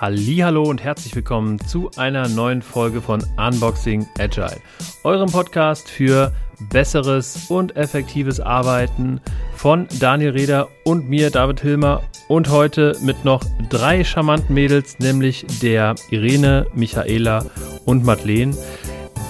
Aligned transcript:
Hallo 0.00 0.64
und 0.64 0.82
herzlich 0.82 1.14
willkommen 1.14 1.58
zu 1.60 1.90
einer 1.96 2.26
neuen 2.28 2.62
Folge 2.62 3.00
von 3.00 3.22
Unboxing 3.36 4.06
Agile, 4.18 4.60
eurem 5.04 5.30
Podcast 5.30 5.88
für 5.88 6.32
besseres 6.70 7.50
und 7.50 7.76
effektives 7.76 8.40
Arbeiten 8.40 9.20
von 9.54 9.86
Daniel 10.00 10.30
Reder 10.30 10.68
und 10.84 11.08
mir, 11.08 11.30
David 11.30 11.60
Hilmer. 11.60 12.02
Und 12.28 12.48
heute 12.48 12.96
mit 13.02 13.24
noch 13.24 13.42
drei 13.68 14.04
charmanten 14.04 14.54
Mädels, 14.54 14.98
nämlich 14.98 15.44
der 15.60 15.94
Irene, 16.10 16.66
Michaela 16.74 17.44
und 17.84 18.04
Madeleine. 18.04 18.56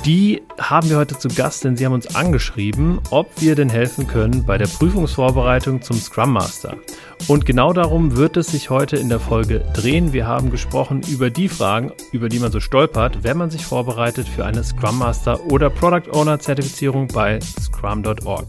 Die 0.05 0.43
haben 0.59 0.91
wir 0.91 0.97
heute 0.97 1.17
zu 1.17 1.29
Gast, 1.29 1.63
denn 1.63 1.77
sie 1.77 1.87
haben 1.87 1.93
uns 1.93 2.17
angeschrieben, 2.17 2.99
ob 3.11 3.29
wir 3.41 3.55
denn 3.55 3.69
helfen 3.69 4.09
können 4.09 4.45
bei 4.45 4.59
der 4.59 4.67
Prüfungsvorbereitung 4.67 5.81
zum 5.81 5.97
Scrum 5.97 6.33
Master. 6.33 6.77
Und 7.29 7.47
genau 7.47 7.73
darum 7.73 8.17
wird 8.17 8.37
es 8.37 8.49
sich 8.49 8.69
heute 8.69 8.97
in 8.97 9.09
der 9.09 9.21
Folge 9.21 9.61
drehen. 9.75 10.13
Wir 10.13 10.27
haben 10.27 10.51
gesprochen 10.51 11.03
über 11.09 11.31
die 11.31 11.49
Fragen, 11.49 11.93
über 12.11 12.29
die 12.29 12.41
man 12.41 12.51
so 12.51 12.59
stolpert, 12.59 13.23
wenn 13.23 13.37
man 13.37 13.51
sich 13.51 13.65
vorbereitet 13.65 14.29
für 14.29 14.45
eine 14.45 14.65
Scrum 14.65 14.99
Master 14.99 15.47
oder 15.47 15.71
Product 15.71 16.11
Owner 16.13 16.41
Zertifizierung 16.41 17.07
bei 17.07 17.39
scrum.org. 17.41 18.47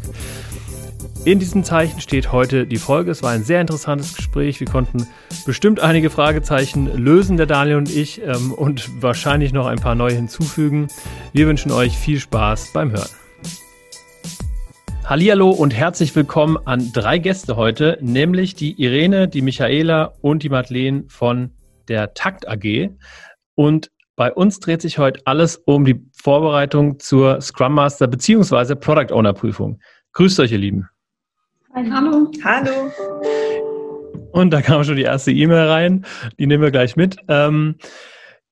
In 1.25 1.39
diesem 1.39 1.63
Zeichen 1.63 2.01
steht 2.01 2.33
heute 2.33 2.67
die 2.67 2.75
Folge. 2.75 3.09
Es 3.09 3.23
war 3.23 3.31
ein 3.31 3.45
sehr 3.45 3.61
interessantes 3.61 4.13
Gespräch. 4.13 4.59
Wir 4.59 4.67
konnten 4.67 5.07
bestimmt 5.45 5.79
einige 5.79 6.09
Fragezeichen 6.09 6.85
lösen, 6.97 7.37
der 7.37 7.45
Daniel 7.45 7.77
und 7.77 7.89
ich, 7.89 8.21
ähm, 8.21 8.51
und 8.51 9.01
wahrscheinlich 9.01 9.53
noch 9.53 9.65
ein 9.65 9.79
paar 9.79 9.95
neue 9.95 10.15
hinzufügen. 10.15 10.89
Wir 11.31 11.47
wünschen 11.47 11.71
euch 11.71 11.97
viel 11.97 12.19
Spaß 12.19 12.73
beim 12.73 12.91
Hören. 12.91 13.07
Hallihallo 15.05 15.49
und 15.51 15.73
herzlich 15.73 16.13
willkommen 16.13 16.57
an 16.65 16.91
drei 16.91 17.19
Gäste 17.19 17.55
heute, 17.55 17.97
nämlich 18.01 18.55
die 18.55 18.73
Irene, 18.81 19.29
die 19.29 19.41
Michaela 19.41 20.15
und 20.19 20.43
die 20.43 20.49
Madeleine 20.49 21.05
von 21.07 21.51
der 21.87 22.13
Takt 22.15 22.49
AG. 22.49 22.89
Und 23.55 23.91
bei 24.17 24.33
uns 24.33 24.59
dreht 24.59 24.81
sich 24.81 24.97
heute 24.97 25.21
alles 25.23 25.55
um 25.55 25.85
die 25.85 26.05
Vorbereitung 26.21 26.99
zur 26.99 27.39
Scrum 27.39 27.75
Master 27.75 28.07
bzw. 28.07 28.75
Product 28.75 29.13
Owner 29.13 29.31
Prüfung. 29.31 29.79
Grüßt 30.11 30.41
euch, 30.41 30.51
ihr 30.51 30.57
Lieben. 30.57 30.89
Hallo. 31.75 32.29
Hallo. 32.43 32.91
Und 34.31 34.51
da 34.51 34.61
kam 34.61 34.83
schon 34.83 34.95
die 34.95 35.01
erste 35.01 35.31
E-Mail 35.31 35.67
rein. 35.67 36.05
Die 36.37 36.45
nehmen 36.45 36.61
wir 36.61 36.69
gleich 36.69 36.95
mit. 36.95 37.17
Ähm, 37.27 37.77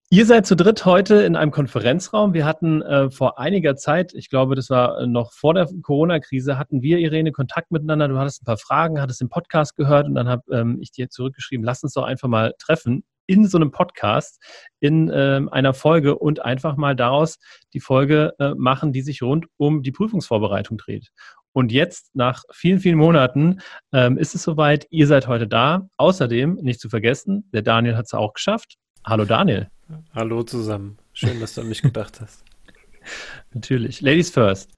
ihr 0.09 0.25
seid 0.25 0.47
zu 0.47 0.55
dritt 0.55 0.85
heute 0.85 1.21
in 1.21 1.35
einem 1.35 1.51
Konferenzraum. 1.51 2.33
Wir 2.33 2.45
hatten 2.45 2.81
äh, 2.81 3.11
vor 3.11 3.37
einiger 3.37 3.75
Zeit, 3.75 4.15
ich 4.15 4.29
glaube, 4.29 4.55
das 4.55 4.71
war 4.71 5.05
noch 5.05 5.33
vor 5.33 5.53
der 5.53 5.67
Corona-Krise, 5.83 6.57
hatten 6.57 6.81
wir, 6.81 6.97
Irene, 6.97 7.31
Kontakt 7.31 7.69
miteinander. 7.71 8.07
Du 8.07 8.17
hattest 8.17 8.41
ein 8.41 8.45
paar 8.45 8.57
Fragen, 8.57 8.99
hattest 8.99 9.21
den 9.21 9.29
Podcast 9.29 9.75
gehört 9.75 10.07
und 10.07 10.15
dann 10.15 10.27
habe 10.27 10.41
ähm, 10.51 10.79
ich 10.81 10.91
dir 10.91 11.09
zurückgeschrieben, 11.09 11.63
lass 11.63 11.83
uns 11.83 11.93
doch 11.93 12.03
einfach 12.03 12.27
mal 12.27 12.55
treffen 12.57 13.03
in 13.27 13.47
so 13.47 13.57
einem 13.57 13.71
Podcast, 13.71 14.41
in 14.79 15.09
ähm, 15.13 15.47
einer 15.47 15.73
Folge 15.73 16.17
und 16.17 16.43
einfach 16.43 16.75
mal 16.75 16.95
daraus 16.95 17.37
die 17.73 17.79
Folge 17.79 18.33
äh, 18.39 18.55
machen, 18.55 18.91
die 18.91 19.01
sich 19.01 19.21
rund 19.21 19.45
um 19.57 19.83
die 19.83 19.91
Prüfungsvorbereitung 19.91 20.77
dreht. 20.77 21.11
Und 21.53 21.71
jetzt, 21.71 22.15
nach 22.15 22.43
vielen, 22.51 22.79
vielen 22.79 22.97
Monaten, 22.97 23.59
ähm, 23.91 24.17
ist 24.17 24.35
es 24.35 24.43
soweit. 24.43 24.87
Ihr 24.89 25.07
seid 25.07 25.27
heute 25.27 25.47
da. 25.47 25.87
Außerdem, 25.97 26.55
nicht 26.55 26.79
zu 26.79 26.89
vergessen, 26.89 27.49
der 27.53 27.61
Daniel 27.61 27.97
hat 27.97 28.05
es 28.05 28.13
auch 28.13 28.33
geschafft. 28.33 28.77
Hallo 29.05 29.25
Daniel. 29.25 29.67
Hallo 30.13 30.43
zusammen. 30.43 30.97
Schön, 31.13 31.39
dass 31.39 31.55
du 31.55 31.61
an 31.61 31.67
mich 31.67 31.81
gedacht 31.81 32.21
hast. 32.21 32.45
Natürlich. 33.53 34.01
Ladies 34.01 34.29
first. 34.29 34.71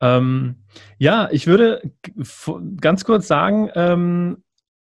Ähm, 0.00 0.64
ja, 0.98 1.28
ich 1.30 1.46
würde 1.46 1.82
ganz 2.80 3.04
kurz 3.04 3.26
sagen 3.26 3.70
ähm, 3.74 4.42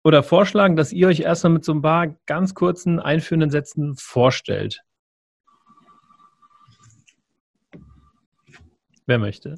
oder 0.03 0.23
vorschlagen, 0.23 0.77
dass 0.77 0.93
ihr 0.93 1.07
euch 1.07 1.21
erstmal 1.21 1.53
mit 1.53 1.65
so 1.65 1.73
ein 1.73 1.81
paar 1.81 2.07
ganz 2.25 2.53
kurzen 2.53 2.99
einführenden 2.99 3.49
Sätzen 3.49 3.95
vorstellt. 3.97 4.81
Wer 9.07 9.19
möchte? 9.19 9.57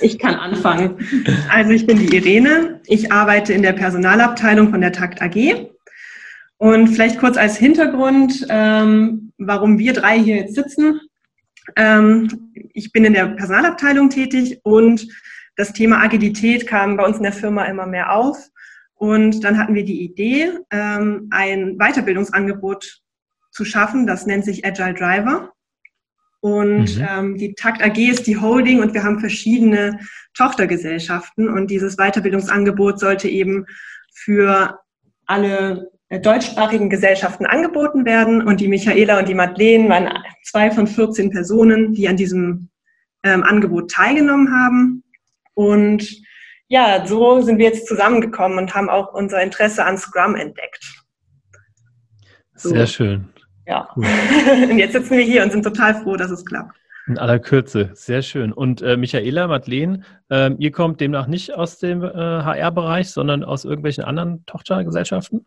Ich 0.00 0.20
kann 0.20 0.36
anfangen. 0.36 0.98
Also 1.50 1.72
ich 1.72 1.84
bin 1.84 1.98
die 1.98 2.14
Irene. 2.14 2.80
Ich 2.86 3.10
arbeite 3.10 3.52
in 3.52 3.62
der 3.62 3.72
Personalabteilung 3.72 4.70
von 4.70 4.80
der 4.80 4.92
Takt 4.92 5.20
AG. 5.20 5.68
Und 6.58 6.88
vielleicht 6.88 7.18
kurz 7.18 7.36
als 7.36 7.56
Hintergrund, 7.56 8.46
ähm, 8.48 9.32
warum 9.38 9.78
wir 9.78 9.94
drei 9.94 10.18
hier 10.18 10.36
jetzt 10.36 10.54
sitzen. 10.54 11.00
Ähm, 11.74 12.52
ich 12.72 12.92
bin 12.92 13.04
in 13.04 13.14
der 13.14 13.26
Personalabteilung 13.26 14.10
tätig 14.10 14.60
und 14.62 15.08
das 15.56 15.72
Thema 15.72 16.00
Agilität 16.00 16.66
kam 16.66 16.96
bei 16.96 17.04
uns 17.04 17.16
in 17.16 17.24
der 17.24 17.32
Firma 17.32 17.64
immer 17.64 17.86
mehr 17.86 18.12
auf. 18.12 18.48
Und 18.94 19.42
dann 19.42 19.58
hatten 19.58 19.74
wir 19.74 19.84
die 19.84 20.04
Idee, 20.04 20.52
ähm, 20.70 21.28
ein 21.30 21.78
Weiterbildungsangebot 21.78 23.00
zu 23.50 23.64
schaffen. 23.64 24.06
Das 24.06 24.26
nennt 24.26 24.44
sich 24.44 24.64
Agile 24.64 24.94
Driver. 24.94 25.52
Und 26.44 26.98
mhm. 26.98 27.06
ähm, 27.08 27.38
die 27.38 27.54
Takt 27.54 27.82
AG 27.82 27.96
ist 27.96 28.26
die 28.26 28.36
Holding 28.36 28.82
und 28.82 28.92
wir 28.92 29.02
haben 29.02 29.18
verschiedene 29.18 29.98
Tochtergesellschaften. 30.34 31.48
Und 31.48 31.70
dieses 31.70 31.96
Weiterbildungsangebot 31.96 33.00
sollte 33.00 33.30
eben 33.30 33.64
für 34.12 34.78
alle 35.24 35.90
äh, 36.10 36.20
deutschsprachigen 36.20 36.90
Gesellschaften 36.90 37.46
angeboten 37.46 38.04
werden. 38.04 38.46
Und 38.46 38.60
die 38.60 38.68
Michaela 38.68 39.20
und 39.20 39.28
die 39.30 39.34
Madeleine 39.34 39.88
waren 39.88 40.10
zwei 40.42 40.70
von 40.70 40.86
14 40.86 41.30
Personen, 41.30 41.94
die 41.94 42.08
an 42.08 42.18
diesem 42.18 42.68
ähm, 43.22 43.42
Angebot 43.42 43.90
teilgenommen 43.90 44.52
haben. 44.52 45.02
Und 45.54 46.06
ja, 46.68 47.06
so 47.06 47.40
sind 47.40 47.56
wir 47.56 47.68
jetzt 47.68 47.88
zusammengekommen 47.88 48.58
und 48.58 48.74
haben 48.74 48.90
auch 48.90 49.14
unser 49.14 49.42
Interesse 49.42 49.82
an 49.82 49.96
Scrum 49.96 50.34
entdeckt. 50.34 50.84
So. 52.54 52.68
Sehr 52.68 52.86
schön. 52.86 53.33
Ja. 53.66 53.88
Cool. 53.96 54.06
und 54.70 54.78
jetzt 54.78 54.92
sitzen 54.92 55.16
wir 55.16 55.24
hier 55.24 55.42
und 55.42 55.52
sind 55.52 55.62
total 55.62 55.94
froh, 56.02 56.16
dass 56.16 56.30
es 56.30 56.44
klappt. 56.44 56.76
In 57.06 57.18
aller 57.18 57.38
Kürze, 57.38 57.90
sehr 57.92 58.22
schön. 58.22 58.52
Und 58.52 58.80
äh, 58.80 58.96
Michaela, 58.96 59.46
Madeleine, 59.46 60.00
äh, 60.30 60.52
ihr 60.58 60.72
kommt 60.72 61.00
demnach 61.00 61.26
nicht 61.26 61.52
aus 61.54 61.78
dem 61.78 62.02
äh, 62.02 62.08
HR-Bereich, 62.08 63.10
sondern 63.10 63.44
aus 63.44 63.66
irgendwelchen 63.66 64.04
anderen 64.04 64.44
Tochtergesellschaften? 64.46 65.44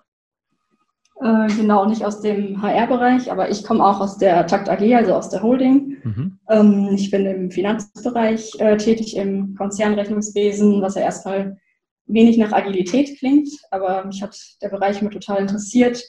Äh, 1.19 1.47
genau, 1.47 1.85
nicht 1.87 2.05
aus 2.05 2.21
dem 2.21 2.61
HR-Bereich, 2.61 3.31
aber 3.31 3.49
ich 3.49 3.63
komme 3.63 3.83
auch 3.83 3.99
aus 3.99 4.19
der 4.19 4.45
Takt 4.45 4.69
AG, 4.69 4.95
also 4.95 5.15
aus 5.15 5.29
der 5.29 5.41
Holding. 5.41 5.97
Mhm. 6.03 6.39
Ähm, 6.47 6.89
ich 6.93 7.09
bin 7.09 7.25
im 7.25 7.49
Finanzbereich 7.49 8.51
äh, 8.59 8.77
tätig, 8.77 9.17
im 9.17 9.55
Konzernrechnungswesen, 9.55 10.83
was 10.83 10.93
ja 10.93 11.01
erstmal 11.01 11.57
wenig 12.05 12.37
nach 12.37 12.51
Agilität 12.51 13.17
klingt, 13.17 13.49
aber 13.71 14.05
mich 14.05 14.21
hat 14.21 14.37
der 14.61 14.69
Bereich 14.69 15.01
immer 15.01 15.09
total 15.09 15.41
interessiert 15.41 16.03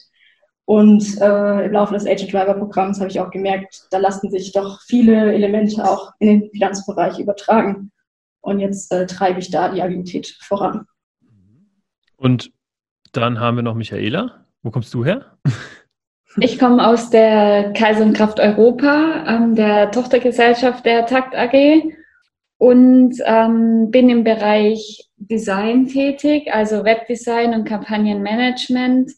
und 0.69 1.19
äh, 1.19 1.65
im 1.65 1.71
Laufe 1.71 1.95
des 1.95 2.05
Agent 2.05 2.31
Driver 2.31 2.53
Programms 2.53 2.99
habe 2.99 3.09
ich 3.09 3.19
auch 3.19 3.31
gemerkt, 3.31 3.87
da 3.89 3.97
lassen 3.97 4.29
sich 4.29 4.51
doch 4.51 4.79
viele 4.81 5.33
Elemente 5.33 5.83
auch 5.83 6.11
in 6.19 6.27
den 6.27 6.51
Finanzbereich 6.51 7.17
übertragen. 7.17 7.91
Und 8.41 8.59
jetzt 8.59 8.93
äh, 8.93 9.07
treibe 9.07 9.39
ich 9.39 9.49
da 9.49 9.69
die 9.69 9.81
Agilität 9.81 10.27
voran. 10.41 10.85
Und 12.17 12.51
dann 13.13 13.39
haben 13.39 13.57
wir 13.57 13.63
noch 13.63 13.73
Michaela. 13.73 14.45
Wo 14.61 14.69
kommst 14.69 14.93
du 14.93 15.03
her? 15.03 15.39
Ich 16.39 16.59
komme 16.59 16.87
aus 16.87 17.09
der 17.09 17.73
Kaiserkraft 17.73 18.39
Europa, 18.39 19.25
ähm, 19.27 19.55
der 19.55 19.89
Tochtergesellschaft 19.89 20.85
der 20.85 21.07
Takt 21.07 21.35
AG 21.35 21.91
und 22.59 23.15
ähm, 23.25 23.89
bin 23.89 24.09
im 24.11 24.23
Bereich 24.23 25.09
Design 25.17 25.87
tätig, 25.87 26.53
also 26.53 26.83
Webdesign 26.83 27.55
und 27.55 27.65
Kampagnenmanagement 27.65 29.11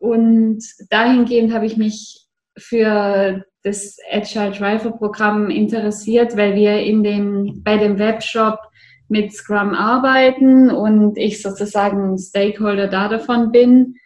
und 0.00 0.64
dahingehend 0.88 1.52
habe 1.52 1.66
ich 1.66 1.76
mich 1.76 2.26
für 2.56 3.44
das 3.62 3.98
Agile 4.10 4.50
Driver 4.50 4.92
Programm 4.92 5.50
interessiert, 5.50 6.36
weil 6.36 6.54
wir 6.54 6.80
in 6.80 7.04
dem, 7.04 7.62
bei 7.62 7.76
dem 7.76 7.98
Webshop 7.98 8.58
mit 9.08 9.32
Scrum 9.32 9.74
arbeiten 9.74 10.70
und 10.70 11.18
ich 11.18 11.42
sozusagen 11.42 12.16
Stakeholder 12.16 12.88
da 12.88 13.08
davon 13.08 13.52
bin. 13.52 13.96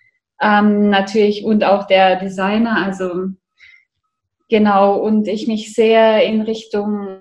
Ähm, 0.41 0.91
natürlich 0.91 1.45
und 1.45 1.63
auch 1.63 1.87
der 1.87 2.17
Designer, 2.19 2.85
also 2.85 3.29
genau, 4.49 4.97
und 4.99 5.29
ich 5.29 5.47
mich 5.47 5.75
sehr 5.75 6.25
in 6.25 6.43
Richtung 6.43 7.19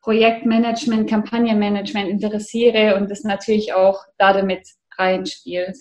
Projektmanagement, 0.00 1.08
Kampagnenmanagement 1.08 2.08
interessiere 2.08 2.96
und 2.96 3.10
das 3.10 3.22
natürlich 3.22 3.74
auch 3.74 4.00
da 4.16 4.32
damit 4.32 4.66
reinspielt. 4.96 5.76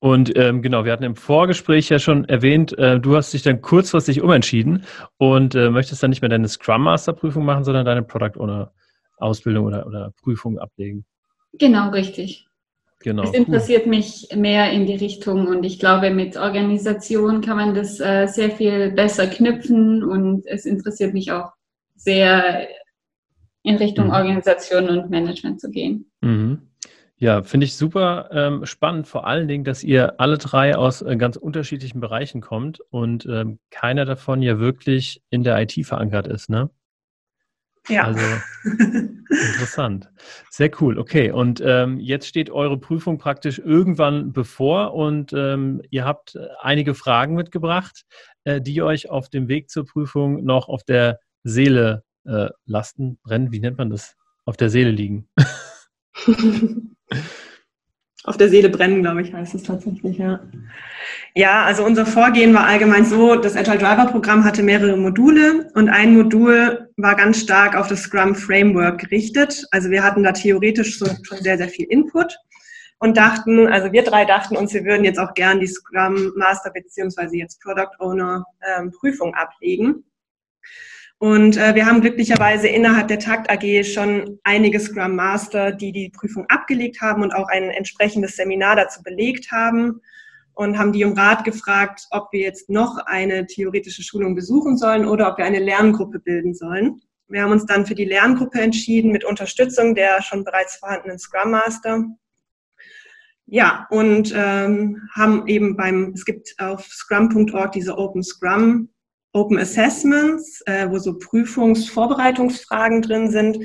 Und 0.00 0.36
ähm, 0.38 0.62
genau, 0.62 0.84
wir 0.84 0.92
hatten 0.92 1.02
im 1.02 1.16
Vorgespräch 1.16 1.88
ja 1.88 1.98
schon 1.98 2.24
erwähnt, 2.28 2.76
äh, 2.78 3.00
du 3.00 3.16
hast 3.16 3.32
dich 3.32 3.42
dann 3.42 3.60
kurzfristig 3.60 4.22
umentschieden 4.22 4.84
und 5.16 5.56
äh, 5.56 5.70
möchtest 5.70 6.02
dann 6.02 6.10
nicht 6.10 6.20
mehr 6.22 6.28
deine 6.28 6.46
Scrum 6.46 6.82
Master 6.82 7.12
Prüfung 7.12 7.44
machen, 7.44 7.64
sondern 7.64 7.84
deine 7.84 8.02
Product 8.02 8.38
Owner 8.38 8.72
Ausbildung 9.16 9.66
oder, 9.66 9.86
oder 9.86 10.12
Prüfung 10.22 10.58
ablegen. 10.58 11.04
Genau, 11.54 11.90
richtig. 11.90 12.46
Genau. 13.00 13.22
Es 13.22 13.32
interessiert 13.32 13.84
cool. 13.84 13.90
mich 13.90 14.28
mehr 14.34 14.72
in 14.72 14.86
die 14.86 14.96
Richtung 14.96 15.46
und 15.46 15.62
ich 15.64 15.78
glaube, 15.78 16.10
mit 16.10 16.36
Organisation 16.36 17.40
kann 17.40 17.56
man 17.56 17.74
das 17.74 18.00
äh, 18.00 18.26
sehr 18.26 18.50
viel 18.50 18.90
besser 18.90 19.26
knüpfen 19.26 20.02
und 20.02 20.46
es 20.46 20.64
interessiert 20.64 21.14
mich 21.14 21.30
auch 21.30 21.52
sehr 21.94 22.68
in 23.62 23.76
Richtung 23.76 24.06
mhm. 24.06 24.12
Organisation 24.12 24.88
und 24.88 25.10
Management 25.10 25.60
zu 25.60 25.70
gehen. 25.70 26.10
Mhm. 26.20 26.67
Ja, 27.20 27.42
finde 27.42 27.66
ich 27.66 27.76
super 27.76 28.30
ähm, 28.32 28.64
spannend, 28.64 29.08
vor 29.08 29.26
allen 29.26 29.48
Dingen, 29.48 29.64
dass 29.64 29.82
ihr 29.82 30.20
alle 30.20 30.38
drei 30.38 30.76
aus 30.76 31.02
äh, 31.02 31.16
ganz 31.16 31.36
unterschiedlichen 31.36 31.98
Bereichen 31.98 32.40
kommt 32.40 32.80
und 32.90 33.26
ähm, 33.26 33.58
keiner 33.70 34.04
davon 34.04 34.40
ja 34.40 34.60
wirklich 34.60 35.20
in 35.28 35.42
der 35.42 35.60
IT 35.60 35.84
verankert 35.84 36.28
ist, 36.28 36.48
ne? 36.48 36.70
Ja. 37.88 38.04
Also 38.04 38.24
interessant. 38.64 40.08
Sehr 40.50 40.70
cool. 40.80 40.96
Okay, 40.96 41.32
und 41.32 41.60
ähm, 41.64 41.98
jetzt 41.98 42.28
steht 42.28 42.50
eure 42.50 42.78
Prüfung 42.78 43.18
praktisch 43.18 43.58
irgendwann 43.58 44.32
bevor 44.32 44.94
und 44.94 45.32
ähm, 45.32 45.82
ihr 45.90 46.04
habt 46.04 46.36
äh, 46.36 46.46
einige 46.60 46.94
Fragen 46.94 47.34
mitgebracht, 47.34 48.04
äh, 48.44 48.60
die 48.60 48.80
euch 48.80 49.10
auf 49.10 49.28
dem 49.28 49.48
Weg 49.48 49.70
zur 49.70 49.86
Prüfung 49.86 50.44
noch 50.44 50.68
auf 50.68 50.84
der 50.84 51.18
Seele 51.42 52.04
äh, 52.26 52.48
lasten, 52.64 53.18
brennen, 53.24 53.50
wie 53.50 53.60
nennt 53.60 53.78
man 53.78 53.90
das? 53.90 54.14
Auf 54.44 54.56
der 54.56 54.70
Seele 54.70 54.92
liegen. 54.92 55.28
Auf 58.24 58.36
der 58.36 58.48
Seele 58.48 58.68
brennen, 58.68 59.02
glaube 59.02 59.22
ich, 59.22 59.32
heißt 59.32 59.54
es 59.54 59.62
tatsächlich, 59.62 60.18
ja. 60.18 60.40
Ja, 61.34 61.64
also 61.64 61.84
unser 61.84 62.04
Vorgehen 62.04 62.52
war 62.52 62.66
allgemein 62.66 63.04
so, 63.04 63.36
das 63.36 63.56
Agile 63.56 63.78
Driver 63.78 64.06
Programm 64.06 64.44
hatte 64.44 64.62
mehrere 64.62 64.96
Module 64.96 65.70
und 65.74 65.88
ein 65.88 66.14
Modul 66.14 66.90
war 66.96 67.14
ganz 67.14 67.40
stark 67.40 67.76
auf 67.76 67.86
das 67.86 68.02
Scrum 68.02 68.34
Framework 68.34 69.00
gerichtet. 69.00 69.64
Also 69.70 69.88
wir 69.90 70.02
hatten 70.02 70.24
da 70.24 70.32
theoretisch 70.32 70.96
schon 70.96 71.38
sehr, 71.38 71.56
sehr 71.56 71.68
viel 71.68 71.86
Input 71.86 72.36
und 72.98 73.16
dachten, 73.16 73.68
also 73.68 73.92
wir 73.92 74.02
drei 74.02 74.24
dachten 74.24 74.56
uns, 74.56 74.74
wir 74.74 74.84
würden 74.84 75.04
jetzt 75.04 75.18
auch 75.18 75.34
gern 75.34 75.60
die 75.60 75.68
Scrum 75.68 76.32
Master 76.36 76.70
beziehungsweise 76.70 77.36
jetzt 77.36 77.62
Product 77.62 77.94
Owner 78.00 78.44
ähm, 78.66 78.90
Prüfung 78.90 79.34
ablegen. 79.34 80.04
Und 81.20 81.56
äh, 81.56 81.74
wir 81.74 81.84
haben 81.86 82.00
glücklicherweise 82.00 82.68
innerhalb 82.68 83.08
der 83.08 83.18
Takt 83.18 83.50
AG 83.50 83.84
schon 83.84 84.38
einige 84.44 84.78
Scrum 84.78 85.16
Master, 85.16 85.72
die 85.72 85.90
die 85.90 86.10
Prüfung 86.10 86.46
abgelegt 86.48 87.00
haben 87.00 87.22
und 87.22 87.34
auch 87.34 87.48
ein 87.48 87.70
entsprechendes 87.70 88.36
Seminar 88.36 88.76
dazu 88.76 89.02
belegt 89.02 89.50
haben 89.50 90.00
und 90.54 90.78
haben 90.78 90.92
die 90.92 91.04
um 91.04 91.14
Rat 91.14 91.44
gefragt, 91.44 92.06
ob 92.10 92.32
wir 92.32 92.40
jetzt 92.40 92.70
noch 92.70 92.98
eine 93.06 93.46
theoretische 93.46 94.04
Schulung 94.04 94.36
besuchen 94.36 94.76
sollen 94.76 95.06
oder 95.06 95.30
ob 95.30 95.38
wir 95.38 95.44
eine 95.44 95.58
Lerngruppe 95.58 96.20
bilden 96.20 96.54
sollen. 96.54 97.00
Wir 97.26 97.42
haben 97.42 97.52
uns 97.52 97.66
dann 97.66 97.84
für 97.84 97.96
die 97.96 98.04
Lerngruppe 98.04 98.60
entschieden 98.60 99.10
mit 99.10 99.24
Unterstützung 99.24 99.96
der 99.96 100.22
schon 100.22 100.44
bereits 100.44 100.76
vorhandenen 100.76 101.18
Scrum 101.18 101.50
Master. 101.50 102.04
Ja, 103.46 103.86
und 103.90 104.32
ähm, 104.36 105.08
haben 105.14 105.46
eben 105.48 105.76
beim, 105.76 106.12
es 106.14 106.24
gibt 106.24 106.54
auf 106.58 106.84
scrum.org 106.86 107.72
diese 107.72 107.96
Open 107.98 108.22
Scrum 108.22 108.88
Open 109.32 109.58
Assessments, 109.58 110.62
äh, 110.66 110.88
wo 110.90 110.98
so 110.98 111.18
Prüfungsvorbereitungsfragen 111.18 113.02
drin 113.02 113.30
sind. 113.30 113.58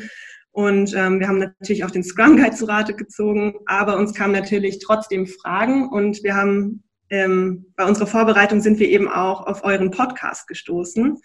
Und 0.52 0.94
ähm, 0.96 1.20
wir 1.20 1.28
haben 1.28 1.40
natürlich 1.40 1.84
auch 1.84 1.92
den 1.92 2.04
Scrum 2.04 2.38
Guide 2.38 2.56
zu 2.56 2.66
Rate 2.66 2.94
gezogen, 2.94 3.56
aber 3.66 3.98
uns 3.98 4.14
kamen 4.14 4.34
natürlich 4.34 4.80
trotzdem 4.80 5.26
Fragen 5.26 5.90
und 5.90 6.24
wir 6.24 6.36
haben 6.36 6.84
ähm, 7.10 7.66
bei 7.76 7.86
unserer 7.86 8.08
Vorbereitung 8.08 8.62
sind 8.62 8.80
wir 8.80 8.90
eben 8.90 9.08
auch 9.08 9.46
auf 9.46 9.64
euren 9.64 9.92
Podcast 9.92 10.48
gestoßen 10.48 11.18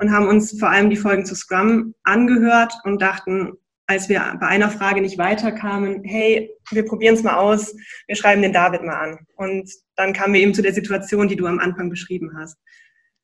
und 0.00 0.12
haben 0.12 0.28
uns 0.28 0.58
vor 0.58 0.70
allem 0.70 0.90
die 0.90 0.96
Folgen 0.96 1.26
zu 1.26 1.34
Scrum 1.34 1.94
angehört 2.04 2.74
und 2.84 3.02
dachten, 3.02 3.52
als 3.86 4.08
wir 4.08 4.20
bei 4.38 4.46
einer 4.46 4.70
Frage 4.70 5.00
nicht 5.00 5.18
weiterkamen, 5.18 6.04
hey, 6.04 6.50
wir 6.70 6.84
probieren 6.84 7.16
es 7.16 7.22
mal 7.22 7.36
aus, 7.36 7.74
wir 8.06 8.16
schreiben 8.16 8.40
den 8.40 8.52
David 8.52 8.82
mal 8.82 8.94
an. 8.94 9.18
Und 9.34 9.68
dann 9.96 10.12
kamen 10.12 10.32
wir 10.32 10.40
eben 10.40 10.54
zu 10.54 10.62
der 10.62 10.72
Situation, 10.72 11.26
die 11.26 11.36
du 11.36 11.46
am 11.46 11.58
Anfang 11.58 11.90
beschrieben 11.90 12.30
hast. 12.38 12.56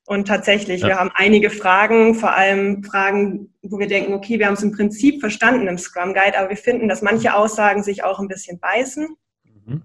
Und 0.07 0.25
tatsächlich, 0.25 0.81
ja. 0.81 0.87
wir 0.87 0.95
haben 0.95 1.11
einige 1.15 1.49
Fragen, 1.49 2.15
vor 2.15 2.33
allem 2.33 2.81
Fragen, 2.81 3.53
wo 3.61 3.77
wir 3.77 3.87
denken, 3.87 4.13
okay, 4.13 4.39
wir 4.39 4.47
haben 4.47 4.53
es 4.53 4.63
im 4.63 4.71
Prinzip 4.71 5.19
verstanden 5.19 5.67
im 5.67 5.77
Scrum 5.77 6.13
Guide, 6.13 6.39
aber 6.39 6.49
wir 6.49 6.55
finden, 6.55 6.87
dass 6.87 7.01
manche 7.01 7.35
Aussagen 7.35 7.83
sich 7.83 8.05
auch 8.05 8.17
ein 8.17 8.29
bisschen 8.29 8.57
beißen 8.57 9.17
mhm. 9.65 9.81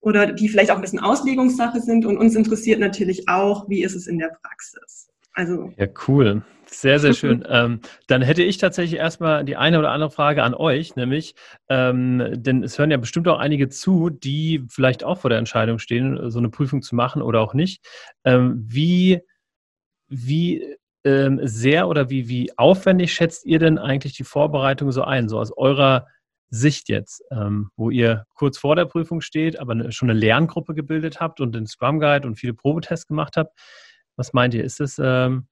oder 0.00 0.32
die 0.32 0.48
vielleicht 0.48 0.70
auch 0.70 0.76
ein 0.76 0.80
bisschen 0.80 1.00
Auslegungssache 1.00 1.78
sind. 1.82 2.06
Und 2.06 2.16
uns 2.16 2.34
interessiert 2.36 2.80
natürlich 2.80 3.28
auch, 3.28 3.68
wie 3.68 3.82
ist 3.82 3.94
es 3.94 4.06
in 4.06 4.18
der 4.18 4.32
Praxis. 4.42 5.10
Also 5.34 5.70
ja, 5.76 5.88
cool. 6.08 6.40
Sehr, 6.64 6.98
sehr 6.98 7.12
schön. 7.12 7.44
ähm, 7.50 7.80
dann 8.06 8.22
hätte 8.22 8.42
ich 8.42 8.56
tatsächlich 8.56 8.98
erstmal 8.98 9.44
die 9.44 9.56
eine 9.56 9.78
oder 9.78 9.90
andere 9.90 10.10
Frage 10.10 10.42
an 10.42 10.54
euch, 10.54 10.96
nämlich, 10.96 11.34
ähm, 11.68 12.30
denn 12.32 12.62
es 12.62 12.78
hören 12.78 12.90
ja 12.90 12.96
bestimmt 12.96 13.28
auch 13.28 13.38
einige 13.38 13.68
zu, 13.68 14.08
die 14.08 14.64
vielleicht 14.70 15.04
auch 15.04 15.18
vor 15.18 15.28
der 15.28 15.38
Entscheidung 15.38 15.78
stehen, 15.78 16.30
so 16.30 16.38
eine 16.38 16.48
Prüfung 16.48 16.80
zu 16.80 16.94
machen 16.94 17.20
oder 17.20 17.42
auch 17.42 17.52
nicht. 17.52 17.84
Ähm, 18.24 18.64
wie 18.66 19.20
wie 20.10 20.76
ähm, 21.04 21.40
sehr 21.42 21.88
oder 21.88 22.10
wie, 22.10 22.28
wie 22.28 22.50
aufwendig 22.58 23.14
schätzt 23.14 23.46
ihr 23.46 23.58
denn 23.58 23.78
eigentlich 23.78 24.14
die 24.14 24.24
Vorbereitung 24.24 24.92
so 24.92 25.02
ein, 25.02 25.28
so 25.28 25.38
aus 25.38 25.56
eurer 25.56 26.06
Sicht 26.50 26.88
jetzt, 26.88 27.22
ähm, 27.30 27.70
wo 27.76 27.90
ihr 27.90 28.26
kurz 28.34 28.58
vor 28.58 28.76
der 28.76 28.84
Prüfung 28.84 29.20
steht, 29.20 29.58
aber 29.58 29.72
eine, 29.72 29.92
schon 29.92 30.10
eine 30.10 30.18
Lerngruppe 30.18 30.74
gebildet 30.74 31.20
habt 31.20 31.40
und 31.40 31.54
den 31.54 31.66
Scrum 31.66 32.00
Guide 32.00 32.26
und 32.26 32.36
viele 32.36 32.54
Probetests 32.54 33.06
gemacht 33.06 33.36
habt? 33.36 33.56
Was 34.16 34.32
meint 34.32 34.52
ihr? 34.52 34.64
Ist 34.64 34.80
es, 34.80 35.00
ähm, 35.02 35.46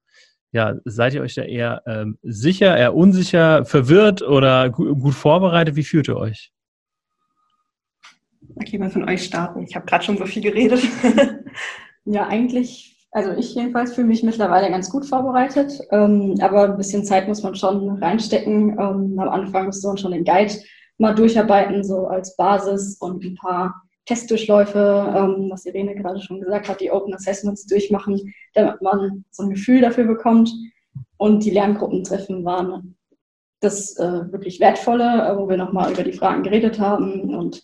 ja, 0.51 0.75
seid 0.85 1.15
ihr 1.15 1.23
euch 1.23 1.35
da 1.35 1.43
eher 1.43 1.83
ähm, 1.87 2.19
sicher, 2.23 2.77
eher 2.77 2.95
unsicher, 2.95 3.65
verwirrt 3.65 4.23
oder 4.23 4.71
gut, 4.71 4.99
gut 4.99 5.15
vorbereitet? 5.15 5.77
Wie 5.77 5.85
fühlt 5.85 6.09
ihr 6.09 6.17
euch? 6.17 6.53
Okay, 8.57 8.79
mal 8.79 8.91
von 8.91 9.09
euch 9.09 9.25
starten. 9.25 9.63
Ich 9.63 9.77
habe 9.77 9.87
gerade 9.87 10.05
schon 10.05 10.19
so 10.19 10.27
viel 10.27 10.43
geredet. 10.43 10.83
ja, 12.05 12.27
eigentlich 12.27 12.98
also 13.11 13.33
ich 13.33 13.55
jedenfalls 13.55 13.95
fühle 13.95 14.07
mich 14.07 14.23
mittlerweile 14.23 14.71
ganz 14.71 14.91
gut 14.91 15.07
vorbereitet, 15.07 15.81
ähm, 15.91 16.35
aber 16.41 16.65
ein 16.65 16.77
bisschen 16.77 17.05
Zeit 17.05 17.27
muss 17.27 17.43
man 17.43 17.55
schon 17.55 17.99
reinstecken. 18.03 18.73
Ähm, 18.73 19.19
am 19.19 19.29
Anfang 19.29 19.67
muss 19.67 19.83
man 19.83 19.97
schon 19.97 20.13
den 20.13 20.25
Guide 20.25 20.55
mal 20.99 21.15
durcharbeiten, 21.15 21.85
so 21.85 22.07
als 22.07 22.37
Basis 22.37 22.97
und 23.01 23.25
ein 23.25 23.37
paar 23.37 23.83
Testdurchläufe, 24.05 25.13
ähm, 25.17 25.49
was 25.51 25.67
Irene 25.67 25.95
gerade 25.95 26.21
schon 26.21 26.41
gesagt 26.41 26.69
hat, 26.69 26.81
die 26.81 26.91
Open 26.91 27.15
Assessments 27.15 27.67
durchmachen, 27.67 28.33
damit 28.55 28.81
man 28.83 29.25
so 29.31 29.45
ein 29.45 29.51
Gefühl 29.51 29.81
dafür 29.81 30.05
bekommt. 30.05 30.51
Und 31.17 31.45
die 31.45 31.51
Lerngruppentreffen 31.51 32.45
waren 32.45 32.97
das 33.61 33.97
äh, 33.99 34.33
wirklich 34.33 34.61
Wertvolle, 34.61 35.29
äh, 35.29 35.37
wo 35.37 35.49
wir 35.49 35.57
nochmal 35.57 35.93
über 35.93 36.05
die 36.05 36.13
Fragen 36.13 36.43
geredet 36.43 36.79
haben 36.79 37.35
und 37.35 37.63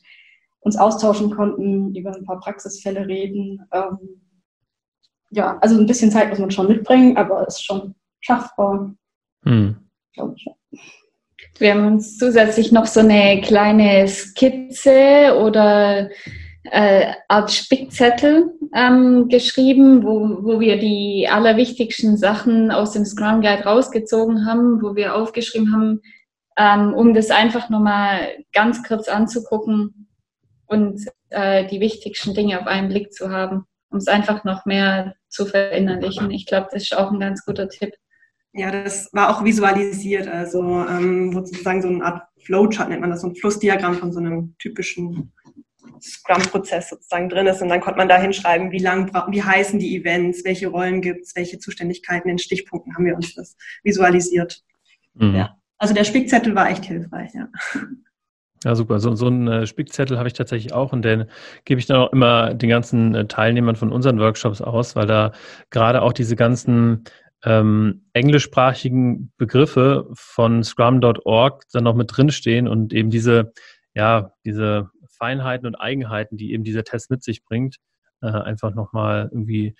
uns 0.60 0.76
austauschen 0.76 1.30
konnten, 1.30 1.94
über 1.94 2.14
ein 2.14 2.24
paar 2.24 2.40
Praxisfälle 2.40 3.06
reden. 3.06 3.62
Ähm, 3.72 4.23
ja, 5.34 5.58
also 5.60 5.78
ein 5.78 5.86
bisschen 5.86 6.10
Zeit 6.10 6.30
muss 6.30 6.38
man 6.38 6.50
schon 6.50 6.68
mitbringen, 6.68 7.16
aber 7.16 7.46
es 7.46 7.56
ist 7.56 7.64
schon 7.64 7.94
schaffbar. 8.20 8.94
Hm. 9.44 9.76
Glaube 10.14 10.34
ich. 10.36 10.46
Wir 11.58 11.74
haben 11.74 11.86
uns 11.86 12.18
zusätzlich 12.18 12.72
noch 12.72 12.86
so 12.86 13.00
eine 13.00 13.40
kleine 13.40 14.08
Skizze 14.08 15.36
oder 15.40 16.10
äh, 16.64 17.12
Art 17.28 17.52
Spickzettel 17.52 18.52
ähm, 18.74 19.28
geschrieben, 19.28 20.02
wo, 20.02 20.42
wo 20.42 20.60
wir 20.60 20.78
die 20.78 21.28
allerwichtigsten 21.30 22.16
Sachen 22.16 22.70
aus 22.70 22.92
dem 22.92 23.04
Scrum 23.04 23.40
Guide 23.40 23.64
rausgezogen 23.64 24.46
haben, 24.46 24.82
wo 24.82 24.96
wir 24.96 25.14
aufgeschrieben 25.14 25.72
haben, 25.72 26.00
ähm, 26.56 26.94
um 26.94 27.14
das 27.14 27.30
einfach 27.30 27.70
nochmal 27.70 28.28
ganz 28.52 28.82
kurz 28.82 29.08
anzugucken 29.08 30.08
und 30.66 31.02
äh, 31.30 31.66
die 31.66 31.80
wichtigsten 31.80 32.34
Dinge 32.34 32.60
auf 32.60 32.66
einen 32.66 32.88
Blick 32.88 33.12
zu 33.12 33.30
haben 33.30 33.66
um 33.94 33.98
es 33.98 34.08
einfach 34.08 34.42
noch 34.42 34.66
mehr 34.66 35.14
zu 35.28 35.46
verinnerlichen. 35.46 36.32
Ich 36.32 36.46
glaube, 36.46 36.66
das 36.72 36.82
ist 36.82 36.96
auch 36.96 37.12
ein 37.12 37.20
ganz 37.20 37.44
guter 37.44 37.68
Tipp. 37.68 37.94
Ja, 38.52 38.72
das 38.72 39.08
war 39.12 39.30
auch 39.30 39.44
visualisiert, 39.44 40.26
also 40.26 40.84
ähm, 40.88 41.32
sozusagen 41.32 41.80
so 41.80 41.88
eine 41.88 42.04
Art 42.04 42.22
Flowchart 42.42 42.88
nennt 42.88 43.00
man 43.00 43.10
das, 43.10 43.20
so 43.20 43.28
ein 43.28 43.36
Flussdiagramm 43.36 43.94
von 43.94 44.12
so 44.12 44.18
einem 44.18 44.56
typischen 44.58 45.32
Scrum-Prozess 46.00 46.90
sozusagen 46.90 47.28
drin 47.28 47.46
ist 47.46 47.62
und 47.62 47.68
dann 47.68 47.80
konnte 47.80 47.98
man 47.98 48.08
da 48.08 48.18
hinschreiben, 48.18 48.72
wie 48.72 48.78
lang, 48.78 49.12
wie 49.30 49.42
heißen 49.42 49.78
die 49.78 49.96
Events, 49.96 50.44
welche 50.44 50.68
Rollen 50.68 51.00
gibt 51.00 51.26
es, 51.26 51.36
welche 51.36 51.60
Zuständigkeiten 51.60 52.28
in 52.28 52.38
Stichpunkten 52.38 52.94
haben 52.96 53.06
wir 53.06 53.14
uns 53.14 53.34
das 53.34 53.56
visualisiert. 53.84 54.62
Mhm. 55.14 55.36
Ja. 55.36 55.56
Also 55.78 55.94
der 55.94 56.04
Spickzettel 56.04 56.54
war 56.54 56.68
echt 56.68 56.84
hilfreich, 56.84 57.32
ja. 57.34 57.48
Ja, 58.64 58.74
super. 58.74 58.98
So, 58.98 59.14
so 59.14 59.26
einen 59.26 59.46
äh, 59.46 59.66
Spickzettel 59.66 60.16
habe 60.16 60.26
ich 60.26 60.32
tatsächlich 60.32 60.72
auch 60.72 60.92
und 60.92 61.02
den 61.02 61.26
gebe 61.66 61.78
ich 61.78 61.86
dann 61.86 61.98
auch 61.98 62.12
immer 62.12 62.54
den 62.54 62.70
ganzen 62.70 63.14
äh, 63.14 63.26
Teilnehmern 63.26 63.76
von 63.76 63.92
unseren 63.92 64.18
Workshops 64.18 64.62
aus, 64.62 64.96
weil 64.96 65.06
da 65.06 65.32
gerade 65.70 66.00
auch 66.00 66.14
diese 66.14 66.34
ganzen 66.34 67.04
ähm, 67.44 68.06
englischsprachigen 68.14 69.32
Begriffe 69.36 70.08
von 70.14 70.64
scrum.org 70.64 71.64
dann 71.72 71.84
noch 71.84 71.94
mit 71.94 72.16
drinstehen 72.16 72.66
und 72.66 72.94
eben 72.94 73.10
diese, 73.10 73.52
ja, 73.94 74.32
diese 74.46 74.88
Feinheiten 75.10 75.66
und 75.66 75.74
Eigenheiten, 75.74 76.38
die 76.38 76.52
eben 76.52 76.64
dieser 76.64 76.84
Test 76.84 77.10
mit 77.10 77.22
sich 77.22 77.44
bringt, 77.44 77.76
äh, 78.22 78.28
einfach 78.28 78.74
nochmal 78.74 79.28
irgendwie 79.30 79.74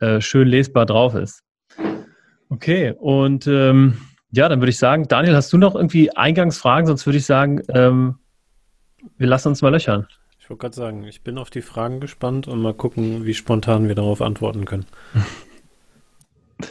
äh, 0.00 0.20
schön 0.20 0.48
lesbar 0.48 0.84
drauf 0.84 1.14
ist. 1.14 1.42
Okay, 2.50 2.94
und 2.98 3.46
ähm, 3.46 3.98
ja, 4.30 4.48
dann 4.48 4.60
würde 4.60 4.70
ich 4.70 4.78
sagen, 4.78 5.08
Daniel, 5.08 5.34
hast 5.34 5.52
du 5.52 5.58
noch 5.58 5.74
irgendwie 5.74 6.14
Eingangsfragen? 6.14 6.86
Sonst 6.86 7.06
würde 7.06 7.18
ich 7.18 7.26
sagen, 7.26 7.62
ähm, 7.68 8.16
wir 9.16 9.26
lassen 9.26 9.48
uns 9.48 9.62
mal 9.62 9.70
löchern. 9.70 10.06
Ich 10.38 10.50
wollte 10.50 10.62
gerade 10.62 10.76
sagen, 10.76 11.04
ich 11.04 11.22
bin 11.22 11.38
auf 11.38 11.50
die 11.50 11.62
Fragen 11.62 12.00
gespannt 12.00 12.48
und 12.48 12.60
mal 12.60 12.74
gucken, 12.74 13.24
wie 13.24 13.34
spontan 13.34 13.88
wir 13.88 13.94
darauf 13.94 14.22
antworten 14.22 14.64
können. 14.64 14.86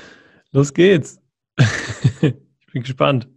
Los 0.51 0.73
geht's. 0.73 1.19
ich 2.21 2.73
bin 2.73 2.83
gespannt. 2.83 3.27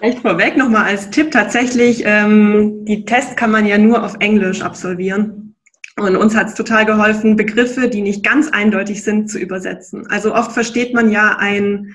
Echt 0.00 0.18
vorweg 0.18 0.56
nochmal 0.56 0.84
als 0.84 1.08
Tipp 1.10 1.30
tatsächlich, 1.30 2.02
ähm, 2.04 2.84
die 2.84 3.04
Tests 3.04 3.36
kann 3.36 3.50
man 3.50 3.64
ja 3.64 3.78
nur 3.78 4.04
auf 4.04 4.16
Englisch 4.20 4.60
absolvieren. 4.60 5.54
Und 5.98 6.16
uns 6.16 6.34
hat 6.34 6.48
es 6.48 6.54
total 6.54 6.86
geholfen, 6.86 7.36
Begriffe, 7.36 7.88
die 7.88 8.02
nicht 8.02 8.24
ganz 8.24 8.48
eindeutig 8.48 9.02
sind, 9.02 9.30
zu 9.30 9.38
übersetzen. 9.38 10.06
Also 10.08 10.34
oft 10.34 10.52
versteht 10.52 10.94
man 10.94 11.10
ja 11.10 11.36
ein 11.38 11.94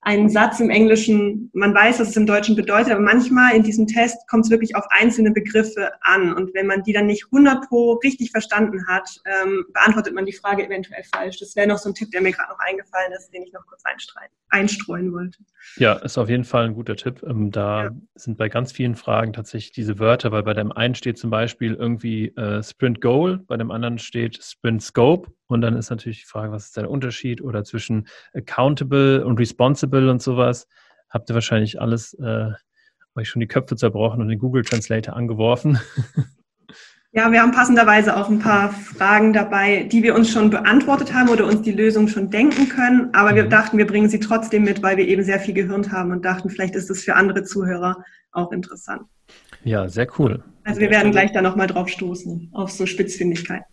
einen 0.00 0.30
Satz 0.30 0.60
im 0.60 0.70
Englischen, 0.70 1.50
man 1.52 1.74
weiß, 1.74 1.98
was 1.98 2.10
es 2.10 2.16
im 2.16 2.26
Deutschen 2.26 2.54
bedeutet, 2.54 2.92
aber 2.92 3.00
manchmal 3.00 3.56
in 3.56 3.62
diesem 3.62 3.86
Test 3.86 4.16
kommt 4.28 4.44
es 4.44 4.50
wirklich 4.50 4.76
auf 4.76 4.84
einzelne 4.90 5.32
Begriffe 5.32 5.90
an. 6.02 6.32
Und 6.32 6.54
wenn 6.54 6.66
man 6.66 6.82
die 6.84 6.92
dann 6.92 7.06
nicht 7.06 7.26
100 7.26 7.68
pro 7.68 7.94
richtig 7.94 8.30
verstanden 8.30 8.86
hat, 8.86 9.08
ähm, 9.26 9.64
beantwortet 9.72 10.14
man 10.14 10.24
die 10.24 10.32
Frage 10.32 10.64
eventuell 10.64 11.02
falsch. 11.14 11.38
Das 11.40 11.56
wäre 11.56 11.66
noch 11.66 11.78
so 11.78 11.90
ein 11.90 11.94
Tipp, 11.94 12.10
der 12.12 12.22
mir 12.22 12.32
gerade 12.32 12.50
noch 12.50 12.60
eingefallen 12.60 13.12
ist, 13.12 13.30
den 13.30 13.42
ich 13.42 13.52
noch 13.52 13.66
kurz 13.66 13.82
einstreuen 14.50 15.12
wollte. 15.12 15.38
Ja, 15.76 15.94
ist 15.94 16.16
auf 16.16 16.28
jeden 16.28 16.44
Fall 16.44 16.66
ein 16.66 16.74
guter 16.74 16.96
Tipp. 16.96 17.22
Ähm, 17.24 17.50
da 17.50 17.84
ja. 17.84 17.90
sind 18.14 18.38
bei 18.38 18.48
ganz 18.48 18.72
vielen 18.72 18.94
Fragen 18.94 19.32
tatsächlich 19.32 19.72
diese 19.72 19.98
Wörter, 19.98 20.30
weil 20.30 20.44
bei 20.44 20.54
dem 20.54 20.70
einen 20.70 20.94
steht 20.94 21.18
zum 21.18 21.30
Beispiel 21.30 21.74
irgendwie 21.74 22.28
äh, 22.36 22.62
Sprint 22.62 23.00
Goal, 23.00 23.38
bei 23.46 23.56
dem 23.56 23.72
anderen 23.72 23.98
steht 23.98 24.42
Sprint 24.42 24.82
Scope 24.82 25.32
und 25.48 25.62
dann 25.62 25.76
ist 25.76 25.90
natürlich 25.90 26.20
die 26.20 26.26
Frage, 26.26 26.52
was 26.52 26.66
ist 26.66 26.76
der 26.76 26.90
Unterschied 26.90 27.40
oder 27.40 27.64
zwischen 27.64 28.06
accountable 28.34 29.24
und 29.24 29.38
responsible 29.38 30.10
und 30.10 30.22
sowas. 30.22 30.68
Habt 31.10 31.30
ihr 31.30 31.34
wahrscheinlich 31.34 31.80
alles 31.80 32.14
äh, 32.14 32.50
euch 33.16 33.28
schon 33.28 33.40
die 33.40 33.48
Köpfe 33.48 33.76
zerbrochen 33.76 34.20
und 34.20 34.28
den 34.28 34.38
Google 34.38 34.64
Translator 34.64 35.16
angeworfen. 35.16 35.78
Ja, 37.10 37.32
wir 37.32 37.40
haben 37.40 37.52
passenderweise 37.52 38.16
auch 38.16 38.28
ein 38.28 38.38
paar 38.38 38.70
Fragen 38.70 39.32
dabei, 39.32 39.84
die 39.84 40.02
wir 40.02 40.14
uns 40.14 40.30
schon 40.30 40.50
beantwortet 40.50 41.14
haben 41.14 41.30
oder 41.30 41.46
uns 41.46 41.62
die 41.62 41.72
Lösung 41.72 42.06
schon 42.06 42.28
denken 42.28 42.68
können. 42.68 43.08
Aber 43.14 43.34
wir 43.34 43.44
mhm. 43.44 43.50
dachten, 43.50 43.78
wir 43.78 43.86
bringen 43.86 44.10
sie 44.10 44.20
trotzdem 44.20 44.64
mit, 44.64 44.82
weil 44.82 44.98
wir 44.98 45.08
eben 45.08 45.22
sehr 45.22 45.40
viel 45.40 45.54
gehirnt 45.54 45.90
haben 45.90 46.12
und 46.12 46.24
dachten, 46.26 46.50
vielleicht 46.50 46.74
ist 46.74 46.90
es 46.90 47.02
für 47.02 47.16
andere 47.16 47.44
Zuhörer 47.44 48.04
auch 48.32 48.52
interessant. 48.52 49.02
Ja, 49.64 49.88
sehr 49.88 50.06
cool. 50.18 50.44
Also 50.64 50.80
wir 50.80 50.90
werden 50.90 51.10
gleich 51.10 51.32
da 51.32 51.40
nochmal 51.40 51.66
drauf 51.66 51.88
stoßen, 51.88 52.50
auf 52.52 52.70
so 52.70 52.84
Spitzfindigkeiten. 52.84 53.64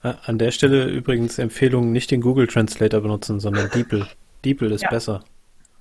An 0.00 0.38
der 0.38 0.52
Stelle 0.52 0.88
übrigens 0.88 1.38
Empfehlung, 1.38 1.90
nicht 1.90 2.10
den 2.10 2.20
Google 2.20 2.46
Translator 2.46 3.00
benutzen, 3.00 3.40
sondern 3.40 3.68
DeepL. 3.74 4.06
DeepL 4.44 4.70
ist 4.70 4.82
ja. 4.82 4.90
besser. 4.90 5.24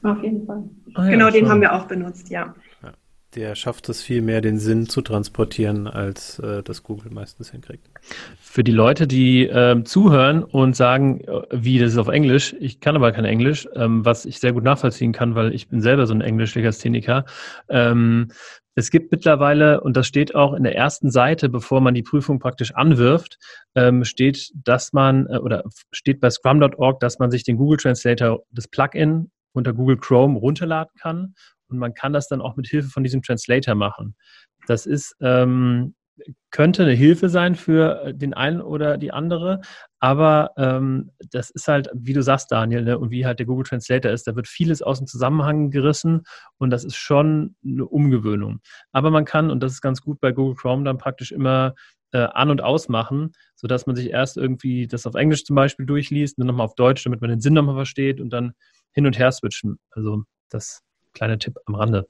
Auf 0.04 0.22
jeden 0.24 0.46
Fall. 0.46 0.64
Ah, 0.96 1.08
genau, 1.08 1.26
ja, 1.26 1.32
den 1.32 1.50
haben 1.50 1.62
wir 1.62 1.74
auch 1.74 1.86
benutzt, 1.86 2.30
ja. 2.30 2.56
ja. 2.82 2.94
Der 3.36 3.56
schafft 3.56 3.90
es 3.90 4.02
viel 4.02 4.22
mehr, 4.22 4.42
den 4.42 4.58
Sinn 4.58 4.88
zu 4.88 5.02
transportieren, 5.02 5.88
als 5.88 6.40
äh, 6.40 6.64
das 6.64 6.82
Google 6.82 7.12
meistens 7.12 7.52
hinkriegt. 7.52 7.88
Für 8.40 8.64
die 8.64 8.72
Leute, 8.72 9.08
die 9.08 9.46
ähm, 9.46 9.86
zuhören 9.86 10.44
und 10.44 10.76
sagen, 10.76 11.22
äh, 11.22 11.42
wie, 11.52 11.78
das 11.78 11.92
ist 11.92 11.98
auf 11.98 12.08
Englisch, 12.08 12.56
ich 12.60 12.80
kann 12.80 12.96
aber 12.96 13.12
kein 13.12 13.26
Englisch, 13.26 13.68
ähm, 13.76 14.06
was 14.06 14.26
ich 14.26 14.40
sehr 14.40 14.54
gut 14.54 14.64
nachvollziehen 14.64 15.12
kann, 15.12 15.36
weil 15.36 15.54
ich 15.54 15.68
bin 15.68 15.82
selber 15.82 16.08
so 16.08 16.14
ein 16.14 16.22
Englisch-Legastheniker. 16.22 17.26
Ähm, 17.70 18.30
es 18.78 18.92
gibt 18.92 19.12
mittlerweile, 19.12 19.82
und 19.82 19.98
das 19.98 20.06
steht 20.06 20.36
auch 20.36 20.54
in 20.54 20.62
der 20.62 20.76
ersten 20.76 21.10
Seite, 21.10 21.50
bevor 21.50 21.82
man 21.82 21.96
die 21.96 22.04
Prüfung 22.04 22.38
praktisch 22.38 22.76
anwirft, 22.76 23.40
ähm, 23.74 24.04
steht, 24.04 24.52
dass 24.54 24.94
man, 24.94 25.26
äh, 25.26 25.40
oder 25.40 25.64
steht 25.92 26.20
bei 26.20 26.30
scrum.org, 26.30 27.00
dass 27.00 27.18
man 27.18 27.32
sich 27.32 27.44
den 27.44 27.58
Google 27.58 27.80
Translator, 27.80 28.44
das 28.52 28.68
Plugin 28.68 29.32
unter 29.54 29.74
Google 29.74 29.98
Chrome 29.98 30.38
runterladen 30.38 30.92
kann. 31.02 31.34
Und 31.70 31.80
man 31.80 31.96
kann 31.96 32.14
das 32.14 32.28
dann 32.28 32.40
auch 32.40 32.56
mit 32.56 32.68
Hilfe 32.68 32.90
von 32.90 33.04
diesem 33.04 33.24
Translator 33.24 33.74
machen. 33.74 34.16
Das 34.68 34.86
ist 34.86 35.16
ähm, 35.22 35.96
könnte 36.52 36.84
eine 36.84 36.94
Hilfe 36.94 37.30
sein 37.30 37.56
für 37.56 38.04
äh, 38.04 38.14
den 38.14 38.34
einen 38.34 38.62
oder 38.62 38.98
die 38.98 39.12
andere, 39.12 39.62
aber 40.00 40.52
ähm, 40.58 41.12
das 41.32 41.50
ist 41.50 41.68
halt, 41.68 41.90
wie 41.94 42.14
du 42.14 42.22
sagst, 42.22 42.52
Daniel, 42.52 42.84
ne, 42.84 43.00
und 43.00 43.12
wie 43.12 43.26
halt 43.26 43.40
der 43.40 43.46
Google 43.46 43.66
Translator 43.66 44.12
ist, 44.12 44.28
da 44.28 44.36
wird 44.36 44.48
vieles 44.48 44.82
aus 44.82 45.00
dem 45.00 45.08
Zusammenhang 45.08 45.72
gerissen 45.72 46.24
und 46.58 46.70
das 46.70 46.84
ist 46.84 46.96
schon 46.96 47.56
eine 47.66 47.86
Umgewöhnung. 47.86 48.62
Aber 48.92 49.12
man 49.12 49.26
kann, 49.26 49.52
und 49.52 49.62
das 49.62 49.74
ist 49.74 49.82
ganz 49.82 50.02
gut 50.02 50.20
bei 50.20 50.32
Google 50.32 50.56
Chrome, 50.56 50.84
dann 50.84 50.98
praktisch 50.98 51.32
immer 51.32 51.74
äh, 52.12 52.20
an- 52.20 52.50
und 52.50 52.62
ausmachen, 52.62 53.34
sodass 53.56 53.86
man 53.86 53.96
sich 53.96 54.10
erst 54.10 54.38
irgendwie 54.38 54.88
das 54.88 55.06
auf 55.06 55.16
Englisch 55.16 55.44
zum 55.44 55.56
Beispiel 55.56 55.86
durchliest, 55.86 56.40
dann 56.40 56.48
nochmal 56.48 56.66
auf 56.66 56.76
Deutsch, 56.76 57.04
damit 57.04 57.22
man 57.22 57.30
den 57.30 57.42
Sinn 57.42 57.54
nochmal 57.54 57.76
versteht 57.76 58.22
und 58.22 58.32
dann 58.32 58.54
hin 58.94 59.06
und 59.06 59.18
her 59.18 59.32
switchen. 59.32 59.80
Also 59.92 60.24
das 60.50 60.82
kleine 61.14 61.38
Tipp 61.38 61.58
am 61.66 61.76
Rande. 61.76 62.08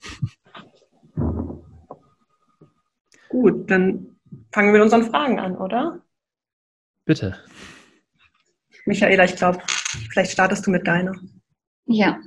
Gut, 3.29 3.69
dann 3.69 4.17
fangen 4.51 4.69
wir 4.69 4.73
mit 4.73 4.81
unseren 4.81 5.03
Fragen 5.03 5.39
an, 5.39 5.57
oder? 5.57 6.01
Bitte. 7.05 7.37
Michaela, 8.85 9.25
ich 9.25 9.35
glaube, 9.35 9.59
vielleicht 10.11 10.31
startest 10.31 10.65
du 10.65 10.71
mit 10.71 10.87
deiner. 10.87 11.13
Ja. 11.85 12.19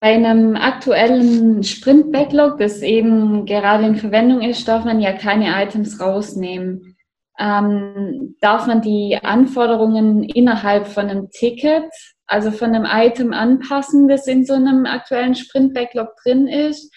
Bei 0.00 0.14
einem 0.14 0.56
aktuellen 0.56 1.62
Sprint-Backlog, 1.62 2.58
das 2.58 2.80
eben 2.80 3.44
gerade 3.44 3.84
in 3.84 3.96
Verwendung 3.96 4.40
ist, 4.40 4.66
darf 4.66 4.84
man 4.84 5.00
ja 5.00 5.12
keine 5.12 5.62
Items 5.62 6.00
rausnehmen. 6.00 6.96
Ähm, 7.38 8.36
darf 8.40 8.66
man 8.66 8.80
die 8.80 9.18
Anforderungen 9.22 10.22
innerhalb 10.22 10.86
von 10.86 11.08
einem 11.08 11.30
Ticket, 11.30 11.84
also 12.26 12.50
von 12.50 12.74
einem 12.74 12.86
Item 12.86 13.32
anpassen, 13.34 14.08
das 14.08 14.26
in 14.26 14.44
so 14.46 14.54
einem 14.54 14.86
aktuellen 14.86 15.34
Sprint-Backlog 15.34 16.16
drin 16.22 16.48
ist? 16.48 16.94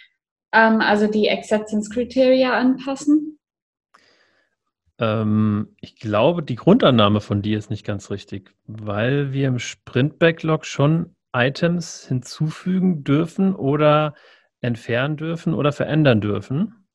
Ähm, 0.53 0.81
also 0.81 1.07
die 1.07 1.29
Acceptance 1.29 1.89
Criteria 1.89 2.53
anpassen? 2.53 3.39
Ähm, 4.99 5.75
ich 5.81 5.95
glaube, 5.95 6.43
die 6.43 6.55
Grundannahme 6.55 7.19
von 7.19 7.41
dir 7.41 7.57
ist 7.57 7.69
nicht 7.69 7.85
ganz 7.85 8.11
richtig, 8.11 8.55
weil 8.65 9.33
wir 9.33 9.47
im 9.47 9.59
Sprint-Backlog 9.59 10.65
schon 10.65 11.15
Items 11.33 12.05
hinzufügen 12.07 13.03
dürfen 13.03 13.55
oder 13.55 14.13
entfernen 14.61 15.17
dürfen 15.17 15.53
oder 15.53 15.71
verändern 15.71 16.21
dürfen. 16.21 16.85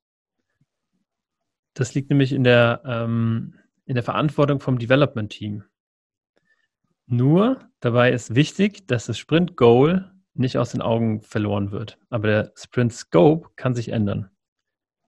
Das 1.75 1.95
liegt 1.95 2.11
nämlich 2.11 2.33
in 2.33 2.45
der, 2.45 2.83
ähm, 2.87 3.55
in 3.85 3.95
der 3.95 4.05
Verantwortung 4.05 4.61
vom 4.61 4.79
Development-Team. 4.79 5.65
Nur 7.07 7.69
dabei 7.81 8.12
ist 8.12 8.35
wichtig, 8.35 8.87
dass 8.87 9.07
das 9.07 9.19
Sprint-Goal 9.19 10.12
nicht 10.38 10.57
aus 10.57 10.73
den 10.73 10.83
Augen 10.83 11.21
verloren 11.21 11.71
wird. 11.71 11.99
Aber 12.11 12.28
der 12.28 12.52
Sprint 12.54 12.92
Scope 12.92 13.49
kann 13.57 13.75
sich 13.75 13.90
ändern. 13.90 14.30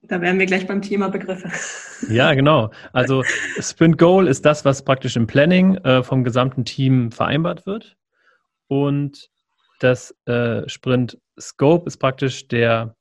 Da 0.03 0.21
wären 0.21 0.39
wir 0.39 0.47
gleich 0.47 0.67
beim 0.67 0.83
Thema 0.83 1.09
Begriffe. 1.09 1.51
Ja, 2.09 2.33
genau. 2.33 2.71
Also 2.95 3.23
Sprint 3.61 3.99
Goal 3.99 4.27
ist 4.27 4.47
das, 4.47 4.65
was 4.65 4.87
praktisch 4.87 5.17
im 5.17 5.27
Planning 5.27 5.77
äh, 5.85 6.03
vom 6.03 6.25
gesamten 6.25 6.65
Team 6.65 7.13
vereinbart 7.13 7.67
wird. 7.67 7.99
Und 8.69 9.29
das 9.81 10.17
äh, 10.25 10.67
Sprint 10.67 11.19
Scope 11.39 11.87
ist 11.87 11.99
praktisch 11.99 12.49
der, 12.49 12.97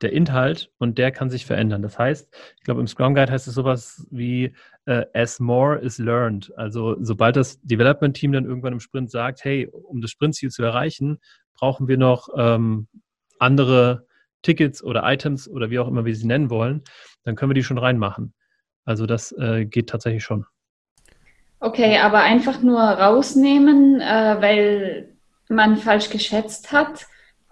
der 0.00 0.12
Inhalt 0.12 0.70
und 0.78 0.96
der 0.98 1.10
kann 1.10 1.28
sich 1.28 1.44
verändern. 1.44 1.82
Das 1.82 1.98
heißt, 1.98 2.28
ich 2.56 2.62
glaube, 2.62 2.80
im 2.80 2.86
Scrum 2.86 3.16
Guide 3.16 3.32
heißt 3.32 3.48
es 3.48 3.54
sowas 3.54 4.06
wie 4.12 4.54
äh, 4.84 5.06
as 5.12 5.40
more 5.40 5.78
is 5.80 5.98
learned. 5.98 6.52
Also 6.56 6.96
sobald 7.00 7.34
das 7.34 7.60
Development 7.62 8.16
Team 8.16 8.30
dann 8.30 8.44
irgendwann 8.44 8.74
im 8.74 8.80
Sprint 8.80 9.10
sagt, 9.10 9.44
hey, 9.44 9.66
um 9.66 10.00
das 10.00 10.12
Sprintziel 10.12 10.50
zu 10.50 10.62
erreichen, 10.62 11.18
brauchen 11.56 11.88
wir 11.88 11.96
noch 11.96 12.28
ähm, 12.36 12.88
andere 13.38 14.06
Tickets 14.42 14.82
oder 14.82 15.02
Items 15.04 15.48
oder 15.48 15.70
wie 15.70 15.78
auch 15.78 15.88
immer 15.88 16.04
wir 16.04 16.14
sie 16.14 16.26
nennen 16.26 16.50
wollen, 16.50 16.82
dann 17.24 17.34
können 17.34 17.50
wir 17.50 17.54
die 17.54 17.64
schon 17.64 17.78
reinmachen. 17.78 18.32
Also 18.84 19.06
das 19.06 19.32
äh, 19.32 19.64
geht 19.64 19.88
tatsächlich 19.88 20.22
schon. 20.22 20.46
Okay, 21.58 21.98
aber 21.98 22.20
einfach 22.20 22.62
nur 22.62 22.80
rausnehmen, 22.80 24.00
äh, 24.00 24.36
weil 24.40 25.16
man 25.48 25.76
falsch 25.76 26.10
geschätzt 26.10 26.70
hat, 26.70 27.06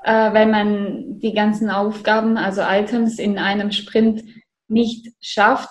äh, 0.04 0.32
weil 0.32 0.46
man 0.46 1.18
die 1.18 1.32
ganzen 1.32 1.70
Aufgaben, 1.70 2.36
also 2.36 2.62
Items 2.62 3.18
in 3.18 3.38
einem 3.38 3.72
Sprint 3.72 4.22
nicht 4.68 5.08
schafft, 5.20 5.70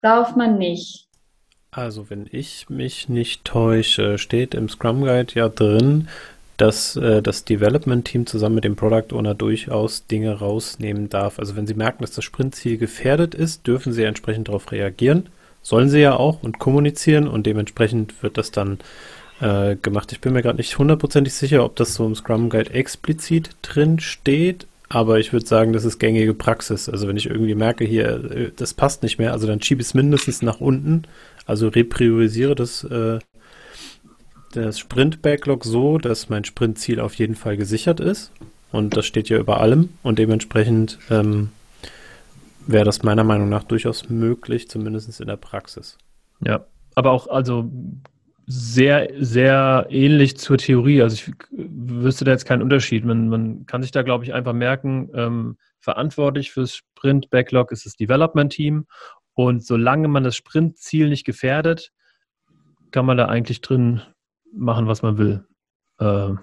darf 0.00 0.36
man 0.36 0.58
nicht. 0.58 1.08
Also 1.70 2.10
wenn 2.10 2.28
ich 2.30 2.68
mich 2.68 3.08
nicht 3.08 3.44
täusche, 3.44 4.18
steht 4.18 4.54
im 4.54 4.68
Scrum 4.68 5.00
Guide 5.00 5.34
ja 5.34 5.48
drin, 5.48 6.08
dass 6.62 6.94
äh, 6.94 7.20
das 7.22 7.44
Development-Team 7.44 8.24
zusammen 8.26 8.54
mit 8.54 8.62
dem 8.62 8.76
Product 8.76 9.12
Owner 9.16 9.34
durchaus 9.34 10.06
Dinge 10.06 10.38
rausnehmen 10.38 11.08
darf. 11.08 11.40
Also 11.40 11.56
wenn 11.56 11.66
sie 11.66 11.74
merken, 11.74 12.04
dass 12.04 12.12
das 12.12 12.24
Sprintziel 12.24 12.78
gefährdet 12.78 13.34
ist, 13.34 13.66
dürfen 13.66 13.92
sie 13.92 14.04
entsprechend 14.04 14.46
darauf 14.46 14.70
reagieren. 14.70 15.28
Sollen 15.62 15.88
sie 15.88 15.98
ja 15.98 16.14
auch 16.14 16.44
und 16.44 16.60
kommunizieren 16.60 17.26
und 17.26 17.46
dementsprechend 17.46 18.22
wird 18.22 18.38
das 18.38 18.52
dann 18.52 18.78
äh, 19.40 19.74
gemacht. 19.74 20.12
Ich 20.12 20.20
bin 20.20 20.34
mir 20.34 20.42
gerade 20.42 20.58
nicht 20.58 20.78
hundertprozentig 20.78 21.34
sicher, 21.34 21.64
ob 21.64 21.74
das 21.74 21.94
so 21.94 22.06
im 22.06 22.14
Scrum 22.14 22.48
Guide 22.48 22.72
explizit 22.72 23.56
drin 23.62 23.98
steht, 23.98 24.68
aber 24.88 25.18
ich 25.18 25.32
würde 25.32 25.46
sagen, 25.46 25.72
das 25.72 25.84
ist 25.84 25.98
gängige 25.98 26.32
Praxis. 26.32 26.88
Also 26.88 27.08
wenn 27.08 27.16
ich 27.16 27.26
irgendwie 27.26 27.56
merke, 27.56 27.84
hier, 27.84 28.30
äh, 28.30 28.50
das 28.54 28.72
passt 28.72 29.02
nicht 29.02 29.18
mehr, 29.18 29.32
also 29.32 29.48
dann 29.48 29.60
schiebe 29.60 29.80
ich 29.80 29.88
es 29.88 29.94
mindestens 29.94 30.42
nach 30.42 30.60
unten, 30.60 31.02
also 31.44 31.66
repriorisiere 31.66 32.54
das 32.54 32.84
äh, 32.84 33.18
das 34.56 34.78
Sprint-Backlog 34.78 35.64
so, 35.64 35.98
dass 35.98 36.28
mein 36.28 36.44
Sprintziel 36.44 37.00
auf 37.00 37.14
jeden 37.14 37.34
Fall 37.34 37.56
gesichert 37.56 38.00
ist. 38.00 38.32
Und 38.70 38.96
das 38.96 39.06
steht 39.06 39.28
ja 39.28 39.38
über 39.38 39.60
allem. 39.60 39.90
Und 40.02 40.18
dementsprechend 40.18 40.98
ähm, 41.10 41.50
wäre 42.66 42.84
das 42.84 43.02
meiner 43.02 43.24
Meinung 43.24 43.48
nach 43.48 43.64
durchaus 43.64 44.08
möglich, 44.08 44.68
zumindest 44.68 45.20
in 45.20 45.26
der 45.26 45.36
Praxis. 45.36 45.98
Ja, 46.44 46.66
aber 46.94 47.10
auch, 47.10 47.28
also 47.28 47.70
sehr, 48.46 49.10
sehr 49.18 49.86
ähnlich 49.90 50.36
zur 50.36 50.58
Theorie. 50.58 51.02
Also 51.02 51.14
ich 51.14 51.32
wüsste 51.50 52.24
da 52.24 52.32
jetzt 52.32 52.44
keinen 52.44 52.62
Unterschied. 52.62 53.04
Man, 53.04 53.28
man 53.28 53.66
kann 53.66 53.82
sich 53.82 53.92
da, 53.92 54.02
glaube 54.02 54.24
ich, 54.24 54.34
einfach 54.34 54.52
merken, 54.52 55.10
ähm, 55.14 55.56
verantwortlich 55.80 56.52
fürs 56.52 56.74
Sprint-Backlog 56.74 57.72
ist 57.72 57.86
das 57.86 57.96
Development-Team. 57.96 58.86
Und 59.34 59.64
solange 59.64 60.08
man 60.08 60.24
das 60.24 60.36
Sprint-Ziel 60.36 61.08
nicht 61.08 61.24
gefährdet, 61.24 61.92
kann 62.90 63.06
man 63.06 63.16
da 63.16 63.26
eigentlich 63.26 63.60
drin 63.60 64.02
machen, 64.52 64.86
was 64.86 65.02
man 65.02 65.18
will. 65.18 65.46
Äh, 65.98 66.34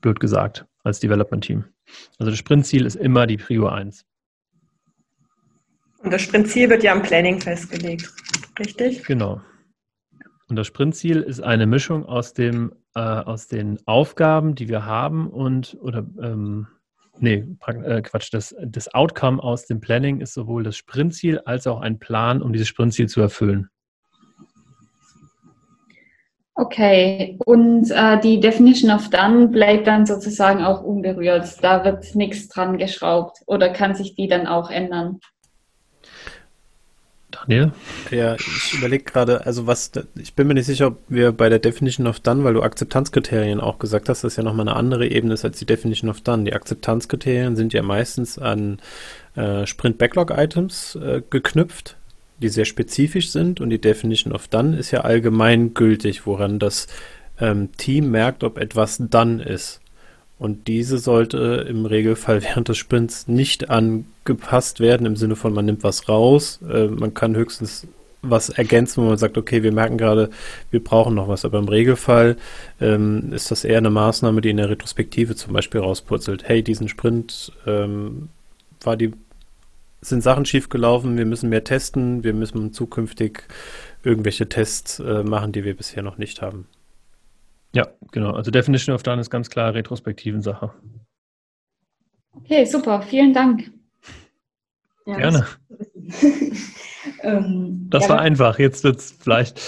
blöd 0.00 0.20
gesagt, 0.20 0.66
als 0.82 1.00
Development-Team. 1.00 1.64
Also 2.18 2.30
das 2.30 2.38
Sprintziel 2.38 2.86
ist 2.86 2.96
immer 2.96 3.26
die 3.26 3.36
Prio 3.36 3.68
1. 3.68 4.04
Und 6.02 6.10
das 6.12 6.20
Sprintziel 6.20 6.68
wird 6.68 6.82
ja 6.82 6.92
im 6.92 7.02
Planning 7.02 7.40
festgelegt, 7.40 8.12
richtig? 8.58 9.04
Genau. 9.04 9.40
Und 10.48 10.56
das 10.56 10.66
Sprintziel 10.66 11.22
ist 11.22 11.40
eine 11.40 11.66
Mischung 11.66 12.04
aus 12.04 12.34
dem, 12.34 12.74
äh, 12.94 13.00
aus 13.00 13.48
den 13.48 13.78
Aufgaben, 13.86 14.54
die 14.54 14.68
wir 14.68 14.84
haben 14.84 15.28
und 15.28 15.78
oder 15.80 16.06
ähm, 16.20 16.66
nee, 17.18 17.46
äh, 17.66 18.02
Quatsch, 18.02 18.28
das, 18.32 18.54
das 18.62 18.92
Outcome 18.92 19.42
aus 19.42 19.64
dem 19.64 19.80
Planning 19.80 20.20
ist 20.20 20.34
sowohl 20.34 20.62
das 20.62 20.76
Sprintziel 20.76 21.38
als 21.40 21.66
auch 21.66 21.80
ein 21.80 21.98
Plan, 21.98 22.42
um 22.42 22.52
dieses 22.52 22.68
Sprintziel 22.68 23.08
zu 23.08 23.22
erfüllen. 23.22 23.70
Okay, 26.56 27.36
und 27.44 27.90
äh, 27.90 28.20
die 28.20 28.38
Definition 28.38 28.92
of 28.92 29.10
Done 29.10 29.48
bleibt 29.48 29.88
dann 29.88 30.06
sozusagen 30.06 30.62
auch 30.62 30.82
unberührt. 30.82 31.48
Da 31.62 31.84
wird 31.84 32.14
nichts 32.14 32.48
dran 32.48 32.78
geschraubt 32.78 33.38
oder 33.46 33.70
kann 33.70 33.96
sich 33.96 34.14
die 34.14 34.28
dann 34.28 34.46
auch 34.46 34.70
ändern? 34.70 35.18
Daniel? 37.32 37.72
Ja, 38.12 38.36
ich 38.36 38.74
überlege 38.74 39.02
gerade, 39.02 39.44
also 39.44 39.66
was, 39.66 39.90
ich 40.16 40.34
bin 40.34 40.46
mir 40.46 40.54
nicht 40.54 40.66
sicher, 40.66 40.88
ob 40.88 40.98
wir 41.08 41.32
bei 41.32 41.48
der 41.48 41.58
Definition 41.58 42.06
of 42.06 42.20
Done, 42.20 42.44
weil 42.44 42.54
du 42.54 42.62
Akzeptanzkriterien 42.62 43.60
auch 43.60 43.80
gesagt 43.80 44.08
hast, 44.08 44.22
das 44.22 44.36
ja 44.36 44.44
nochmal 44.44 44.68
eine 44.68 44.76
andere 44.76 45.08
Ebene 45.08 45.34
ist 45.34 45.44
als 45.44 45.58
die 45.58 45.66
Definition 45.66 46.08
of 46.08 46.20
Done. 46.20 46.44
Die 46.44 46.52
Akzeptanzkriterien 46.52 47.56
sind 47.56 47.72
ja 47.72 47.82
meistens 47.82 48.38
an 48.38 48.78
äh, 49.34 49.66
Sprint-Backlog-Items 49.66 50.94
äh, 50.96 51.22
geknüpft 51.28 51.96
die 52.44 52.50
sehr 52.50 52.66
spezifisch 52.66 53.30
sind 53.30 53.60
und 53.62 53.70
die 53.70 53.80
Definition 53.80 54.32
of 54.32 54.48
Done 54.48 54.76
ist 54.76 54.90
ja 54.90 55.00
allgemeingültig, 55.00 56.26
woran 56.26 56.58
das 56.58 56.88
ähm, 57.40 57.70
Team 57.78 58.10
merkt, 58.10 58.44
ob 58.44 58.58
etwas 58.58 58.98
Done 59.00 59.42
ist. 59.42 59.80
Und 60.38 60.68
diese 60.68 60.98
sollte 60.98 61.66
im 61.68 61.86
Regelfall 61.86 62.42
während 62.44 62.68
des 62.68 62.76
Sprints 62.76 63.28
nicht 63.28 63.70
angepasst 63.70 64.78
werden, 64.78 65.06
im 65.06 65.16
Sinne 65.16 65.36
von, 65.36 65.54
man 65.54 65.64
nimmt 65.64 65.84
was 65.84 66.06
raus. 66.06 66.60
Äh, 66.70 66.88
man 66.88 67.14
kann 67.14 67.34
höchstens 67.34 67.86
was 68.20 68.50
ergänzen, 68.50 69.02
wo 69.02 69.08
man 69.08 69.18
sagt, 69.18 69.38
okay, 69.38 69.62
wir 69.62 69.72
merken 69.72 69.96
gerade, 69.96 70.28
wir 70.70 70.84
brauchen 70.84 71.14
noch 71.14 71.28
was. 71.28 71.46
Aber 71.46 71.58
im 71.58 71.68
Regelfall 71.68 72.36
ähm, 72.78 73.32
ist 73.32 73.50
das 73.50 73.64
eher 73.64 73.78
eine 73.78 73.90
Maßnahme, 73.90 74.42
die 74.42 74.50
in 74.50 74.58
der 74.58 74.68
Retrospektive 74.68 75.34
zum 75.34 75.54
Beispiel 75.54 75.80
rauspurzelt. 75.80 76.44
Hey, 76.46 76.62
diesen 76.62 76.88
Sprint 76.88 77.52
ähm, 77.66 78.28
war 78.82 78.98
die 78.98 79.12
sind 80.08 80.22
Sachen 80.22 80.44
schiefgelaufen, 80.44 81.16
wir 81.16 81.26
müssen 81.26 81.48
mehr 81.48 81.64
testen, 81.64 82.24
wir 82.24 82.32
müssen 82.32 82.72
zukünftig 82.72 83.44
irgendwelche 84.02 84.48
Tests 84.48 85.00
äh, 85.00 85.22
machen, 85.22 85.52
die 85.52 85.64
wir 85.64 85.76
bisher 85.76 86.02
noch 86.02 86.18
nicht 86.18 86.42
haben. 86.42 86.66
Ja, 87.74 87.88
genau. 88.12 88.32
Also 88.32 88.50
Definition 88.50 88.94
of 88.94 89.02
Done 89.02 89.20
ist 89.20 89.30
ganz 89.30 89.50
klar 89.50 89.74
retrospektiven 89.74 90.42
Sache. 90.42 90.72
Okay, 92.32 92.64
super. 92.64 93.02
Vielen 93.02 93.32
Dank. 93.32 93.70
Ja, 95.06 95.16
Gerne. 95.16 95.46
ähm, 97.22 97.86
das 97.90 98.08
war 98.08 98.20
einfach. 98.20 98.58
Jetzt 98.58 98.84
wird's 98.84 99.14
vielleicht, 99.20 99.60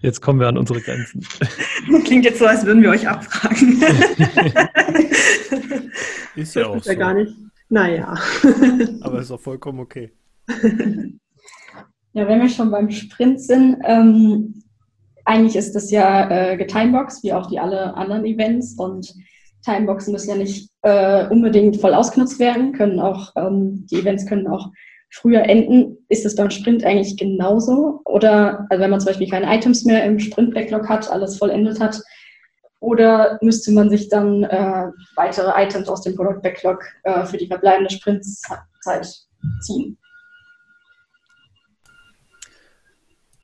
jetzt 0.00 0.20
kommen 0.20 0.40
wir 0.40 0.48
an 0.48 0.58
unsere 0.58 0.80
Grenzen. 0.80 1.26
Klingt 2.04 2.24
jetzt 2.24 2.40
so, 2.40 2.46
als 2.46 2.66
würden 2.66 2.82
wir 2.82 2.90
euch 2.90 3.08
abfragen. 3.08 3.82
ist 6.36 6.54
ja 6.54 6.66
auch 6.66 6.76
ist 6.76 6.86
ja 6.86 6.92
so. 6.92 6.98
gar 6.98 7.14
nicht. 7.14 7.34
Naja. 7.72 8.18
Aber 9.00 9.20
ist 9.20 9.30
auch 9.30 9.40
vollkommen 9.40 9.80
okay. 9.80 10.12
Ja, 12.12 12.28
wenn 12.28 12.42
wir 12.42 12.50
schon 12.50 12.70
beim 12.70 12.90
Sprint 12.90 13.40
sind, 13.40 13.78
ähm, 13.86 14.62
eigentlich 15.24 15.56
ist 15.56 15.74
das 15.74 15.90
ja 15.90 16.30
äh, 16.30 16.58
getimebox, 16.58 17.22
wie 17.22 17.32
auch 17.32 17.46
die 17.46 17.58
alle 17.58 17.94
anderen 17.94 18.26
Events. 18.26 18.74
Und 18.74 19.14
Timeboxen 19.64 20.12
müssen 20.12 20.28
ja 20.28 20.36
nicht 20.36 20.68
äh, 20.82 21.26
unbedingt 21.28 21.78
voll 21.78 21.94
ausgenutzt 21.94 22.38
werden, 22.38 22.72
können 22.74 23.00
auch, 23.00 23.32
ähm, 23.36 23.86
die 23.90 24.00
Events 24.00 24.26
können 24.26 24.48
auch 24.48 24.68
früher 25.08 25.40
enden. 25.44 25.96
Ist 26.10 26.26
es 26.26 26.36
beim 26.36 26.50
Sprint 26.50 26.84
eigentlich 26.84 27.16
genauso? 27.16 28.02
Oder 28.04 28.66
also 28.68 28.82
wenn 28.82 28.90
man 28.90 29.00
zum 29.00 29.06
Beispiel 29.06 29.30
keine 29.30 29.54
Items 29.56 29.86
mehr 29.86 30.04
im 30.04 30.18
Sprint-Backlog 30.18 30.90
hat, 30.90 31.10
alles 31.10 31.38
vollendet 31.38 31.80
hat, 31.80 31.98
oder 32.82 33.38
müsste 33.40 33.72
man 33.72 33.88
sich 33.90 34.08
dann 34.08 34.42
äh, 34.42 34.88
weitere 35.14 35.50
Items 35.62 35.88
aus 35.88 36.02
dem 36.02 36.16
Product 36.16 36.40
Backlog 36.42 36.84
äh, 37.04 37.24
für 37.24 37.36
die 37.36 37.46
verbleibende 37.46 37.94
Sprintzeit 37.94 38.58
ziehen? 39.60 39.96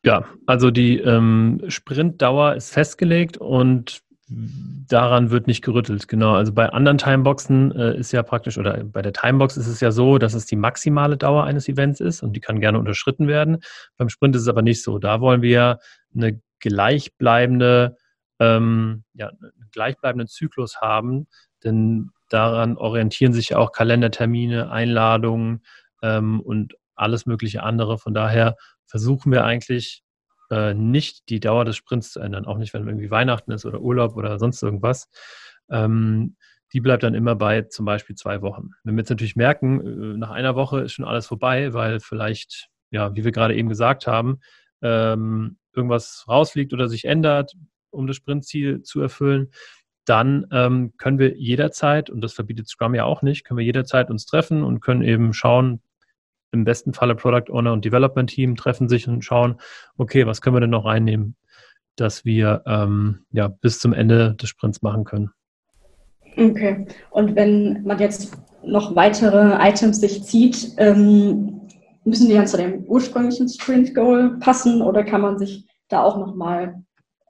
Ja, 0.05 0.25
also 0.47 0.71
die 0.71 0.99
ähm, 0.99 1.63
Sprintdauer 1.69 2.57
ist 2.57 2.73
festgelegt 2.73 3.37
und 3.37 4.03
daran 4.29 5.31
wird 5.31 5.47
nicht 5.47 5.63
gerüttelt. 5.63 6.09
Genau, 6.09 6.35
also 6.35 6.53
bei 6.53 6.69
anderen 6.71 6.99
Timeboxen 6.99 7.73
äh, 7.73 7.97
ist 7.97 8.13
ja 8.13 8.23
praktisch, 8.23 8.59
oder 8.59 8.85
bei 8.85 9.03
der 9.03 9.13
Timebox 9.13 9.57
ist 9.57 9.69
es 9.69 9.81
ja 9.81 9.91
so, 9.91 10.19
dass 10.19 10.35
es 10.35 10.47
die 10.47 10.57
maximale 10.57 11.17
Dauer 11.17 11.45
eines 11.45 11.69
Events 11.69 12.01
ist 12.01 12.23
und 12.23 12.35
die 12.35 12.41
kann 12.41 12.61
gerne 12.61 12.79
unterschritten 12.79 13.29
werden. 13.29 13.59
Beim 13.97 14.09
Sprint 14.09 14.35
ist 14.35 14.43
es 14.43 14.49
aber 14.49 14.63
nicht 14.63 14.83
so. 14.83 14.99
Da 14.99 15.21
wollen 15.21 15.43
wir 15.43 15.79
eine 16.15 16.41
gleichbleibende 16.59 17.97
ähm, 18.41 19.05
ja, 19.15 19.29
einen 19.29 19.71
gleichbleibenden 19.73 20.29
Zyklus 20.29 20.81
haben, 20.81 21.27
denn 21.65 22.11
daran 22.29 22.77
orientieren 22.77 23.33
sich 23.33 23.55
auch 23.55 23.73
Kalendertermine, 23.73 24.71
Einladungen 24.71 25.63
ähm, 26.03 26.41
und 26.41 26.75
alles 26.95 27.27
mögliche 27.27 27.63
andere. 27.63 27.99
Von 27.99 28.15
daher 28.15 28.57
versuchen 28.87 29.33
wir 29.33 29.45
eigentlich 29.45 30.03
äh, 30.51 30.75
nicht 30.75 31.29
die 31.29 31.41
Dauer 31.41 31.65
des 31.65 31.77
Sprints 31.77 32.13
zu 32.13 32.21
ändern, 32.21 32.47
auch 32.47 32.59
nicht, 32.59 32.75
wenn 32.75 32.87
irgendwie 32.87 33.11
Weihnachten 33.11 33.53
ist 33.53 33.67
oder 33.67 33.81
Urlaub 33.81 34.17
oder 34.17 34.39
sonst 34.39 34.63
irgendwas. 34.63 35.09
Ähm, 35.71 36.37
die 36.73 36.81
bleibt 36.81 37.03
dann 37.03 37.15
immer 37.15 37.35
bei 37.35 37.63
zum 37.63 37.87
Beispiel 37.87 38.17
zwei 38.17 38.43
Wochen. 38.43 38.71
Wenn 38.85 38.95
wir 38.95 39.01
jetzt 39.01 39.11
natürlich 39.11 39.37
merken, 39.37 39.81
äh, 39.81 40.17
nach 40.19 40.31
einer 40.31 40.55
Woche 40.55 40.81
ist 40.81 40.93
schon 40.93 41.05
alles 41.05 41.27
vorbei, 41.27 41.73
weil 41.73 42.01
vielleicht, 42.01 42.69
ja, 42.91 43.15
wie 43.15 43.25
wir 43.25 43.33
gerade 43.33 43.55
eben 43.55 43.69
gesagt 43.69 44.07
haben, 44.07 44.41
ähm, 44.83 45.59
irgendwas 45.75 46.25
rausfliegt 46.29 46.73
oder 46.73 46.89
sich 46.89 47.05
ändert, 47.05 47.55
um 47.91 48.07
das 48.07 48.17
Sprintziel 48.17 48.83
zu 48.83 49.01
erfüllen, 49.01 49.51
dann 50.05 50.47
ähm, 50.53 50.93
können 50.97 51.19
wir 51.19 51.37
jederzeit, 51.37 52.09
und 52.09 52.23
das 52.23 52.33
verbietet 52.33 52.69
Scrum 52.69 52.95
ja 52.95 53.05
auch 53.05 53.23
nicht, 53.23 53.45
können 53.45 53.59
wir 53.59 53.65
jederzeit 53.65 54.11
uns 54.11 54.25
treffen 54.25 54.65
und 54.65 54.81
können 54.81 55.03
eben 55.03 55.33
schauen, 55.33 55.83
im 56.51 56.65
besten 56.65 56.95
Falle 56.95 57.15
Product 57.15 57.53
Owner 57.53 57.73
und 57.75 57.85
Development 57.85 58.31
Team 58.31 58.57
treffen 58.57 58.89
sich 58.89 59.07
und 59.07 59.23
schauen, 59.23 59.61
okay, 59.99 60.27
was 60.27 60.41
können 60.41 60.57
wir 60.57 60.61
denn 60.61 60.71
noch 60.71 60.87
reinnehmen, 60.87 61.37
dass 61.97 62.25
wir 62.25 62.63
ähm, 62.67 63.27
ja 63.33 63.49
bis 63.49 63.81
zum 63.81 63.93
Ende 63.93 64.35
des 64.35 64.49
Sprints 64.49 64.81
machen 64.81 65.05
können. 65.05 65.31
Okay. 66.37 66.87
Und 67.11 67.37
wenn 67.37 67.83
man 67.83 67.99
jetzt 67.99 68.37
noch 68.65 68.95
weitere 68.95 69.59
Items 69.69 70.01
sich 70.01 70.23
zieht, 70.25 70.73
ähm, 70.79 71.61
müssen 72.05 72.29
die 72.29 72.35
dann 72.35 72.47
zu 72.47 72.57
dem 72.57 72.85
ursprünglichen 72.85 73.49
Sprint 73.49 73.95
Goal 73.95 74.39
passen 74.41 74.81
oder 74.83 75.05
kann 75.05 75.21
man 75.21 75.39
sich 75.39 75.67
da 75.89 76.03
auch 76.03 76.17
nochmal 76.17 76.83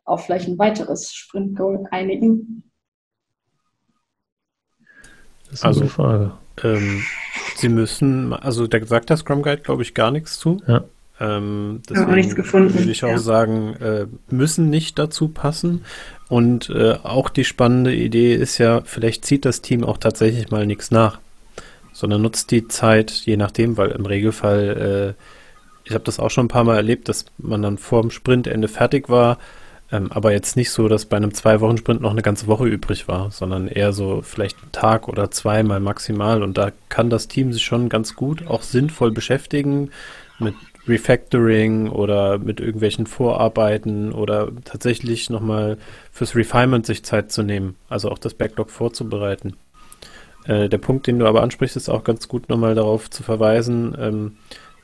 auf 0.09 0.25
vielleicht 0.25 0.49
ein 0.49 0.59
weiteres 0.59 1.13
Sprint-Goal 1.13 1.87
einigen? 1.91 2.65
Das 5.45 5.55
ist 5.55 5.65
eine 5.65 5.75
also, 5.75 5.87
Frage. 5.87 6.33
Ähm, 6.63 7.03
Sie 7.57 7.69
müssen, 7.69 8.33
also 8.33 8.67
da 8.67 8.85
sagt 8.85 9.11
der 9.11 9.17
Scrum 9.17 9.43
Guide, 9.43 9.63
glaube 9.63 9.83
ich, 9.83 9.95
gar 9.95 10.11
nichts 10.11 10.39
zu. 10.39 10.61
Ja. 10.67 10.85
Ähm, 11.21 11.83
deswegen 11.89 12.15
nichts 12.15 12.37
gefunden. 12.37 12.75
Würde 12.75 12.91
ich 12.91 13.05
auch 13.05 13.09
ja. 13.09 13.19
sagen, 13.19 13.75
äh, 13.81 14.07
müssen 14.31 14.71
nicht 14.71 14.99
dazu 14.99 15.29
passen. 15.29 15.85
Und 16.29 16.71
äh, 16.71 16.95
auch 17.03 17.31
die 17.31 17.45
spannende 17.45 17.95
Idee 17.95 18.35
ist 18.35 18.59
ja, 18.59 18.83
vielleicht 18.85 19.25
zieht 19.25 19.45
das 19.45 19.63
Team 19.63 19.83
auch 19.83 19.99
tatsächlich 19.99 20.51
mal 20.51 20.67
nichts 20.67 20.91
nach, 20.91 21.19
sondern 21.93 22.23
nutzt 22.23 22.51
die 22.51 22.69
Zeit, 22.69 23.11
je 23.11 23.37
nachdem, 23.37 23.77
weil 23.77 23.91
im 23.91 24.07
Regelfall, 24.07 25.17
äh, 25.17 25.89
ich 25.89 25.95
habe 25.95 26.05
das 26.05 26.21
auch 26.21 26.31
schon 26.31 26.47
ein 26.47 26.51
paar 26.51 26.65
Mal 26.65 26.77
erlebt, 26.77 27.09
dass 27.09 27.25
man 27.39 27.63
dann 27.63 27.79
vor 27.79 28.03
dem 28.03 28.11
Sprintende 28.11 28.69
fertig 28.69 29.09
war 29.09 29.39
ähm, 29.91 30.13
aber 30.13 30.33
jetzt 30.33 30.57
nicht 30.57 30.71
so, 30.71 30.89
dass 30.89 31.07
bei 31.07 31.17
einem 31.17 31.33
Zwei-Wochen-Sprint 31.33 32.01
noch 32.01 32.11
eine 32.11 32.23
ganze 32.23 32.47
Woche 32.47 32.67
übrig 32.67 33.09
war, 33.09 33.31
sondern 33.31 33.69
eher 33.69 33.93
so 33.93 34.21
vielleicht 34.23 34.61
einen 34.63 34.73
Tag 34.73 35.09
oder 35.09 35.31
zweimal 35.31 35.81
maximal. 35.81 36.43
Und 36.43 36.59
da 36.59 36.73
kann 36.89 37.09
das 37.09 37.29
Team 37.29 37.53
sich 37.53 37.65
schon 37.65 37.89
ganz 37.89 38.15
gut 38.15 38.47
auch 38.47 38.63
sinnvoll 38.63 39.13
beschäftigen 39.13 39.91
mit 40.39 40.55
Refactoring 40.87 41.89
oder 41.89 42.39
mit 42.39 42.61
irgendwelchen 42.61 43.07
Vorarbeiten 43.07 44.13
oder 44.13 44.51
tatsächlich 44.65 45.31
nochmal 45.31 45.79
fürs 46.13 46.35
Refinement 46.35 46.87
sich 46.87 47.05
Zeit 47.05 47.31
zu 47.31 47.43
nehmen, 47.43 47.77
also 47.89 48.11
auch 48.11 48.19
das 48.19 48.35
Backlog 48.35 48.71
vorzubereiten. 48.71 49.57
Äh, 50.45 50.69
der 50.69 50.79
Punkt, 50.79 51.07
den 51.07 51.19
du 51.19 51.27
aber 51.27 51.43
ansprichst, 51.43 51.77
ist 51.77 51.89
auch 51.89 52.05
ganz 52.05 52.29
gut 52.29 52.49
nochmal 52.49 52.75
darauf 52.75 53.11
zu 53.11 53.23
verweisen, 53.23 53.97
ähm, 53.99 54.37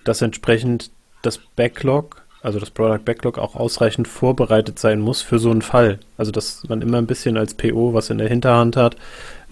dass 0.05 0.23
entsprechend 0.23 0.91
das 1.23 1.39
Backlog 1.39 2.24
also 2.45 2.61
das 2.61 2.71
Product 2.71 3.05
Backlog 3.07 3.39
auch 3.39 3.57
ausreichend 3.57 4.07
vorbereitet 4.07 4.79
sein 4.79 5.01
muss 5.01 5.23
für 5.23 5.39
so 5.39 5.51
einen 5.51 5.63
Fall. 5.63 5.99
Also 6.19 6.31
dass 6.31 6.63
man 6.69 6.83
immer 6.83 6.99
ein 6.99 7.07
bisschen 7.07 7.39
als 7.39 7.55
PO 7.55 7.95
was 7.95 8.11
in 8.11 8.19
der 8.19 8.29
Hinterhand 8.29 8.77
hat, 8.77 8.97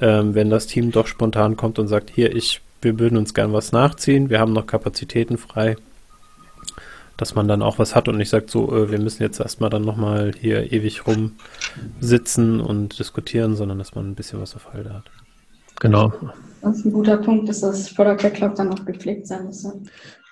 ähm, 0.02 0.34
wenn 0.34 0.50
das 0.50 0.66
Team 0.66 0.92
doch 0.92 1.06
spontan 1.06 1.56
kommt 1.56 1.78
und 1.78 1.88
sagt, 1.88 2.10
hier, 2.10 2.36
ich, 2.36 2.60
wir 2.82 2.98
würden 2.98 3.16
uns 3.16 3.32
gern 3.32 3.54
was 3.54 3.72
nachziehen, 3.72 4.28
wir 4.28 4.40
haben 4.40 4.52
noch 4.52 4.66
Kapazitäten 4.66 5.38
frei, 5.38 5.76
dass 7.16 7.34
man 7.34 7.48
dann 7.48 7.62
auch 7.62 7.78
was 7.78 7.96
hat 7.96 8.08
und 8.08 8.18
nicht 8.18 8.28
sagt, 8.28 8.50
so, 8.50 8.70
äh, 8.76 8.90
wir 8.90 9.00
müssen 9.00 9.22
jetzt 9.22 9.40
erstmal 9.40 9.70
dann 9.70 9.82
nochmal 9.82 10.32
hier 10.38 10.70
ewig 10.70 11.02
rumsitzen 11.06 12.60
und 12.60 12.98
diskutieren, 12.98 13.56
sondern 13.56 13.78
dass 13.78 13.94
man 13.94 14.10
ein 14.10 14.14
bisschen 14.14 14.38
was 14.38 14.54
auf 14.54 14.74
Halde 14.74 14.92
hat. 14.92 15.04
Genau. 15.80 16.12
Das 16.60 16.76
ist 16.76 16.84
ein 16.84 16.92
guter 16.92 17.16
Punkt, 17.16 17.48
dass 17.48 17.60
das 17.60 17.92
Product 17.94 18.22
Backlog 18.22 18.54
dann 18.54 18.70
auch 18.70 18.84
gepflegt 18.84 19.26
sein 19.26 19.46
muss. 19.46 19.66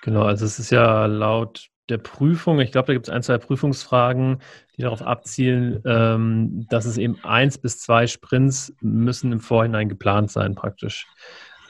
Genau, 0.02 0.24
also 0.24 0.44
es 0.44 0.58
ist 0.58 0.70
ja 0.70 1.06
laut 1.06 1.69
der 1.90 1.98
Prüfung, 1.98 2.60
ich 2.60 2.72
glaube, 2.72 2.86
da 2.86 2.92
gibt 2.92 3.08
es 3.08 3.14
ein, 3.14 3.22
zwei 3.22 3.38
Prüfungsfragen, 3.38 4.40
die 4.76 4.82
darauf 4.82 5.02
abzielen, 5.02 5.82
ähm, 5.84 6.66
dass 6.70 6.84
es 6.86 6.96
eben 6.96 7.22
eins 7.24 7.58
bis 7.58 7.80
zwei 7.80 8.06
Sprints 8.06 8.72
müssen 8.80 9.32
im 9.32 9.40
Vorhinein 9.40 9.88
geplant 9.88 10.30
sein 10.30 10.54
praktisch. 10.54 11.06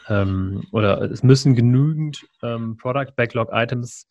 Ähm, 0.08 0.64
oder 0.72 1.00
es 1.10 1.22
müssen 1.22 1.54
genügend 1.54 2.24
ähm, 2.42 2.76
Product 2.76 3.12
Backlog 3.16 3.48
Items 3.52 4.06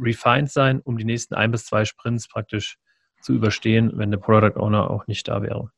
refined 0.00 0.50
sein, 0.50 0.80
um 0.80 0.98
die 0.98 1.04
nächsten 1.04 1.34
ein 1.34 1.50
bis 1.50 1.66
zwei 1.66 1.84
Sprints 1.84 2.28
praktisch 2.28 2.76
zu 3.20 3.32
überstehen, 3.32 3.92
wenn 3.94 4.10
der 4.10 4.18
Product 4.18 4.58
Owner 4.60 4.90
auch 4.90 5.06
nicht 5.06 5.28
da 5.28 5.42
wäre. 5.42 5.70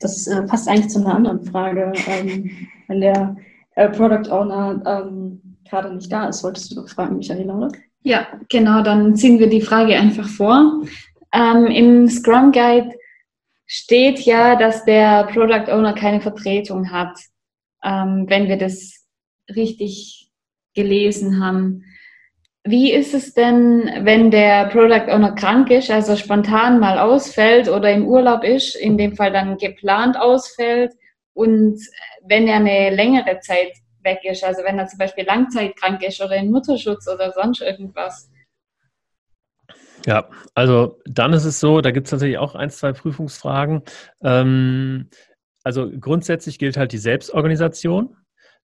Das 0.00 0.26
äh, 0.26 0.42
passt 0.42 0.68
eigentlich 0.68 0.88
zu 0.88 1.00
einer 1.00 1.14
anderen 1.14 1.44
Frage. 1.44 1.92
Ähm, 2.06 2.68
wenn 2.88 3.00
der 3.00 3.36
äh, 3.76 3.88
Product 3.88 4.30
Owner 4.30 4.82
ähm, 4.86 5.40
gerade 5.68 5.94
nicht 5.94 6.12
da 6.12 6.28
ist, 6.28 6.44
wolltest 6.44 6.70
du 6.70 6.76
doch 6.76 6.88
fragen, 6.88 7.16
Michaela, 7.16 7.54
oder? 7.54 7.68
Ja, 8.02 8.26
genau, 8.48 8.82
dann 8.82 9.16
ziehen 9.16 9.38
wir 9.38 9.48
die 9.48 9.62
Frage 9.62 9.96
einfach 9.96 10.28
vor. 10.28 10.82
Ähm, 11.32 11.66
Im 11.66 12.08
Scrum 12.08 12.52
Guide 12.52 12.90
steht 13.66 14.20
ja, 14.20 14.56
dass 14.56 14.84
der 14.84 15.24
Product 15.24 15.72
Owner 15.72 15.94
keine 15.94 16.20
Vertretung 16.20 16.92
hat, 16.92 17.18
ähm, 17.82 18.26
wenn 18.28 18.48
wir 18.48 18.58
das 18.58 19.06
richtig 19.54 20.30
gelesen 20.74 21.42
haben. 21.42 21.84
Wie 22.66 22.92
ist 22.92 23.14
es 23.14 23.34
denn, 23.34 23.90
wenn 24.02 24.30
der 24.30 24.68
Product 24.68 25.12
Owner 25.12 25.32
krank 25.32 25.70
ist, 25.70 25.90
also 25.90 26.16
spontan 26.16 26.80
mal 26.80 26.98
ausfällt 26.98 27.68
oder 27.68 27.90
im 27.90 28.06
Urlaub 28.06 28.42
ist, 28.42 28.74
in 28.74 28.96
dem 28.96 29.16
Fall 29.16 29.32
dann 29.32 29.58
geplant 29.58 30.18
ausfällt 30.18 30.92
und 31.34 31.78
wenn 32.26 32.48
er 32.48 32.56
eine 32.56 32.90
längere 32.90 33.40
Zeit 33.40 33.72
weg 34.02 34.20
ist, 34.24 34.44
also 34.44 34.62
wenn 34.64 34.78
er 34.78 34.86
zum 34.86 34.98
Beispiel 34.98 35.24
langzeitkrank 35.24 36.02
ist 36.02 36.20
oder 36.20 36.36
in 36.36 36.50
Mutterschutz 36.50 37.08
oder 37.08 37.32
sonst 37.32 37.60
irgendwas? 37.60 38.30
Ja, 40.06 40.28
also 40.54 41.00
dann 41.06 41.32
ist 41.32 41.44
es 41.44 41.60
so, 41.60 41.80
da 41.80 41.90
gibt 41.90 42.06
es 42.06 42.10
tatsächlich 42.10 42.38
auch 42.38 42.54
ein, 42.54 42.70
zwei 42.70 42.92
Prüfungsfragen. 42.92 43.82
Ähm, 44.22 45.08
also 45.62 45.90
grundsätzlich 45.98 46.58
gilt 46.58 46.76
halt 46.76 46.92
die 46.92 46.98
Selbstorganisation. 46.98 48.16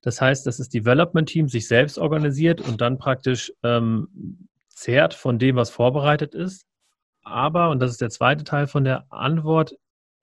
Das 0.03 0.20
heißt, 0.20 0.46
dass 0.46 0.59
das 0.59 0.68
Development-Team 0.68 1.49
sich 1.49 1.66
selbst 1.66 1.99
organisiert 1.99 2.61
und 2.61 2.81
dann 2.81 2.99
praktisch 2.99 3.53
ähm, 3.62 4.49
zehrt 4.68 5.14
von 5.14 5.38
dem, 5.38 5.57
was 5.57 5.70
vorbereitet 5.70 6.35
ist. 6.35 6.66
Aber, 7.23 7.70
und 7.70 7.81
das 7.81 7.92
ist 7.92 8.01
der 8.01 8.11
zweite 8.11 8.44
Teil 8.44 8.66
von 8.66 8.85
der 8.85 9.05
Antwort 9.11 9.75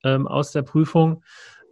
ähm, 0.04 0.26
aus 0.26 0.52
der 0.52 0.62
Prüfung, 0.62 1.22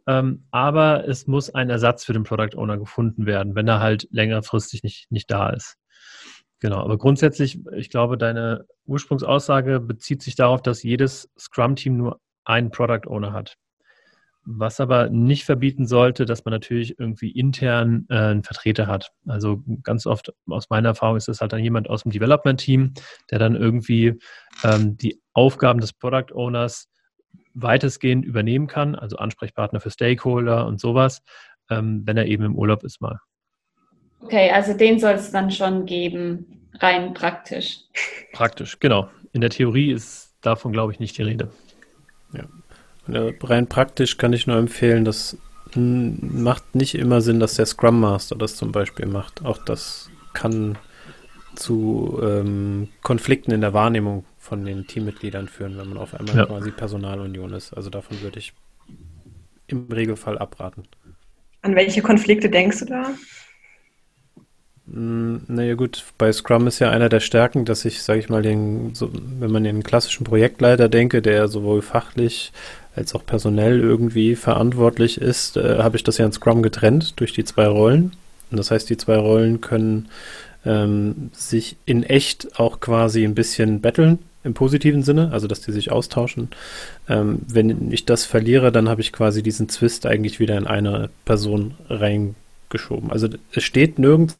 ähm, 0.07 0.47
aber 0.51 1.09
es 1.09 1.27
muss 1.27 1.55
ein 1.55 1.71
Ersatz 1.71 2.05
für 2.05 2.13
den 2.13 2.23
Product 2.23 2.57
Owner 2.57 2.79
gefunden 2.79 3.27
werden, 3.27 3.55
wenn 3.55 3.69
er 3.69 3.81
halt 3.81 4.09
längerfristig 4.11 4.83
nicht, 4.83 5.11
nicht 5.11 5.31
da 5.31 5.51
ist. 5.51 5.77
Genau, 6.61 6.79
aber 6.79 6.97
grundsätzlich, 6.97 7.61
ich 7.75 7.91
glaube, 7.91 8.17
deine 8.17 8.67
Ursprungsaussage 8.87 9.79
bezieht 9.81 10.23
sich 10.23 10.37
darauf, 10.37 10.63
dass 10.63 10.83
jedes 10.83 11.31
Scrum-Team 11.39 11.97
nur 11.97 12.21
einen 12.45 12.71
Product 12.71 13.09
Owner 13.09 13.33
hat. 13.33 13.57
Was 14.49 14.81
aber 14.81 15.11
nicht 15.11 15.45
verbieten 15.45 15.87
sollte, 15.87 16.25
dass 16.25 16.45
man 16.45 16.53
natürlich 16.53 16.99
irgendwie 17.01 17.33
intern 17.33 18.07
äh, 18.09 18.17
einen 18.17 18.45
Vertreter 18.45 18.87
hat. 18.87 19.11
Also 19.27 19.63
ganz 19.83 20.07
oft 20.07 20.33
aus 20.49 20.71
meiner 20.71 20.91
Erfahrung 20.91 21.17
ist 21.17 21.27
das 21.27 21.41
halt 21.41 21.53
dann 21.53 21.63
jemand 21.63 21.91
aus 21.91 22.05
dem 22.05 22.13
Development-Team, 22.13 22.95
der 23.31 23.41
dann 23.41 23.57
irgendwie 23.57 24.19
ähm, 24.63 24.97
die 24.97 25.21
Aufgaben 25.33 25.81
des 25.81 25.93
Product 25.93 26.33
Owners 26.33 26.89
weitestgehend 27.55 28.25
übernehmen 28.25 28.67
kann, 28.67 28.95
also 28.95 29.17
Ansprechpartner 29.17 29.81
für 29.81 29.91
Stakeholder 29.91 30.67
und 30.67 30.81
sowas, 30.81 31.23
ähm, 31.71 32.03
wenn 32.05 32.17
er 32.17 32.27
eben 32.27 32.45
im 32.45 32.57
Urlaub 32.57 32.85
ist 32.85 33.01
mal. 33.01 33.21
Okay, 34.21 34.51
also 34.51 34.75
den 34.75 34.99
soll 34.99 35.15
es 35.15 35.31
dann 35.31 35.51
schon 35.51 35.87
geben, 35.87 36.69
rein 36.81 37.15
praktisch. 37.15 37.81
Praktisch, 38.33 38.79
genau. 38.79 39.09
In 39.33 39.41
der 39.41 39.51
Theorie 39.51 39.93
ist 39.93 40.35
davon, 40.41 40.73
glaube 40.73 40.93
ich, 40.93 41.01
nicht 41.01 41.17
die 41.19 41.23
Rede. 41.23 41.51
Ja. 42.33 42.45
Rein 43.09 43.69
praktisch 43.69 44.17
kann 44.17 44.33
ich 44.33 44.47
nur 44.47 44.57
empfehlen, 44.57 45.05
das 45.05 45.39
macht 45.75 46.75
nicht 46.75 46.95
immer 46.95 47.21
Sinn, 47.21 47.41
dass 47.41 47.55
der 47.55 47.67
Scrum 47.67 48.01
Master 48.01 48.37
das 48.37 48.57
zum 48.57 48.73
Beispiel 48.73 49.07
macht. 49.07 49.45
Auch 49.45 49.59
das 49.59 50.11
kann 50.33 50.77
zu 51.55 52.21
ähm, 52.23 52.89
Konflikten 53.03 53.53
in 53.53 53.61
der 53.61 53.73
Wahrnehmung 53.73 54.25
von 54.47 54.65
den 54.65 54.87
Teammitgliedern 54.87 55.49
führen, 55.49 55.77
wenn 55.77 55.89
man 55.89 55.99
auf 55.99 56.15
einmal 56.15 56.37
ja. 56.37 56.47
quasi 56.47 56.71
Personalunion 56.71 57.53
ist. 57.53 57.73
Also 57.75 57.91
davon 57.91 58.21
würde 58.23 58.39
ich 58.39 58.53
im 59.67 59.89
Regelfall 59.91 60.39
abraten. 60.39 60.85
An 61.63 61.75
welche 61.75 62.01
Konflikte 62.01 62.49
denkst 62.49 62.79
du 62.81 62.85
da? 62.85 63.11
Hm, 64.89 65.43
naja 65.49 65.75
gut, 65.75 66.05
bei 66.17 66.31
Scrum 66.31 66.69
ist 66.69 66.79
ja 66.79 66.91
einer 66.91 67.09
der 67.09 67.19
Stärken, 67.19 67.65
dass 67.65 67.85
ich, 67.85 68.03
sage 68.03 68.21
ich 68.21 68.29
mal, 68.29 68.43
den, 68.43 68.95
so, 68.95 69.11
wenn 69.13 69.51
man 69.51 69.65
den 69.65 69.83
klassischen 69.83 70.23
Projektleiter 70.25 70.89
denke, 70.89 71.23
der 71.23 71.49
sowohl 71.49 71.83
fachlich 71.83 72.53
als 72.95 73.15
auch 73.15 73.27
personell 73.27 73.81
irgendwie 73.81 74.37
verantwortlich 74.37 75.21
ist, 75.21 75.57
äh, 75.57 75.79
habe 75.79 75.97
ich 75.97 76.05
das 76.05 76.19
ja 76.19 76.25
in 76.25 76.33
Scrum 76.33 76.63
getrennt 76.63 77.19
durch 77.19 77.33
die 77.33 77.45
zwei 77.45 77.67
Rollen. 77.67 78.13
Und 78.53 78.59
das 78.59 78.71
heißt, 78.71 78.89
die 78.89 78.97
zwei 78.97 79.17
Rollen 79.17 79.61
können 79.61 80.09
ähm, 80.65 81.31
sich 81.33 81.77
in 81.85 82.05
echt 82.05 82.61
auch 82.61 82.79
quasi 82.79 83.25
ein 83.25 83.35
bisschen 83.35 83.81
betteln 83.81 84.21
im 84.47 84.55
positiven 84.55 85.03
Sinne, 85.03 85.31
also 85.33 85.47
dass 85.47 85.61
die 85.61 85.73
sich 85.73 85.93
austauschen. 85.93 86.49
Ähm, 87.09 87.41
wenn 87.47 87.93
ich 87.93 88.07
das 88.07 88.25
verliere, 88.25 88.73
dann 88.73 88.89
habe 88.89 89.01
ich 89.01 89.13
quasi 89.13 89.43
diesen 89.43 89.69
Zwist 89.69 90.07
eigentlich 90.07 90.41
wieder 90.41 90.57
in 90.57 90.67
eine 90.67 91.11
Person 91.25 91.75
reingeschoben. 91.89 93.11
Also 93.11 93.29
es 93.53 93.65
steht 93.65 93.99
nirgends 93.99 94.39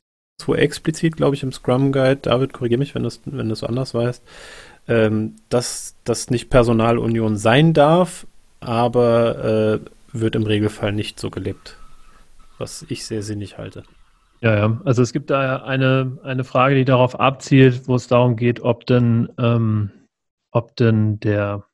explizit, 0.49 1.17
glaube 1.17 1.35
ich, 1.35 1.43
im 1.43 1.53
Scrum 1.53 1.93
Guide, 1.93 2.21
David, 2.23 2.53
korrigiere 2.53 2.79
mich, 2.79 2.95
wenn 2.95 3.03
du 3.03 3.11
wenn 3.25 3.51
es 3.51 3.65
anders 3.65 3.95
weißt, 3.95 4.23
ähm, 4.87 5.35
dass 5.49 5.97
das 6.05 6.31
nicht 6.31 6.51
Personalunion 6.51 7.37
sein 7.37 7.73
darf, 7.73 8.27
aber 8.61 9.81
äh, 9.83 9.91
wird 10.13 10.37
im 10.37 10.45
Regelfall 10.45 10.93
nicht 10.93 11.19
so 11.19 11.31
gelebt, 11.31 11.77
was 12.59 12.85
ich 12.89 13.07
sehr 13.07 13.23
sinnig 13.23 13.59
halte. 13.59 13.83
Ja, 14.47 14.57
ja, 14.57 14.81
also 14.85 15.03
es 15.03 15.13
gibt 15.13 15.31
da 15.31 15.65
eine, 15.65 16.21
eine 16.23 16.45
Frage, 16.45 16.77
die 16.77 16.85
darauf 16.85 17.19
abzielt, 17.19 17.89
wo 17.89 17.97
es 17.97 18.07
darum 18.07 18.37
geht, 18.37 18.61
ob 18.61 18.87
denn, 18.87 19.29
ähm, 19.39 19.91
ob 20.53 20.77
denn 20.77 21.19
der, 21.19 21.65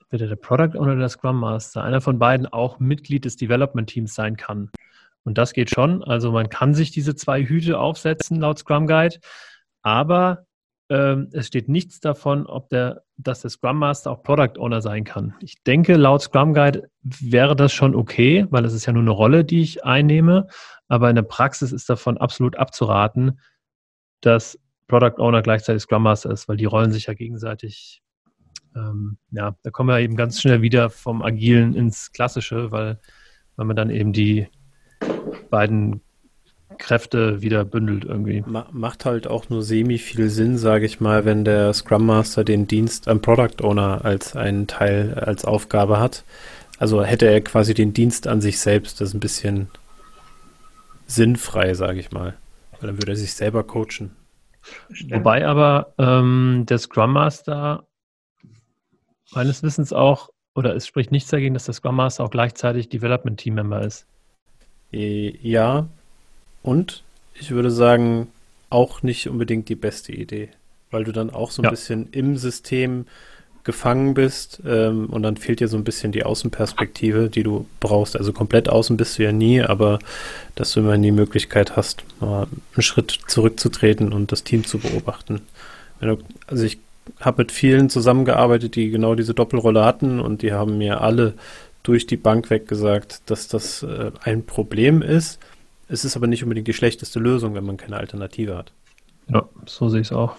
entweder 0.00 0.26
der 0.26 0.36
Product 0.36 0.76
Owner 0.78 0.92
oder 0.92 0.96
der 0.96 1.08
Scrum 1.08 1.40
Master, 1.40 1.82
einer 1.82 2.02
von 2.02 2.18
beiden 2.18 2.46
auch 2.46 2.78
Mitglied 2.78 3.24
des 3.24 3.36
Development 3.36 3.88
Teams 3.88 4.14
sein 4.14 4.36
kann. 4.36 4.70
Und 5.24 5.38
das 5.38 5.54
geht 5.54 5.70
schon. 5.70 6.04
Also 6.04 6.30
man 6.30 6.50
kann 6.50 6.74
sich 6.74 6.90
diese 6.90 7.14
zwei 7.14 7.42
Hüte 7.42 7.78
aufsetzen 7.78 8.38
laut 8.38 8.58
Scrum 8.58 8.86
Guide, 8.86 9.16
aber 9.80 10.44
ähm, 10.90 11.30
es 11.32 11.46
steht 11.46 11.70
nichts 11.70 12.00
davon, 12.00 12.44
ob 12.44 12.68
der, 12.68 13.02
dass 13.22 13.40
der 13.42 13.50
Scrum 13.50 13.78
Master 13.78 14.10
auch 14.12 14.22
Product 14.22 14.58
Owner 14.58 14.80
sein 14.80 15.04
kann. 15.04 15.34
Ich 15.40 15.62
denke, 15.64 15.96
laut 15.96 16.22
Scrum 16.22 16.54
Guide 16.54 16.90
wäre 17.02 17.56
das 17.56 17.72
schon 17.72 17.94
okay, 17.94 18.46
weil 18.50 18.64
es 18.64 18.72
ist 18.72 18.86
ja 18.86 18.92
nur 18.92 19.02
eine 19.02 19.10
Rolle, 19.10 19.44
die 19.44 19.62
ich 19.62 19.84
einnehme. 19.84 20.46
Aber 20.88 21.08
in 21.08 21.16
der 21.16 21.22
Praxis 21.22 21.72
ist 21.72 21.88
davon 21.88 22.18
absolut 22.18 22.56
abzuraten, 22.56 23.40
dass 24.20 24.58
Product 24.88 25.18
Owner 25.18 25.42
gleichzeitig 25.42 25.82
Scrum 25.82 26.02
Master 26.02 26.30
ist, 26.30 26.48
weil 26.48 26.56
die 26.56 26.64
rollen 26.64 26.92
sich 26.92 27.06
ja 27.06 27.14
gegenseitig. 27.14 28.02
Ähm, 28.74 29.18
ja, 29.30 29.56
da 29.62 29.70
kommen 29.70 29.88
wir 29.88 30.00
eben 30.00 30.16
ganz 30.16 30.40
schnell 30.40 30.62
wieder 30.62 30.90
vom 30.90 31.22
Agilen 31.22 31.74
ins 31.74 32.12
Klassische, 32.12 32.70
weil, 32.70 33.00
weil 33.56 33.66
man 33.66 33.76
dann 33.76 33.90
eben 33.90 34.12
die, 34.12 34.48
beiden 35.50 36.00
Kräfte 36.80 37.40
wieder 37.40 37.64
bündelt 37.64 38.04
irgendwie. 38.04 38.42
Macht 38.72 39.04
halt 39.04 39.28
auch 39.28 39.48
nur 39.48 39.62
semi 39.62 39.98
viel 39.98 40.28
Sinn, 40.28 40.58
sage 40.58 40.86
ich 40.86 41.00
mal, 41.00 41.24
wenn 41.24 41.44
der 41.44 41.72
Scrum 41.72 42.06
Master 42.06 42.42
den 42.42 42.66
Dienst 42.66 43.06
am 43.06 43.22
Product 43.22 43.62
Owner 43.62 44.04
als 44.04 44.34
einen 44.34 44.66
Teil, 44.66 45.14
als 45.14 45.44
Aufgabe 45.44 46.00
hat. 46.00 46.24
Also 46.78 47.04
hätte 47.04 47.26
er 47.26 47.40
quasi 47.42 47.74
den 47.74 47.92
Dienst 47.92 48.26
an 48.26 48.40
sich 48.40 48.58
selbst, 48.58 49.00
das 49.00 49.10
ist 49.10 49.14
ein 49.14 49.20
bisschen 49.20 49.68
sinnfrei, 51.06 51.74
sage 51.74 52.00
ich 52.00 52.10
mal. 52.10 52.34
Weil 52.72 52.88
dann 52.88 52.96
würde 52.96 53.12
er 53.12 53.16
sich 53.16 53.34
selber 53.34 53.62
coachen. 53.62 54.16
Wobei 55.10 55.46
aber 55.46 55.94
ähm, 55.98 56.64
der 56.68 56.78
Scrum 56.78 57.12
Master 57.12 57.86
meines 59.32 59.62
Wissens 59.62 59.92
auch, 59.92 60.30
oder 60.54 60.74
es 60.74 60.86
spricht 60.86 61.12
nichts 61.12 61.30
dagegen, 61.30 61.54
dass 61.54 61.66
der 61.66 61.74
Scrum 61.74 61.96
Master 61.96 62.24
auch 62.24 62.30
gleichzeitig 62.30 62.88
Development 62.88 63.38
Team 63.38 63.54
Member 63.54 63.82
ist. 63.82 64.06
Äh, 64.92 65.36
ja, 65.46 65.88
und 66.62 67.02
ich 67.34 67.50
würde 67.50 67.70
sagen, 67.70 68.28
auch 68.68 69.02
nicht 69.02 69.28
unbedingt 69.28 69.68
die 69.68 69.74
beste 69.74 70.12
Idee, 70.12 70.48
weil 70.90 71.04
du 71.04 71.12
dann 71.12 71.30
auch 71.30 71.50
so 71.50 71.62
ein 71.62 71.64
ja. 71.64 71.70
bisschen 71.70 72.08
im 72.12 72.36
System 72.36 73.06
gefangen 73.64 74.14
bist 74.14 74.62
ähm, 74.66 75.06
und 75.06 75.22
dann 75.22 75.36
fehlt 75.36 75.60
dir 75.60 75.68
so 75.68 75.76
ein 75.76 75.84
bisschen 75.84 76.12
die 76.12 76.24
Außenperspektive, 76.24 77.28
die 77.28 77.42
du 77.42 77.66
brauchst. 77.78 78.16
Also 78.16 78.32
komplett 78.32 78.68
außen 78.68 78.96
bist 78.96 79.18
du 79.18 79.24
ja 79.24 79.32
nie, 79.32 79.60
aber 79.60 79.98
dass 80.54 80.72
du 80.72 80.80
immer 80.80 80.96
die 80.96 81.10
Möglichkeit 81.10 81.76
hast, 81.76 82.04
mal 82.20 82.46
einen 82.74 82.82
Schritt 82.82 83.18
zurückzutreten 83.26 84.12
und 84.12 84.32
das 84.32 84.44
Team 84.44 84.64
zu 84.64 84.78
beobachten. 84.78 85.42
Du, 86.00 86.18
also 86.46 86.64
ich 86.64 86.78
habe 87.20 87.42
mit 87.42 87.52
vielen 87.52 87.90
zusammengearbeitet, 87.90 88.76
die 88.76 88.90
genau 88.90 89.14
diese 89.14 89.34
Doppelrolle 89.34 89.84
hatten 89.84 90.20
und 90.20 90.42
die 90.42 90.52
haben 90.52 90.78
mir 90.78 91.02
alle 91.02 91.34
durch 91.82 92.06
die 92.06 92.16
Bank 92.16 92.50
weg 92.50 92.66
gesagt, 92.66 93.22
dass 93.26 93.48
das 93.48 93.82
äh, 93.82 94.10
ein 94.22 94.44
Problem 94.44 95.02
ist. 95.02 95.38
Es 95.90 96.04
ist 96.04 96.16
aber 96.16 96.28
nicht 96.28 96.44
unbedingt 96.44 96.68
die 96.68 96.72
schlechteste 96.72 97.18
Lösung, 97.18 97.54
wenn 97.54 97.64
man 97.64 97.76
keine 97.76 97.96
Alternative 97.96 98.56
hat. 98.56 98.72
Ja, 99.28 99.48
so 99.66 99.88
sehe 99.88 100.00
ich 100.00 100.06
es 100.08 100.12
auch. 100.12 100.36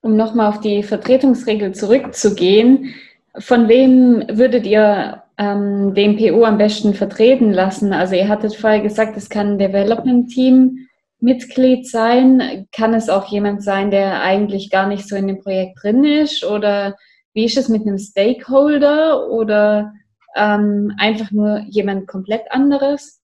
Um 0.00 0.16
nochmal 0.16 0.48
auf 0.48 0.60
die 0.60 0.82
Vertretungsregel 0.82 1.74
zurückzugehen, 1.74 2.94
von 3.38 3.68
wem 3.68 4.24
würdet 4.28 4.66
ihr 4.66 5.22
ähm, 5.38 5.94
den 5.94 6.16
PO 6.16 6.44
am 6.44 6.58
besten 6.58 6.94
vertreten 6.94 7.52
lassen? 7.52 7.92
Also 7.92 8.16
ihr 8.16 8.28
hattet 8.28 8.56
vorher 8.56 8.80
gesagt, 8.80 9.16
es 9.16 9.28
kann 9.28 9.52
ein 9.52 9.58
Development-Team 9.58 10.88
Mitglied 11.20 11.88
sein. 11.88 12.66
Kann 12.72 12.94
es 12.94 13.08
auch 13.08 13.30
jemand 13.30 13.62
sein, 13.62 13.90
der 13.90 14.22
eigentlich 14.22 14.70
gar 14.70 14.88
nicht 14.88 15.08
so 15.08 15.16
in 15.16 15.28
dem 15.28 15.40
Projekt 15.40 15.82
drin 15.82 16.04
ist? 16.04 16.44
Oder 16.44 16.96
wie 17.32 17.44
ist 17.44 17.56
es 17.56 17.68
mit 17.68 17.82
einem 17.82 17.98
Stakeholder 17.98 19.30
oder 19.30 19.92
ähm, 20.36 20.92
einfach 20.98 21.30
nur 21.30 21.60
jemand 21.68 22.08
komplett 22.08 22.50
anderes? 22.50 23.23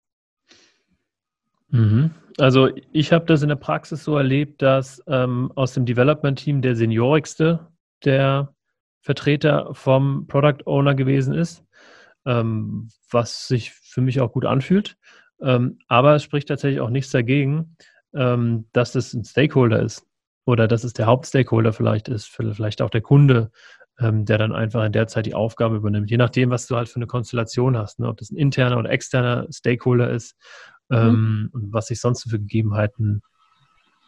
Mhm. 1.71 2.11
Also 2.37 2.69
ich 2.91 3.11
habe 3.11 3.25
das 3.25 3.41
in 3.41 3.49
der 3.49 3.55
Praxis 3.55 4.03
so 4.03 4.17
erlebt, 4.17 4.61
dass 4.61 5.01
ähm, 5.07 5.51
aus 5.55 5.73
dem 5.73 5.85
Development-Team 5.85 6.61
der 6.61 6.75
seniorigste 6.75 7.67
der 8.05 8.53
Vertreter 9.01 9.69
vom 9.73 10.27
Product 10.27 10.65
Owner 10.65 10.95
gewesen 10.95 11.33
ist, 11.33 11.63
ähm, 12.25 12.89
was 13.09 13.47
sich 13.47 13.71
für 13.71 14.01
mich 14.01 14.21
auch 14.21 14.31
gut 14.31 14.45
anfühlt. 14.45 14.97
Ähm, 15.41 15.79
aber 15.87 16.15
es 16.15 16.23
spricht 16.23 16.47
tatsächlich 16.47 16.81
auch 16.81 16.89
nichts 16.89 17.11
dagegen, 17.11 17.75
ähm, 18.13 18.67
dass 18.73 18.91
das 18.91 19.13
ein 19.13 19.25
Stakeholder 19.25 19.81
ist 19.81 20.05
oder 20.45 20.67
dass 20.67 20.83
es 20.83 20.93
der 20.93 21.07
Hauptstakeholder 21.07 21.73
vielleicht 21.73 22.09
ist, 22.09 22.27
vielleicht 22.27 22.81
auch 22.81 22.89
der 22.89 23.01
Kunde, 23.01 23.51
ähm, 23.99 24.25
der 24.25 24.37
dann 24.37 24.53
einfach 24.53 24.83
in 24.83 24.91
der 24.91 25.07
Zeit 25.07 25.25
die 25.25 25.33
Aufgabe 25.33 25.75
übernimmt. 25.75 26.09
Je 26.09 26.17
nachdem, 26.17 26.49
was 26.49 26.67
du 26.67 26.75
halt 26.75 26.89
für 26.89 26.97
eine 26.97 27.07
Konstellation 27.07 27.77
hast, 27.77 27.99
ne? 27.99 28.07
ob 28.07 28.17
das 28.17 28.31
ein 28.31 28.37
interner 28.37 28.77
oder 28.77 28.89
externer 28.89 29.47
Stakeholder 29.51 30.09
ist 30.09 30.35
mhm. 30.91 30.97
Ähm, 30.97 31.49
und 31.53 31.73
was 31.73 31.87
sich 31.87 31.99
sonst 31.99 32.29
für 32.29 32.39
Gegebenheiten 32.39 33.21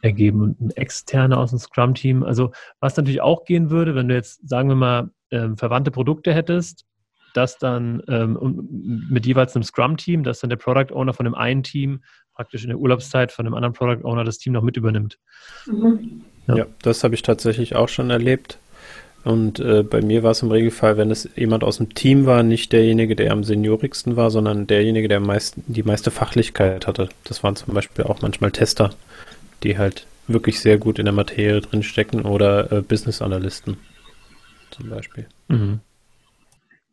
ergeben. 0.02 0.42
Und 0.42 0.62
ein 0.62 0.72
externer 0.72 1.40
aus 1.40 1.52
dem 1.52 1.60
Scrum-Team, 1.60 2.24
also 2.24 2.52
was 2.80 2.98
natürlich 2.98 3.22
auch 3.22 3.46
gehen 3.46 3.70
würde, 3.70 3.96
wenn 3.96 4.10
du 4.10 4.16
jetzt, 4.16 4.48
sagen 4.48 4.70
wir 4.70 4.76
mal, 4.76 5.10
ähm, 5.32 5.58
verwandte 5.58 5.92
Produkte 5.92 6.34
hättest, 6.34 6.86
dass 7.34 7.58
dann 7.58 8.04
ähm, 8.08 8.68
mit 9.10 9.26
jeweils 9.26 9.56
einem 9.56 9.64
Scrum-Team, 9.64 10.24
dass 10.24 10.42
dann 10.42 10.50
der 10.50 10.58
Product 10.58 10.94
Owner 10.94 11.14
von 11.14 11.24
dem 11.24 11.34
einen 11.34 11.64
Team 11.64 12.04
praktisch 12.36 12.64
in 12.64 12.70
der 12.70 12.80
Urlaubszeit 12.80 13.32
von 13.32 13.46
dem 13.46 13.54
anderen 13.54 13.74
Product 13.74 14.04
Owner 14.04 14.24
das 14.24 14.38
Team 14.38 14.54
noch 14.54 14.62
mit 14.62 14.78
übernimmt. 14.78 15.18
Mhm. 15.66 16.24
Ja. 16.48 16.56
ja. 16.58 16.66
das 16.82 17.04
habe 17.04 17.16
ich 17.16 17.22
tatsächlich 17.22 17.76
auch 17.76 17.90
schon 17.90 18.10
erlebt. 18.10 18.60
Und 19.24 19.60
äh, 19.60 19.84
bei 19.84 20.02
mir 20.02 20.22
war 20.22 20.32
es 20.32 20.42
im 20.42 20.52
Regelfall, 20.52 20.98
wenn 20.98 21.10
es 21.10 21.30
jemand 21.36 21.64
aus 21.64 21.78
dem 21.78 21.94
Team 21.94 22.26
war, 22.26 22.44
nicht 22.44 22.74
derjenige, 22.74 23.16
der 23.16 23.32
am 23.32 23.44
seniorigsten 23.44 24.18
war, 24.18 24.30
sondern 24.32 24.68
derjenige, 24.68 25.08
der 25.08 25.22
meist, 25.22 25.56
die 25.68 25.84
meiste 25.84 26.12
Fachlichkeit 26.12 26.88
hatte. 26.88 27.08
Das 27.24 27.42
waren 27.44 27.56
zum 27.56 27.74
Beispiel 27.74 28.04
auch 28.04 28.22
manchmal 28.22 28.52
Tester, 28.52 28.94
die 29.64 29.78
halt 29.78 30.08
wirklich 30.28 30.60
sehr 30.60 30.78
gut 30.78 31.00
in 31.00 31.06
der 31.06 31.14
Materie 31.14 31.62
drinstecken 31.62 32.24
oder 32.24 32.72
äh, 32.72 32.82
Business 32.82 33.22
Analysten 33.22 33.78
zum 34.72 34.90
Beispiel. 34.90 35.26
Mhm. 35.48 35.80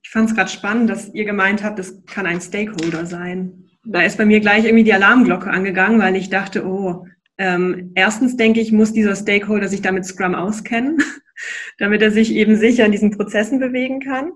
Ich 0.03 0.11
fand 0.11 0.31
es 0.31 0.37
gerade 0.37 0.51
spannend, 0.51 0.91
dass 0.91 1.13
ihr 1.13 1.25
gemeint 1.25 1.63
habt, 1.63 1.79
das 1.79 2.05
kann 2.07 2.27
ein 2.27 2.41
Stakeholder 2.41 3.07
sein. 3.07 3.65
Da 3.85 4.03
ist 4.03 4.19
bei 4.19 4.27
mir 4.27 4.41
gleich 4.41 4.65
irgendwie 4.65 4.85
die 4.85 4.93
Alarmglocke 4.93 5.51
angegangen, 5.51 6.01
weil 6.01 6.17
ich 6.17 6.31
dachte, 6.31 6.65
oh, 6.67 7.07
ähm, 7.41 7.93
erstens 7.95 8.37
denke 8.37 8.61
ich, 8.61 8.71
muss 8.71 8.93
dieser 8.93 9.17
Stakeholder 9.17 9.67
sich 9.67 9.81
damit 9.81 10.05
Scrum 10.05 10.35
auskennen, 10.35 10.99
damit 11.79 12.03
er 12.03 12.11
sich 12.11 12.35
eben 12.35 12.57
sicher 12.57 12.85
in 12.85 12.93
diesen 12.93 13.17
Prozessen 13.17 13.59
bewegen 13.59 14.01
kann 14.01 14.33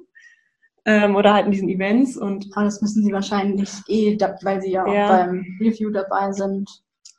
ähm, 0.86 1.14
oder 1.14 1.34
halt 1.34 1.44
in 1.44 1.52
diesen 1.52 1.68
Events. 1.68 2.16
Und 2.16 2.46
Aber 2.54 2.64
das 2.64 2.80
müssen 2.80 3.04
sie 3.04 3.12
wahrscheinlich 3.12 3.70
eh, 3.88 4.16
weil 4.40 4.62
sie 4.62 4.70
ja, 4.70 4.90
ja. 4.90 5.04
auch 5.04 5.08
beim 5.10 5.44
Review 5.60 5.90
dabei 5.90 6.32
sind. 6.32 6.66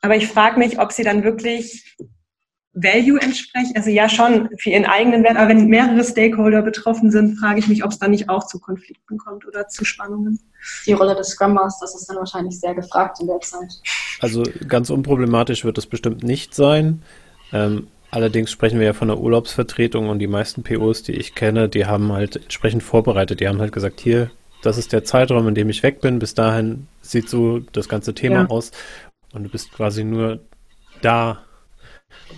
Aber 0.02 0.16
ich 0.16 0.26
frage 0.26 0.58
mich, 0.58 0.80
ob 0.80 0.90
sie 0.90 1.04
dann 1.04 1.22
wirklich 1.22 1.96
Value 2.76 3.18
entsprechen. 3.20 3.72
Also 3.74 3.90
ja, 3.90 4.08
schon 4.08 4.50
für 4.58 4.70
ihren 4.70 4.84
eigenen 4.84 5.24
Wert. 5.24 5.36
Aber 5.36 5.48
wenn 5.48 5.66
mehrere 5.66 6.04
Stakeholder 6.04 6.62
betroffen 6.62 7.10
sind, 7.10 7.38
frage 7.38 7.58
ich 7.58 7.68
mich, 7.68 7.82
ob 7.82 7.90
es 7.90 7.98
dann 7.98 8.10
nicht 8.10 8.28
auch 8.28 8.46
zu 8.46 8.60
Konflikten 8.60 9.16
kommt 9.16 9.46
oder 9.46 9.66
zu 9.66 9.84
Spannungen. 9.84 10.38
Die 10.86 10.92
Rolle 10.92 11.14
des 11.14 11.28
Scrum 11.28 11.54
Masters 11.54 11.94
ist 11.94 12.06
dann 12.06 12.18
wahrscheinlich 12.18 12.60
sehr 12.60 12.74
gefragt 12.74 13.18
in 13.20 13.26
der 13.28 13.40
Zeit. 13.40 13.72
Also 14.20 14.42
ganz 14.68 14.90
unproblematisch 14.90 15.64
wird 15.64 15.78
es 15.78 15.86
bestimmt 15.86 16.22
nicht 16.22 16.54
sein. 16.54 17.02
Ähm, 17.52 17.88
allerdings 18.10 18.50
sprechen 18.50 18.78
wir 18.78 18.86
ja 18.86 18.92
von 18.92 19.08
der 19.08 19.18
Urlaubsvertretung 19.18 20.10
und 20.10 20.18
die 20.18 20.26
meisten 20.26 20.62
POs, 20.62 21.02
die 21.02 21.12
ich 21.12 21.34
kenne, 21.34 21.70
die 21.70 21.86
haben 21.86 22.12
halt 22.12 22.36
entsprechend 22.36 22.82
vorbereitet. 22.82 23.40
Die 23.40 23.48
haben 23.48 23.60
halt 23.60 23.72
gesagt, 23.72 24.00
hier, 24.00 24.30
das 24.62 24.76
ist 24.76 24.92
der 24.92 25.04
Zeitraum, 25.04 25.48
in 25.48 25.54
dem 25.54 25.70
ich 25.70 25.82
weg 25.82 26.02
bin. 26.02 26.18
Bis 26.18 26.34
dahin 26.34 26.88
sieht 27.00 27.30
so 27.30 27.60
das 27.72 27.88
ganze 27.88 28.14
Thema 28.14 28.42
ja. 28.42 28.46
aus. 28.48 28.72
Und 29.32 29.44
du 29.44 29.48
bist 29.48 29.72
quasi 29.72 30.04
nur 30.04 30.40
da, 31.02 31.42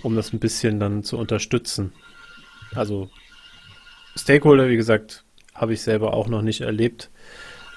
um 0.03 0.17
das 0.17 0.33
ein 0.33 0.39
bisschen 0.39 0.81
dann 0.81 1.03
zu 1.03 1.19
unterstützen. 1.19 1.93
Also 2.75 3.11
Stakeholder, 4.17 4.69
wie 4.69 4.77
gesagt, 4.77 5.25
habe 5.55 5.75
ich 5.75 5.83
selber 5.83 6.15
auch 6.15 6.29
noch 6.29 6.43
nicht 6.43 6.61
erlebt 6.61 7.11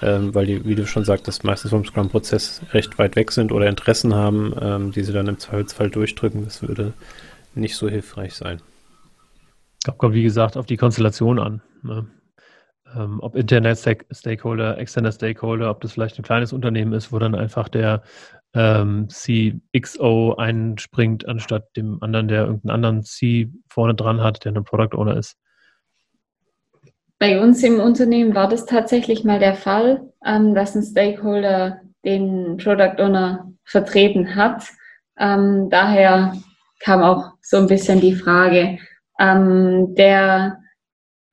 ähm, 0.01 0.33
weil 0.33 0.45
die, 0.45 0.65
wie 0.65 0.75
du 0.75 0.85
schon 0.87 1.05
sagtest, 1.05 1.43
meistens 1.43 1.71
vom 1.71 1.85
Scrum-Prozess 1.85 2.61
recht 2.73 2.97
weit 2.97 3.15
weg 3.15 3.31
sind 3.31 3.51
oder 3.51 3.67
Interessen 3.67 4.15
haben, 4.15 4.53
ähm, 4.59 4.91
die 4.91 5.03
sie 5.03 5.13
dann 5.13 5.27
im 5.27 5.37
Zweifelsfall 5.37 5.89
durchdrücken. 5.89 6.43
Das 6.43 6.61
würde 6.61 6.93
nicht 7.53 7.75
so 7.75 7.87
hilfreich 7.87 8.33
sein. 8.33 8.61
Ich 9.85 9.97
kommt, 9.97 10.15
wie 10.15 10.23
gesagt, 10.23 10.57
auf 10.57 10.65
die 10.65 10.77
Konstellation 10.77 11.39
an. 11.39 11.61
Ne? 11.83 12.07
Ähm, 12.95 13.19
ob 13.21 13.35
Internet-Stakeholder, 13.35 14.77
externer 14.77 15.11
Stakeholder, 15.11 15.69
ob 15.69 15.81
das 15.81 15.93
vielleicht 15.93 16.17
ein 16.17 16.23
kleines 16.23 16.51
Unternehmen 16.51 16.93
ist, 16.93 17.11
wo 17.11 17.19
dann 17.19 17.35
einfach 17.35 17.69
der 17.69 18.03
ähm, 18.53 19.07
CXO 19.09 20.35
einspringt, 20.35 21.27
anstatt 21.27 21.75
dem 21.75 22.01
anderen, 22.01 22.27
der 22.27 22.45
irgendeinen 22.45 22.75
anderen 22.75 23.03
C 23.03 23.49
vorne 23.67 23.95
dran 23.95 24.21
hat, 24.21 24.43
der 24.45 24.53
ein 24.53 24.63
Product 24.63 24.97
Owner 24.97 25.17
ist. 25.17 25.37
Bei 27.19 27.39
uns 27.39 27.63
im 27.63 27.79
Unternehmen 27.79 28.33
war 28.33 28.49
das 28.49 28.65
tatsächlich 28.65 29.23
mal 29.23 29.39
der 29.39 29.53
Fall, 29.53 30.11
ähm, 30.25 30.55
dass 30.55 30.75
ein 30.75 30.83
Stakeholder 30.83 31.81
den 32.03 32.57
Product 32.57 32.99
Owner 32.99 33.51
vertreten 33.63 34.35
hat. 34.35 34.63
Ähm, 35.19 35.69
daher 35.69 36.33
kam 36.79 37.03
auch 37.03 37.33
so 37.41 37.57
ein 37.57 37.67
bisschen 37.67 38.01
die 38.01 38.15
Frage. 38.15 38.79
Ähm, 39.19 39.93
der 39.95 40.57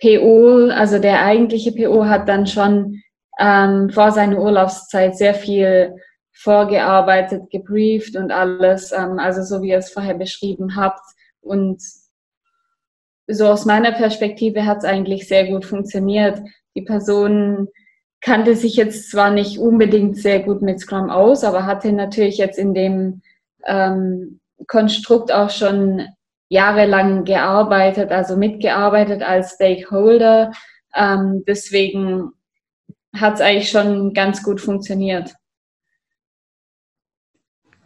PO, 0.01 0.69
also 0.69 0.99
der 0.99 1.25
eigentliche 1.25 1.73
PO 1.73 2.05
hat 2.05 2.29
dann 2.29 2.47
schon 2.47 3.01
ähm, 3.39 3.89
vor 3.91 4.13
seiner 4.13 4.39
Urlaubszeit 4.39 5.17
sehr 5.17 5.35
viel 5.35 5.95
vorgearbeitet, 6.39 7.51
gebrieft 7.51 8.17
und 8.17 8.31
alles, 8.31 8.93
ähm, 8.93 9.19
also 9.19 9.43
so 9.43 9.61
wie 9.61 9.71
ihr 9.71 9.79
es 9.79 9.91
vorher 9.91 10.15
beschrieben 10.15 10.77
habt. 10.77 11.03
Und 11.41 11.83
so 13.27 13.49
aus 13.49 13.65
meiner 13.65 13.91
Perspektive 13.91 14.65
hat 14.65 14.79
es 14.79 14.85
eigentlich 14.85 15.27
sehr 15.27 15.49
gut 15.49 15.65
funktioniert. 15.65 16.41
Die 16.77 16.83
Person 16.83 17.69
kannte 18.21 18.55
sich 18.55 18.77
jetzt 18.77 19.11
zwar 19.11 19.31
nicht 19.31 19.59
unbedingt 19.59 20.17
sehr 20.17 20.41
gut 20.41 20.63
mit 20.63 20.79
Scrum 20.79 21.11
aus, 21.11 21.43
aber 21.43 21.67
hatte 21.67 21.93
natürlich 21.93 22.39
jetzt 22.39 22.59
in 22.59 22.73
dem 22.73 23.23
ähm, 23.67 24.39
Konstrukt 24.69 25.33
auch 25.33 25.51
schon 25.51 26.07
jahrelang 26.49 27.25
gearbeitet, 27.25 28.13
also 28.13 28.37
mitgearbeitet 28.37 29.23
als 29.23 29.55
Stakeholder. 29.55 30.53
Ähm, 30.95 31.43
deswegen 31.49 32.31
hat 33.15 33.35
es 33.35 33.41
eigentlich 33.41 33.71
schon 33.71 34.15
ganz 34.15 34.43
gut 34.45 34.61
funktioniert. 34.61 35.35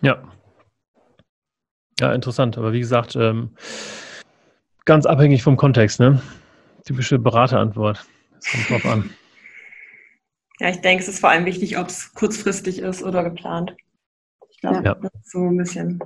Ja. 0.02 0.22
Ja, 2.00 2.12
interessant. 2.12 2.58
Aber 2.58 2.72
wie 2.72 2.80
gesagt, 2.80 3.16
ähm, 3.16 3.56
ganz 4.84 5.06
abhängig 5.06 5.42
vom 5.42 5.56
Kontext, 5.56 6.00
ne? 6.00 6.20
Typische 6.84 7.18
Beraterantwort. 7.18 8.04
Das 8.34 8.50
kommt 8.50 8.70
drauf 8.70 8.92
an. 8.92 9.10
Ja, 10.60 10.68
ich 10.68 10.80
denke, 10.80 11.02
es 11.02 11.08
ist 11.08 11.18
vor 11.18 11.30
allem 11.30 11.44
wichtig, 11.44 11.76
ob 11.76 11.88
es 11.88 12.14
kurzfristig 12.14 12.78
ist 12.78 13.02
oder 13.02 13.24
geplant. 13.24 13.74
Ich 14.50 14.60
glaube, 14.60 14.82
ja. 14.84 14.96
so 15.24 15.40
ein 15.40 15.56
bisschen, 15.56 15.98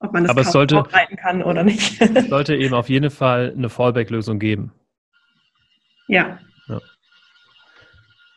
ob 0.00 0.12
man 0.12 0.24
das 0.24 0.30
Aber 0.30 0.42
es 0.42 0.52
sollte, 0.52 0.74
vorbereiten 0.74 1.16
kann 1.16 1.42
oder 1.42 1.64
nicht. 1.64 1.98
es 2.14 2.28
sollte 2.28 2.56
eben 2.56 2.74
auf 2.74 2.90
jeden 2.90 3.10
Fall 3.10 3.54
eine 3.56 3.70
Fallback-Lösung 3.70 4.38
geben. 4.38 4.70
Ja. 6.08 6.38
ja. 6.68 6.80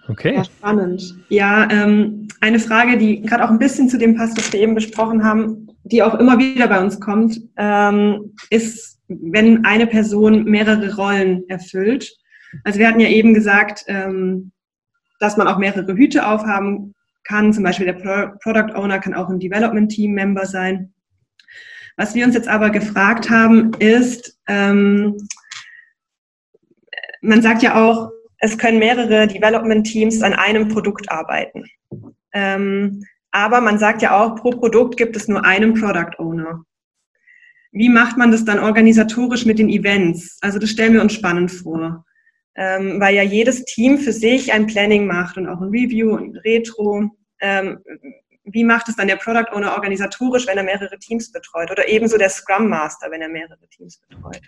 Okay. 0.09 0.35
Ja, 0.35 0.43
spannend. 0.43 1.15
Ja, 1.29 1.69
ähm, 1.69 2.27
eine 2.41 2.59
Frage, 2.59 2.97
die 2.97 3.21
gerade 3.21 3.45
auch 3.45 3.51
ein 3.51 3.59
bisschen 3.59 3.89
zu 3.89 3.97
dem 3.97 4.15
passt, 4.15 4.37
was 4.37 4.51
wir 4.51 4.59
eben 4.59 4.73
besprochen 4.73 5.23
haben, 5.23 5.67
die 5.83 6.01
auch 6.01 6.15
immer 6.15 6.39
wieder 6.39 6.67
bei 6.67 6.81
uns 6.81 6.99
kommt, 6.99 7.39
ähm, 7.57 8.33
ist, 8.49 8.99
wenn 9.07 9.65
eine 9.65 9.85
Person 9.85 10.45
mehrere 10.45 10.95
Rollen 10.95 11.47
erfüllt. 11.47 12.11
Also 12.63 12.79
wir 12.79 12.87
hatten 12.87 12.99
ja 12.99 13.09
eben 13.09 13.33
gesagt, 13.35 13.83
ähm, 13.87 14.51
dass 15.19 15.37
man 15.37 15.47
auch 15.47 15.59
mehrere 15.59 15.93
Hüte 15.93 16.25
aufhaben 16.25 16.95
kann. 17.23 17.53
Zum 17.53 17.63
Beispiel 17.63 17.85
der 17.85 17.93
Pro 17.93 18.37
Product 18.41 18.75
Owner 18.75 18.99
kann 18.99 19.13
auch 19.13 19.29
ein 19.29 19.39
Development 19.39 19.91
Team 19.91 20.13
Member 20.13 20.45
sein. 20.45 20.91
Was 21.97 22.15
wir 22.15 22.25
uns 22.25 22.33
jetzt 22.33 22.47
aber 22.47 22.71
gefragt 22.71 23.29
haben, 23.29 23.73
ist, 23.79 24.39
ähm, 24.47 25.17
man 27.21 27.41
sagt 27.41 27.61
ja 27.61 27.75
auch, 27.75 28.11
es 28.39 28.57
können 28.57 28.79
mehrere 28.79 29.27
Development 29.27 29.85
Teams 29.85 30.21
an 30.21 30.33
einem 30.33 30.69
Produkt 30.69 31.11
arbeiten. 31.11 31.65
Ähm, 32.33 33.03
aber 33.31 33.61
man 33.61 33.77
sagt 33.77 34.01
ja 34.01 34.19
auch, 34.19 34.35
pro 34.35 34.51
Produkt 34.51 34.97
gibt 34.97 35.15
es 35.15 35.27
nur 35.27 35.45
einen 35.45 35.73
Product 35.73 36.17
Owner. 36.17 36.63
Wie 37.71 37.89
macht 37.89 38.17
man 38.17 38.31
das 38.31 38.45
dann 38.45 38.59
organisatorisch 38.59 39.45
mit 39.45 39.59
den 39.59 39.69
Events? 39.69 40.37
Also 40.41 40.57
das 40.57 40.71
stellen 40.71 40.93
wir 40.93 41.01
uns 41.01 41.13
spannend 41.13 41.51
vor, 41.51 42.05
ähm, 42.55 42.99
weil 42.99 43.15
ja 43.15 43.21
jedes 43.21 43.65
Team 43.65 43.99
für 43.99 44.13
sich 44.13 44.51
ein 44.51 44.65
Planning 44.65 45.05
macht 45.05 45.37
und 45.37 45.47
auch 45.47 45.61
ein 45.61 45.69
Review 45.69 46.15
und 46.15 46.37
Retro. 46.37 47.11
Ähm, 47.41 47.79
wie 48.45 48.63
macht 48.63 48.89
es 48.89 48.95
dann 48.95 49.07
der 49.07 49.17
Product 49.17 49.53
Owner 49.53 49.73
organisatorisch, 49.73 50.47
wenn 50.47 50.57
er 50.57 50.63
mehrere 50.63 50.97
Teams 50.97 51.31
betreut? 51.31 51.69
Oder 51.69 51.87
ebenso 51.87 52.17
der 52.17 52.29
Scrum 52.29 52.67
Master, 52.67 53.11
wenn 53.11 53.21
er 53.21 53.29
mehrere 53.29 53.67
Teams 53.69 53.99
betreut? 53.99 54.41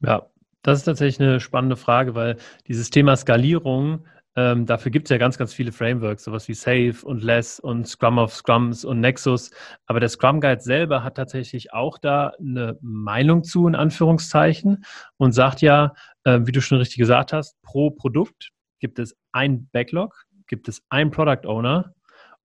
Ja, 0.00 0.28
das 0.66 0.78
ist 0.80 0.84
tatsächlich 0.84 1.20
eine 1.20 1.38
spannende 1.38 1.76
Frage, 1.76 2.14
weil 2.14 2.36
dieses 2.66 2.90
Thema 2.90 3.16
Skalierung 3.16 4.04
ähm, 4.34 4.66
dafür 4.66 4.90
gibt 4.90 5.06
es 5.06 5.10
ja 5.10 5.16
ganz, 5.16 5.38
ganz 5.38 5.54
viele 5.54 5.72
Frameworks, 5.72 6.24
sowas 6.24 6.46
wie 6.48 6.54
Safe 6.54 6.96
und 7.04 7.22
Less 7.22 7.58
und 7.58 7.86
Scrum 7.88 8.18
of 8.18 8.34
Scrums 8.34 8.84
und 8.84 9.00
Nexus. 9.00 9.50
Aber 9.86 9.98
der 9.98 10.10
Scrum 10.10 10.40
Guide 10.40 10.60
selber 10.60 11.02
hat 11.02 11.16
tatsächlich 11.16 11.72
auch 11.72 11.98
da 11.98 12.32
eine 12.38 12.76
Meinung 12.82 13.44
zu, 13.44 13.66
in 13.66 13.74
Anführungszeichen, 13.74 14.84
und 15.16 15.32
sagt 15.32 15.62
ja, 15.62 15.94
äh, 16.24 16.40
wie 16.42 16.52
du 16.52 16.60
schon 16.60 16.78
richtig 16.78 16.98
gesagt 16.98 17.32
hast, 17.32 17.60
pro 17.62 17.90
Produkt 17.90 18.50
gibt 18.78 18.98
es 18.98 19.16
ein 19.32 19.68
Backlog, 19.72 20.26
gibt 20.48 20.68
es 20.68 20.82
ein 20.90 21.10
Product 21.10 21.46
Owner 21.46 21.94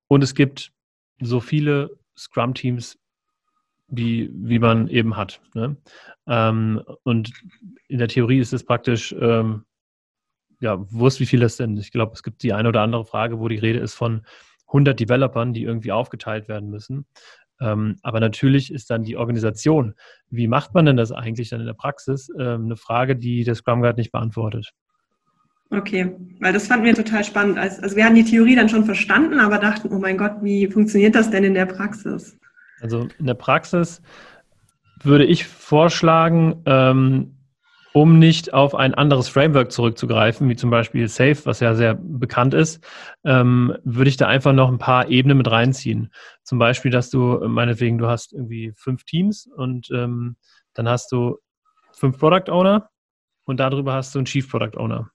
und 0.07 0.23
es 0.23 0.33
gibt 0.33 0.71
so 1.19 1.39
viele 1.39 1.89
Scrum-Teams, 2.17 2.99
wie, 3.91 4.31
wie 4.33 4.59
man 4.59 4.87
eben 4.87 5.17
hat. 5.17 5.41
Ne? 5.53 5.77
Ähm, 6.27 6.81
und 7.03 7.31
in 7.87 7.99
der 7.99 8.07
Theorie 8.07 8.39
ist 8.39 8.53
es 8.53 8.63
praktisch 8.63 9.13
ähm, 9.19 9.65
ja, 10.61 10.77
wurscht, 10.91 11.19
wie 11.19 11.25
viel 11.25 11.39
das 11.39 11.57
sind. 11.57 11.77
Ich 11.77 11.91
glaube, 11.91 12.13
es 12.13 12.23
gibt 12.23 12.43
die 12.43 12.53
eine 12.53 12.69
oder 12.69 12.81
andere 12.81 13.05
Frage, 13.05 13.39
wo 13.39 13.47
die 13.47 13.57
Rede 13.57 13.79
ist 13.79 13.93
von 13.93 14.21
100 14.67 14.99
Developern, 14.99 15.53
die 15.53 15.63
irgendwie 15.63 15.91
aufgeteilt 15.91 16.47
werden 16.47 16.69
müssen. 16.69 17.05
Ähm, 17.59 17.97
aber 18.01 18.19
natürlich 18.19 18.71
ist 18.71 18.89
dann 18.89 19.03
die 19.03 19.17
Organisation, 19.17 19.93
wie 20.29 20.47
macht 20.47 20.73
man 20.73 20.85
denn 20.85 20.97
das 20.97 21.11
eigentlich 21.11 21.49
dann 21.49 21.59
in 21.59 21.67
der 21.67 21.73
Praxis, 21.73 22.29
ähm, 22.39 22.65
eine 22.65 22.77
Frage, 22.77 23.15
die 23.15 23.43
der 23.43 23.55
Scrum 23.55 23.81
Guide 23.81 23.97
nicht 23.97 24.11
beantwortet. 24.11 24.71
Okay, 25.69 26.15
weil 26.39 26.53
das 26.53 26.67
fanden 26.67 26.85
wir 26.85 26.95
total 26.95 27.23
spannend. 27.23 27.57
Also 27.57 27.95
wir 27.95 28.03
hatten 28.03 28.15
die 28.15 28.25
Theorie 28.25 28.55
dann 28.55 28.67
schon 28.67 28.83
verstanden, 28.83 29.39
aber 29.39 29.57
dachten, 29.57 29.89
oh 29.91 29.99
mein 29.99 30.17
Gott, 30.17 30.37
wie 30.41 30.67
funktioniert 30.67 31.15
das 31.15 31.29
denn 31.29 31.43
in 31.43 31.53
der 31.53 31.65
Praxis? 31.65 32.37
Also 32.81 33.07
in 33.19 33.27
der 33.27 33.35
Praxis 33.35 34.01
würde 35.03 35.25
ich 35.25 35.45
vorschlagen, 35.45 36.61
ähm, 36.65 37.37
um 37.93 38.19
nicht 38.19 38.53
auf 38.53 38.73
ein 38.73 38.93
anderes 38.93 39.27
Framework 39.27 39.71
zurückzugreifen, 39.71 40.47
wie 40.47 40.55
zum 40.55 40.69
Beispiel 40.69 41.07
Safe, 41.09 41.37
was 41.43 41.59
ja 41.59 41.75
sehr 41.75 41.95
bekannt 41.95 42.53
ist, 42.53 42.81
ähm, 43.25 43.75
würde 43.83 44.09
ich 44.09 44.17
da 44.17 44.27
einfach 44.27 44.53
noch 44.53 44.69
ein 44.69 44.77
paar 44.77 45.09
Ebenen 45.09 45.37
mit 45.37 45.51
reinziehen. 45.51 46.11
Zum 46.43 46.57
Beispiel, 46.57 46.91
dass 46.91 47.09
du, 47.09 47.45
meinetwegen, 47.47 47.97
du 47.97 48.07
hast 48.07 48.33
irgendwie 48.33 48.71
fünf 48.75 49.03
Teams 49.03 49.47
und 49.57 49.89
ähm, 49.91 50.37
dann 50.73 50.87
hast 50.87 51.11
du 51.11 51.37
fünf 51.93 52.17
Product 52.17 52.49
Owner 52.49 52.89
und 53.45 53.59
darüber 53.59 53.93
hast 53.93 54.15
du 54.15 54.19
einen 54.19 54.25
Chief 54.25 54.49
Product 54.49 54.77
Owner. 54.77 55.09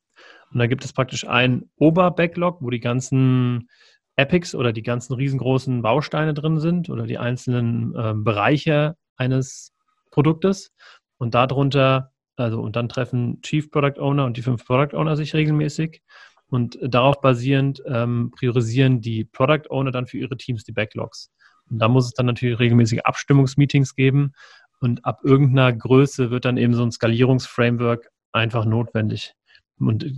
Und 0.52 0.58
da 0.58 0.66
gibt 0.66 0.84
es 0.84 0.92
praktisch 0.92 1.26
ein 1.26 1.70
Ober-Backlog, 1.76 2.58
wo 2.60 2.70
die 2.70 2.80
ganzen 2.80 3.68
Epics 4.16 4.54
oder 4.54 4.72
die 4.72 4.82
ganzen 4.82 5.14
riesengroßen 5.14 5.82
Bausteine 5.82 6.34
drin 6.34 6.58
sind 6.58 6.90
oder 6.90 7.06
die 7.06 7.18
einzelnen 7.18 7.94
äh, 7.94 8.14
Bereiche 8.14 8.96
eines 9.16 9.72
Produktes. 10.10 10.72
Und 11.18 11.34
darunter 11.34 12.12
also 12.36 12.60
und 12.60 12.76
dann 12.76 12.88
treffen 12.88 13.40
Chief 13.42 13.70
Product 13.70 13.98
Owner 13.98 14.24
und 14.24 14.36
die 14.36 14.42
fünf 14.42 14.64
Product 14.64 14.96
Owner 14.96 15.16
sich 15.16 15.34
regelmäßig. 15.34 16.02
Und 16.48 16.78
darauf 16.80 17.20
basierend 17.20 17.82
ähm, 17.86 18.30
priorisieren 18.36 19.00
die 19.00 19.24
Product 19.24 19.68
Owner 19.68 19.90
dann 19.90 20.06
für 20.06 20.18
ihre 20.18 20.36
Teams 20.36 20.62
die 20.62 20.72
Backlogs. 20.72 21.30
Und 21.68 21.80
da 21.80 21.88
muss 21.88 22.06
es 22.06 22.12
dann 22.12 22.26
natürlich 22.26 22.58
regelmäßige 22.60 23.00
Abstimmungsmeetings 23.00 23.96
geben. 23.96 24.32
Und 24.80 25.04
ab 25.04 25.20
irgendeiner 25.24 25.72
Größe 25.72 26.30
wird 26.30 26.44
dann 26.44 26.56
eben 26.56 26.74
so 26.74 26.84
ein 26.84 26.92
Skalierungsframework 26.92 28.10
einfach 28.32 28.64
notwendig. 28.64 29.32
Und 29.78 30.04
äh, 30.04 30.12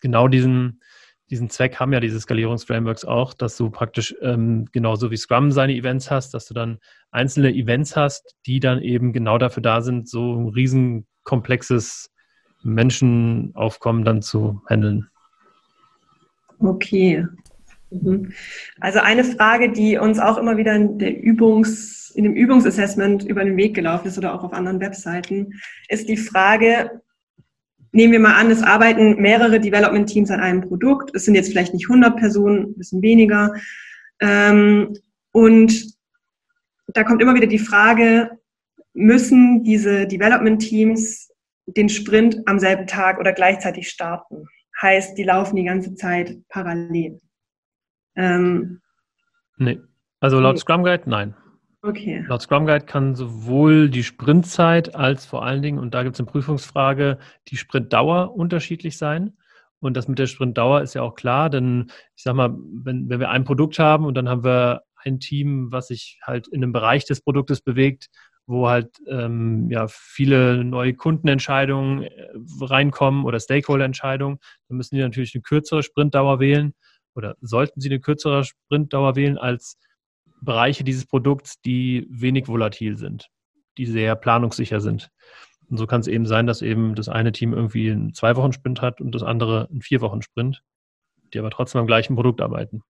genau 0.00 0.26
diesen, 0.26 0.80
diesen 1.30 1.50
Zweck 1.50 1.78
haben 1.78 1.92
ja 1.92 2.00
diese 2.00 2.20
Skalierungsframeworks 2.20 3.04
auch, 3.04 3.34
dass 3.34 3.56
du 3.56 3.70
praktisch 3.70 4.14
ähm, 4.22 4.66
genauso 4.72 5.10
wie 5.10 5.16
Scrum 5.16 5.52
seine 5.52 5.74
Events 5.74 6.10
hast, 6.10 6.32
dass 6.34 6.46
du 6.46 6.54
dann 6.54 6.78
einzelne 7.10 7.52
Events 7.52 7.96
hast, 7.96 8.36
die 8.46 8.60
dann 8.60 8.80
eben 8.82 9.12
genau 9.12 9.38
dafür 9.38 9.62
da 9.62 9.80
sind, 9.80 10.08
so 10.08 10.34
ein 10.34 10.48
riesen 10.48 11.06
komplexes 11.24 12.10
Menschenaufkommen 12.62 14.04
dann 14.04 14.22
zu 14.22 14.62
handeln. 14.68 15.08
Okay. 16.58 17.26
Mhm. 17.90 18.32
Also 18.80 19.00
eine 19.00 19.24
Frage, 19.24 19.70
die 19.70 19.98
uns 19.98 20.18
auch 20.18 20.38
immer 20.38 20.56
wieder 20.56 20.74
in, 20.74 20.98
der 20.98 21.20
Übungs, 21.20 22.10
in 22.14 22.24
dem 22.24 22.34
Übungsassessment 22.34 23.24
über 23.24 23.44
den 23.44 23.56
Weg 23.56 23.74
gelaufen 23.74 24.08
ist 24.08 24.18
oder 24.18 24.34
auch 24.34 24.44
auf 24.44 24.52
anderen 24.52 24.80
Webseiten, 24.80 25.52
ist 25.88 26.08
die 26.08 26.16
Frage, 26.16 27.02
nehmen 27.92 28.12
wir 28.12 28.20
mal 28.20 28.34
an, 28.34 28.50
es 28.50 28.62
arbeiten 28.62 29.20
mehrere 29.20 29.60
Development-Teams 29.60 30.30
an 30.30 30.40
einem 30.40 30.60
Produkt. 30.62 31.10
Es 31.14 31.24
sind 31.24 31.34
jetzt 31.34 31.50
vielleicht 31.50 31.74
nicht 31.74 31.88
100 31.88 32.16
Personen, 32.16 32.70
ein 32.70 32.74
bisschen 32.78 33.02
weniger. 33.02 33.54
Ähm, 34.20 34.96
und 35.32 35.94
da 36.88 37.04
kommt 37.04 37.22
immer 37.22 37.34
wieder 37.34 37.46
die 37.46 37.58
Frage, 37.58 38.30
müssen 38.94 39.62
diese 39.64 40.06
Development-Teams 40.06 41.30
den 41.66 41.88
Sprint 41.88 42.40
am 42.46 42.58
selben 42.58 42.86
Tag 42.86 43.18
oder 43.18 43.32
gleichzeitig 43.32 43.88
starten. 43.88 44.46
Heißt, 44.80 45.18
die 45.18 45.24
laufen 45.24 45.56
die 45.56 45.64
ganze 45.64 45.94
Zeit 45.94 46.36
parallel. 46.48 47.20
Ähm, 48.16 48.80
nee. 49.58 49.78
Also 50.20 50.40
laut. 50.40 50.58
Scrum 50.58 50.82
Guide, 50.82 51.04
nein. 51.06 51.34
Okay. 51.82 52.24
Laut 52.26 52.42
Scrum 52.42 52.66
Guide 52.66 52.86
kann 52.86 53.14
sowohl 53.14 53.88
die 53.88 54.02
Sprintzeit 54.02 54.96
als 54.96 55.26
vor 55.26 55.44
allen 55.44 55.62
Dingen, 55.62 55.78
und 55.78 55.94
da 55.94 56.02
gibt 56.02 56.16
es 56.16 56.20
eine 56.20 56.26
Prüfungsfrage, 56.28 57.18
die 57.48 57.56
Sprintdauer 57.56 58.34
unterschiedlich 58.34 58.98
sein. 58.98 59.36
Und 59.80 59.96
das 59.96 60.08
mit 60.08 60.18
der 60.18 60.26
Sprintdauer 60.26 60.82
ist 60.82 60.94
ja 60.94 61.02
auch 61.02 61.14
klar, 61.14 61.50
denn 61.50 61.92
ich 62.16 62.24
sag 62.24 62.34
mal, 62.34 62.52
wenn, 62.52 63.08
wenn 63.08 63.20
wir 63.20 63.30
ein 63.30 63.44
Produkt 63.44 63.78
haben 63.78 64.06
und 64.06 64.14
dann 64.14 64.28
haben 64.28 64.42
wir 64.42 64.82
ein 64.96 65.20
Team, 65.20 65.70
was 65.70 65.86
sich 65.88 66.18
halt 66.22 66.48
in 66.48 66.64
einem 66.64 66.72
Bereich 66.72 67.04
des 67.04 67.20
Produktes 67.20 67.60
bewegt, 67.60 68.08
wo 68.48 68.68
halt 68.68 68.96
ähm, 69.06 69.70
ja 69.70 69.86
viele 69.88 70.64
neue 70.64 70.94
Kundenentscheidungen 70.94 72.02
äh, 72.02 72.10
reinkommen 72.60 73.24
oder 73.24 73.38
Stakeholder-Entscheidungen, 73.38 74.38
dann 74.68 74.78
müssen 74.78 74.96
die 74.96 75.02
natürlich 75.02 75.34
eine 75.34 75.42
kürzere 75.42 75.84
Sprintdauer 75.84 76.40
wählen 76.40 76.74
oder 77.14 77.36
sollten 77.40 77.80
sie 77.80 77.88
eine 77.88 78.00
kürzere 78.00 78.42
Sprintdauer 78.44 79.14
wählen 79.14 79.38
als 79.38 79.76
Bereiche 80.40 80.84
dieses 80.84 81.06
Produkts, 81.06 81.60
die 81.60 82.06
wenig 82.10 82.48
volatil 82.48 82.96
sind, 82.96 83.28
die 83.76 83.86
sehr 83.86 84.14
planungssicher 84.16 84.80
sind. 84.80 85.10
Und 85.68 85.76
so 85.76 85.86
kann 85.86 86.00
es 86.00 86.06
eben 86.06 86.26
sein, 86.26 86.46
dass 86.46 86.62
eben 86.62 86.94
das 86.94 87.08
eine 87.08 87.32
Team 87.32 87.52
irgendwie 87.52 87.90
einen 87.90 88.14
zwei 88.14 88.36
Wochen 88.36 88.52
Sprint 88.52 88.80
hat 88.80 89.00
und 89.00 89.14
das 89.14 89.22
andere 89.22 89.68
einen 89.70 89.82
vier 89.82 90.00
Wochen 90.00 90.22
Sprint, 90.22 90.62
die 91.34 91.38
aber 91.38 91.50
trotzdem 91.50 91.80
am 91.80 91.86
gleichen 91.86 92.14
Produkt 92.14 92.40
arbeiten. 92.40 92.82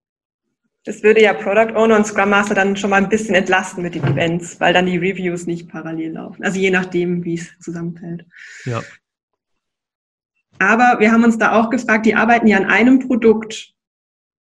Das 0.85 1.03
würde 1.03 1.21
ja 1.21 1.35
Product 1.35 1.77
Owner 1.77 1.97
und 1.97 2.07
Scrum 2.07 2.31
Master 2.31 2.55
dann 2.55 2.77
schon 2.77 2.91
mal 2.91 2.97
ein 2.97 3.09
bisschen 3.09 3.35
entlasten 3.35 3.83
mit 3.83 3.95
den 3.95 4.05
Events, 4.05 4.61
weil 4.61 4.73
dann 4.73 4.87
die 4.87 4.97
Reviews 4.97 5.47
nicht 5.47 5.69
parallel 5.69 6.13
laufen. 6.13 6.43
Also 6.45 6.59
je 6.59 6.71
nachdem, 6.71 7.25
wie 7.25 7.35
es 7.35 7.59
zusammenfällt. 7.59 8.25
Ja. 8.65 8.83
Aber 10.59 10.99
wir 11.01 11.13
haben 11.13 11.25
uns 11.25 11.37
da 11.37 11.61
auch 11.61 11.71
gefragt, 11.71 12.07
die 12.07 12.15
arbeiten 12.15 12.47
ja 12.47 12.57
an 12.57 12.67
einem 12.67 13.01
Produkt. 13.01 13.75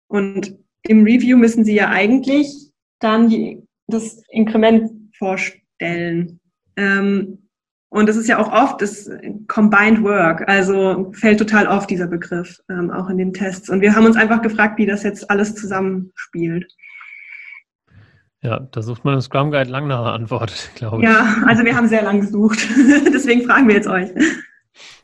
Und 0.07 0.57
im 0.83 1.05
Review 1.05 1.37
müssen 1.37 1.65
sie 1.65 1.75
ja 1.75 1.91
eigentlich 1.91 2.70
dann 3.01 3.29
die, 3.29 3.67
das 3.89 4.23
Inkrement 4.29 4.91
vorstellen. 5.17 6.41
Ähm, 6.77 7.39
und 7.89 8.09
das 8.09 8.17
ist 8.17 8.29
ja 8.29 8.39
auch 8.39 8.53
oft 8.53 8.81
das 8.81 9.11
Combined 9.49 10.05
Work, 10.05 10.49
also 10.49 11.11
fällt 11.13 11.39
total 11.39 11.67
oft 11.67 11.91
dieser 11.91 12.07
Begriff, 12.07 12.61
ähm, 12.69 12.91
auch 12.91 13.09
in 13.09 13.19
den 13.19 13.33
Tests. 13.33 13.69
Und 13.69 13.81
wir 13.81 13.97
haben 13.97 14.07
uns 14.07 14.17
einfach 14.17 14.43
gefragt, 14.43 14.79
wie 14.79 14.87
das 14.87 15.03
jetzt 15.03 15.29
alles 15.29 15.57
zusammenspielt. 15.57 16.73
Ja, 18.43 18.61
da 18.71 18.81
sucht 18.81 19.05
man 19.05 19.15
im 19.15 19.21
Scrum 19.21 19.51
Guide 19.51 19.71
lang 19.71 19.89
nach 19.89 20.01
einer 20.01 20.13
Antwort, 20.13 20.71
glaube 20.77 21.03
ich. 21.03 21.09
Ja, 21.09 21.43
also 21.47 21.65
wir 21.65 21.77
haben 21.77 21.89
sehr 21.89 22.03
lang 22.03 22.21
gesucht. 22.21 22.61
Deswegen 23.13 23.43
fragen 23.43 23.67
wir 23.67 23.75
jetzt 23.75 23.89
euch. 23.89 24.09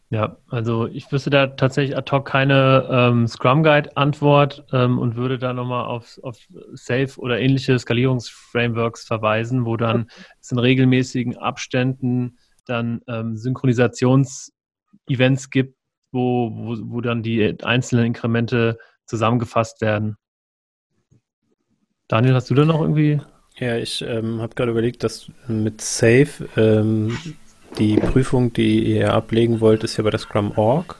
Ja, 0.09 0.36
also 0.48 0.86
ich 0.86 1.11
wüsste 1.11 1.30
da 1.30 1.48
tatsächlich 1.48 1.96
ad 1.96 2.09
hoc 2.12 2.28
keine 2.28 2.86
ähm, 2.88 3.26
Scrum 3.26 3.64
Guide 3.64 3.96
Antwort 3.96 4.64
ähm, 4.72 5.00
und 5.00 5.16
würde 5.16 5.36
da 5.36 5.52
nochmal 5.52 5.86
auf, 5.86 6.20
auf 6.22 6.38
Safe 6.74 7.09
oder 7.18 7.40
ähnliche 7.40 7.76
Skalierungsframeworks 7.76 9.04
verweisen, 9.04 9.66
wo 9.66 9.76
dann 9.76 10.09
es 10.40 10.52
in 10.52 10.61
regelmäßigen 10.61 11.38
Abständen 11.38 12.38
dann 12.66 13.00
ähm, 13.09 13.36
Synchronisations-Events 13.36 15.50
gibt, 15.50 15.76
wo, 16.12 16.52
wo, 16.52 16.76
wo 16.82 17.00
dann 17.00 17.24
die 17.24 17.57
einzelnen 17.64 18.07
Inkremente 18.07 18.78
zusammengefasst 19.07 19.80
werden. 19.80 20.16
Daniel, 22.07 22.34
hast 22.34 22.48
du 22.48 22.54
da 22.54 22.64
noch 22.64 22.80
irgendwie? 22.80 23.20
Ja, 23.59 23.76
ich 23.76 24.02
ähm, 24.02 24.40
habe 24.40 24.54
gerade 24.54 24.70
überlegt, 24.70 25.02
dass 25.02 25.32
mit 25.48 25.80
Safe 25.80 26.48
ähm, 26.57 27.18
die 27.79 27.97
Prüfung, 27.97 28.53
die 28.53 28.97
ihr 28.97 29.12
ablegen 29.12 29.61
wollt, 29.61 29.85
ist 29.85 29.97
ja 29.97 30.05
bei 30.05 30.11
der 30.11 30.20
Scrum 30.20 30.53
Org. 30.57 30.97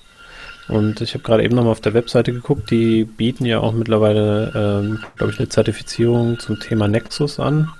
Und 0.68 1.01
ich 1.01 1.14
habe 1.14 1.22
gerade 1.22 1.45
eben 1.45 1.55
nochmal 1.55 1.72
auf 1.72 1.81
der 1.81 1.95
Webseite 1.95 2.33
geguckt, 2.33 2.70
die 2.70 3.05
bieten 3.05 3.47
ja 3.47 3.61
auch 3.61 3.72
mittlerweile, 3.72 4.53
ähm, 4.55 4.99
glaube 5.16 5.33
ich, 5.33 5.39
eine 5.39 5.49
Zertifizierung 5.49 6.39
zum 6.41 6.59
Thema 6.59 6.89
Nexus 6.89 7.39
an. 7.39 7.70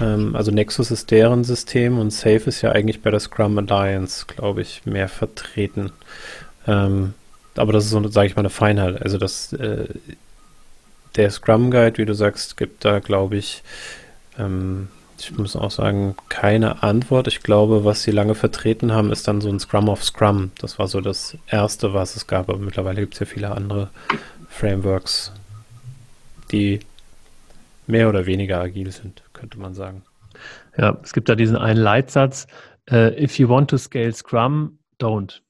Ähm, 0.00 0.34
also 0.34 0.50
Nexus 0.50 0.90
ist 0.90 1.10
deren 1.10 1.44
System 1.44 1.98
und 1.98 2.10
Safe 2.10 2.42
ist 2.46 2.62
ja 2.62 2.72
eigentlich 2.72 3.02
bei 3.02 3.10
der 3.10 3.20
Scrum 3.20 3.56
Alliance, 3.58 4.26
glaube 4.26 4.62
ich, 4.62 4.84
mehr 4.84 5.08
vertreten. 5.08 5.92
Ähm, 6.66 7.14
aber 7.56 7.72
das 7.72 7.84
ist 7.84 7.90
so, 7.90 8.08
sage 8.08 8.26
ich 8.26 8.36
mal, 8.36 8.40
eine 8.40 8.50
Feinheit. 8.50 9.00
Also 9.02 9.18
das, 9.18 9.52
äh, 9.52 9.86
der 11.16 11.30
Scrum 11.30 11.70
Guide, 11.70 11.98
wie 11.98 12.06
du 12.06 12.14
sagst, 12.14 12.56
gibt 12.56 12.84
da, 12.84 12.98
glaube 12.98 13.36
ich, 13.36 13.62
ähm, 14.38 14.88
ich 15.24 15.38
muss 15.38 15.56
auch 15.56 15.70
sagen, 15.70 16.16
keine 16.28 16.82
Antwort. 16.82 17.28
Ich 17.28 17.42
glaube, 17.42 17.84
was 17.84 18.02
sie 18.02 18.10
lange 18.10 18.34
vertreten 18.34 18.92
haben, 18.92 19.12
ist 19.12 19.28
dann 19.28 19.40
so 19.40 19.48
ein 19.48 19.60
Scrum 19.60 19.88
of 19.88 20.04
Scrum. 20.04 20.50
Das 20.58 20.78
war 20.78 20.88
so 20.88 21.00
das 21.00 21.36
Erste, 21.46 21.94
was 21.94 22.16
es 22.16 22.26
gab. 22.26 22.48
Aber 22.48 22.58
mittlerweile 22.58 23.00
gibt 23.00 23.14
es 23.14 23.20
ja 23.20 23.26
viele 23.26 23.50
andere 23.52 23.90
Frameworks, 24.48 25.32
die 26.50 26.80
mehr 27.86 28.08
oder 28.08 28.26
weniger 28.26 28.60
agil 28.60 28.90
sind, 28.90 29.22
könnte 29.32 29.58
man 29.58 29.74
sagen. 29.74 30.02
Ja, 30.76 30.98
es 31.02 31.12
gibt 31.12 31.28
da 31.28 31.34
diesen 31.34 31.56
einen 31.56 31.80
Leitsatz, 31.80 32.46
uh, 32.90 33.10
if 33.16 33.38
you 33.38 33.48
want 33.48 33.70
to 33.70 33.78
scale 33.78 34.12
Scrum, 34.12 34.78
don't. 35.00 35.40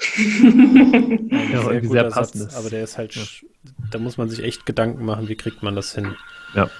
ja, 0.16 1.62
sehr, 1.62 1.84
sehr 1.84 2.04
passend. 2.04 2.54
aber 2.54 2.70
der 2.70 2.84
ist 2.84 2.98
halt, 2.98 3.16
ja. 3.16 3.22
da 3.90 3.98
muss 3.98 4.16
man 4.16 4.28
sich 4.28 4.44
echt 4.44 4.64
Gedanken 4.64 5.04
machen, 5.04 5.28
wie 5.28 5.34
kriegt 5.34 5.62
man 5.62 5.74
das 5.74 5.94
hin. 5.94 6.14
Ja. 6.54 6.70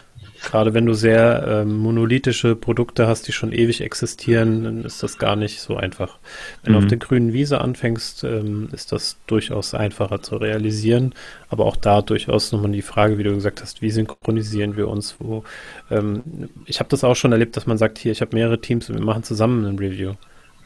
Gerade 0.43 0.73
wenn 0.73 0.87
du 0.87 0.95
sehr 0.95 1.45
ähm, 1.47 1.79
monolithische 1.79 2.55
Produkte 2.55 3.09
hast, 3.09 3.27
die 3.27 3.33
schon 3.33 3.53
ewig 3.53 3.81
existieren, 3.81 4.63
dann 4.63 4.85
ist 4.85 5.03
das 5.03 5.19
gar 5.19 5.35
nicht 5.35 5.61
so 5.61 5.77
einfach. 5.77 6.19
Wenn 6.63 6.73
mhm. 6.73 6.79
du 6.79 6.85
auf 6.85 6.89
der 6.89 6.99
grünen 6.99 7.33
Wiese 7.33 7.61
anfängst, 7.61 8.23
ähm, 8.25 8.69
ist 8.73 8.93
das 8.93 9.19
durchaus 9.27 9.75
einfacher 9.75 10.23
zu 10.23 10.37
realisieren. 10.37 11.15
Aber 11.49 11.67
auch 11.67 11.77
da 11.77 12.03
durchaus 12.03 12.53
nochmal 12.53 12.71
die 12.71 12.83
Frage, 12.83 13.19
wie 13.19 13.25
du 13.25 13.35
gesagt 13.35 13.63
hast, 13.63 13.83
wie 13.83 13.91
synchronisieren 13.91 14.77
wir 14.77 14.89
uns? 14.89 15.17
Wo, 15.19 15.43
ähm, 15.91 16.23
ich 16.67 16.79
habe 16.79 16.89
das 16.89 17.03
auch 17.03 17.17
schon 17.17 17.33
erlebt, 17.33 17.57
dass 17.57 17.67
man 17.67 17.79
sagt, 17.79 17.99
hier, 17.99 18.13
ich 18.13 18.21
habe 18.21 18.37
mehrere 18.37 18.61
Teams 18.61 18.89
und 18.89 18.97
wir 18.97 19.05
machen 19.05 19.25
zusammen 19.25 19.65
ein 19.65 19.79
Review. 19.79 20.15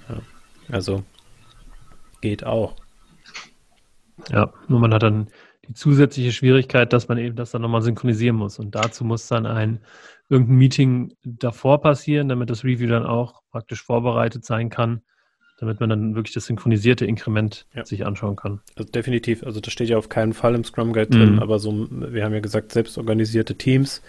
Ja. 0.08 0.18
Also 0.70 1.02
geht 2.20 2.44
auch. 2.44 2.76
Ja, 4.30 4.52
nur 4.68 4.80
man 4.80 4.92
hat 4.92 5.02
dann 5.02 5.28
die 5.68 5.74
zusätzliche 5.74 6.32
Schwierigkeit, 6.32 6.92
dass 6.92 7.08
man 7.08 7.18
eben 7.18 7.36
das 7.36 7.52
dann 7.52 7.62
nochmal 7.62 7.82
synchronisieren 7.82 8.36
muss. 8.36 8.58
Und 8.58 8.74
dazu 8.74 9.04
muss 9.04 9.28
dann 9.28 9.46
ein 9.46 9.80
irgendein 10.28 10.56
Meeting 10.56 11.16
davor 11.24 11.80
passieren, 11.80 12.28
damit 12.28 12.50
das 12.50 12.64
Review 12.64 12.88
dann 12.88 13.06
auch 13.06 13.42
praktisch 13.50 13.82
vorbereitet 13.82 14.44
sein 14.44 14.70
kann, 14.70 15.02
damit 15.58 15.78
man 15.78 15.90
dann 15.90 16.14
wirklich 16.14 16.34
das 16.34 16.46
synchronisierte 16.46 17.04
Inkrement 17.04 17.66
ja. 17.74 17.84
sich 17.84 18.06
anschauen 18.06 18.36
kann. 18.36 18.60
Also 18.76 18.90
definitiv, 18.90 19.44
also 19.44 19.60
das 19.60 19.72
steht 19.72 19.88
ja 19.88 19.98
auf 19.98 20.08
keinen 20.08 20.32
Fall 20.32 20.54
im 20.54 20.64
Scrum 20.64 20.92
Guide 20.92 21.10
drin, 21.10 21.34
mhm. 21.34 21.38
aber 21.38 21.58
so, 21.58 21.86
wir 21.90 22.24
haben 22.24 22.32
ja 22.32 22.40
gesagt, 22.40 22.72
selbstorganisierte 22.72 23.54
Teams. 23.56 24.02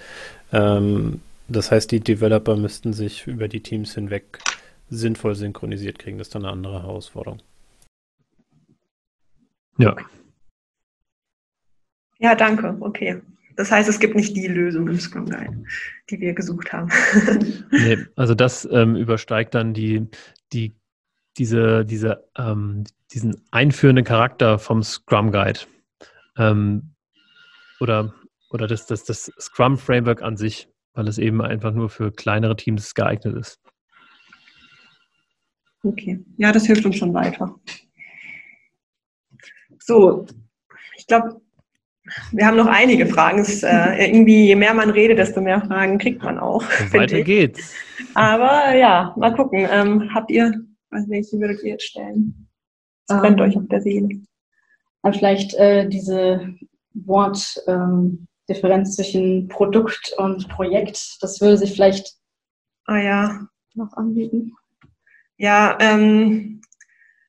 Ähm, 0.52 1.20
das 1.50 1.72
heißt, 1.72 1.92
die 1.92 2.00
Developer 2.00 2.56
müssten 2.56 2.94
sich 2.94 3.28
über 3.28 3.48
die 3.48 3.62
Teams 3.62 3.94
hinweg 3.94 4.40
sinnvoll 4.90 5.36
synchronisiert 5.36 6.00
kriegen. 6.00 6.18
Das 6.18 6.28
ist 6.28 6.36
dann 6.36 6.46
eine 6.46 6.54
andere 6.54 6.84
Herausforderung. 6.84 7.40
Ja. 9.78 9.96
Ja, 12.24 12.36
danke. 12.36 12.78
Okay. 12.80 13.22
Das 13.56 13.72
heißt, 13.72 13.88
es 13.88 14.00
gibt 14.00 14.16
nicht 14.16 14.36
die 14.36 14.48
Lösung 14.48 14.88
im 14.88 15.00
Scrum 15.00 15.26
Guide, 15.26 15.64
die 16.10 16.20
wir 16.20 16.34
gesucht 16.34 16.74
haben. 16.74 16.90
nee, 17.72 17.98
also 18.16 18.34
das 18.34 18.68
ähm, 18.72 18.96
übersteigt 18.96 19.54
dann 19.54 19.76
die, 19.76 20.08
die, 20.54 20.74
diese, 21.38 21.86
diese, 21.86 22.28
ähm, 22.36 22.86
diesen 23.12 23.44
einführenden 23.52 24.06
Charakter 24.06 24.58
vom 24.58 24.82
Scrum 24.82 25.32
Guide. 25.32 25.60
Ähm, 26.38 26.96
oder 27.80 28.14
oder 28.54 28.68
das, 28.68 28.86
das, 28.86 29.04
das 29.04 29.32
Scrum 29.40 29.78
Framework 29.78 30.22
an 30.22 30.38
sich, 30.38 30.70
weil 30.94 31.08
es 31.08 31.18
eben 31.18 31.42
einfach 31.42 31.74
nur 31.74 31.90
für 31.90 32.12
kleinere 32.12 32.56
Teams 32.56 32.94
geeignet 32.94 33.36
ist. 33.36 33.60
Okay, 35.84 36.24
ja, 36.38 36.52
das 36.52 36.66
hilft 36.66 36.86
uns 36.86 36.96
schon 36.96 37.14
weiter. 37.14 37.60
So, 39.80 40.26
ich 40.98 41.08
glaube, 41.08 41.42
wir 42.32 42.46
haben 42.46 42.58
noch 42.58 42.68
einige 42.68 43.06
Fragen. 43.06 43.40
Es, 43.40 43.64
äh, 43.64 44.06
irgendwie, 44.06 44.48
je 44.48 44.56
mehr 44.56 44.74
man 44.74 44.90
redet, 44.90 45.20
desto 45.20 45.42
mehr 45.42 45.62
Fragen 45.62 45.98
kriegt 45.98 46.22
man 46.24 46.38
auch. 46.38 46.64
Weiter 46.92 47.20
ich. 47.20 47.26
geht's. 47.26 47.74
Aber 48.14 48.76
ja, 48.76 49.14
mal 49.18 49.34
gucken. 49.34 49.68
Ähm, 49.70 50.14
habt 50.14 50.30
ihr, 50.32 50.54
was 50.90 51.10
welche 51.10 51.40
würdet 51.40 51.64
ihr 51.64 51.72
jetzt 51.72 51.86
stellen? 51.86 52.48
Was 53.08 53.22
brennt 53.22 53.40
um, 53.40 53.46
ähm, 53.46 53.52
euch 53.52 53.58
auf 53.58 53.68
der 53.70 53.82
Seele? 53.82 54.10
Vielleicht 55.12 55.54
äh, 55.56 55.88
diese 55.88 56.56
Wortdifferenz 56.94 58.28
ähm, 58.48 58.86
zwischen 58.86 59.48
Produkt 59.48 60.14
und 60.18 60.48
Projekt. 60.50 61.18
Das 61.22 61.42
würde 61.42 61.58
sich 61.58 61.74
vielleicht 61.74 62.14
ah, 62.86 62.98
ja. 62.98 63.48
noch 63.74 63.94
anbieten. 63.94 64.54
Ja, 65.38 65.78
ähm, 65.82 66.62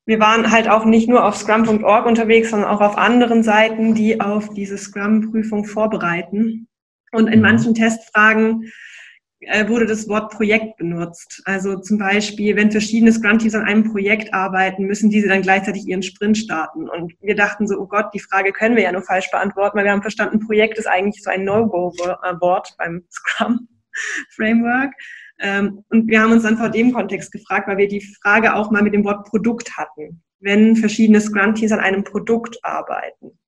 wir 0.07 0.21
waren 0.21 0.51
halt 0.51 0.69
auch 0.69 0.85
nicht 0.85 1.09
nur 1.09 1.25
auf 1.25 1.37
scrum.org 1.37 2.07
unterwegs, 2.07 2.51
sondern 2.51 2.69
auch 2.69 2.81
auf 2.81 2.99
anderen 2.99 3.43
Seiten, 3.43 3.95
die 3.95 4.21
auf 4.21 4.51
diese 4.51 4.77
Scrum-Prüfung 4.77 5.65
vorbereiten. 5.65 6.69
Und 7.13 7.29
in 7.29 7.39
mhm. 7.39 7.43
manchen 7.43 7.75
Testfragen 7.75 8.71
äh, 9.41 9.67
wurde 9.69 9.87
das 9.87 10.09
Wort 10.09 10.33
Projekt 10.33 10.77
benutzt. 10.77 11.43
Also 11.47 11.79
zum 11.79 11.99
Beispiel, 11.99 12.57
wenn 12.57 12.71
verschiedene 12.71 13.13
Scrum-Teams 13.13 13.55
an 13.55 13.65
einem 13.65 13.91
Projekt 13.91 14.35
arbeiten, 14.35 14.85
müssen 14.85 15.09
diese 15.09 15.29
dann 15.29 15.43
gleichzeitig 15.43 15.87
ihren 15.87 16.03
Sprint 16.03 16.37
starten. 16.37 16.89
Und 16.89 17.15
wir 17.21 17.35
dachten 17.35 17.67
so, 17.67 17.79
oh 17.79 17.87
Gott, 17.87 18.07
die 18.13 18.21
Frage 18.21 18.53
können 18.53 18.77
wir 18.77 18.83
ja 18.83 18.93
nur 18.93 19.03
falsch 19.03 19.31
beantworten, 19.31 19.79
weil 19.79 19.85
wir 19.85 19.93
haben 19.93 20.03
verstanden, 20.03 20.41
Projekt 20.41 20.77
ist 20.77 20.87
eigentlich 20.87 21.23
so 21.23 21.31
ein 21.31 21.45
No-Go-Wort 21.45 22.75
beim 22.77 23.05
Scrum-Framework. 23.11 24.93
Ähm, 25.41 25.85
und 25.91 26.09
wir 26.09 26.21
haben 26.21 26.33
uns 26.33 26.45
dann 26.45 26.59
vor 26.59 26.69
dem 26.69 26.93
Kontext 26.93 27.33
gefragt, 27.33 27.69
weil 27.69 27.77
wir 27.77 27.89
die 27.89 28.01
Frage 28.23 28.55
auch 28.55 28.71
mal 28.71 28.83
mit 28.83 28.95
dem 28.95 29.05
Wort 29.05 29.27
Produkt 29.27 29.77
hatten, 29.77 30.23
wenn 30.41 30.77
verschiedene 30.77 31.21
Scrum-Teams 31.21 31.73
an 31.73 31.81
einem 31.81 32.05
Produkt 32.05 32.59
arbeiten. 32.63 33.39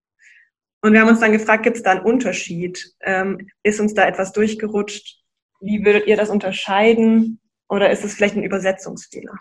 Und 0.82 0.92
wir 0.92 1.00
haben 1.00 1.08
uns 1.08 1.20
dann 1.20 1.32
gefragt, 1.32 1.62
gibt 1.62 1.76
es 1.76 1.82
da 1.82 1.92
einen 1.92 2.00
Unterschied? 2.00 2.94
Ähm, 3.00 3.48
ist 3.62 3.80
uns 3.80 3.94
da 3.94 4.06
etwas 4.06 4.32
durchgerutscht? 4.32 5.22
Wie 5.60 5.84
würdet 5.84 6.06
ihr 6.06 6.16
das 6.16 6.28
unterscheiden? 6.28 7.40
Oder 7.68 7.90
ist 7.90 8.04
es 8.04 8.14
vielleicht 8.14 8.36
ein 8.36 8.44
Übersetzungsfehler? 8.44 9.34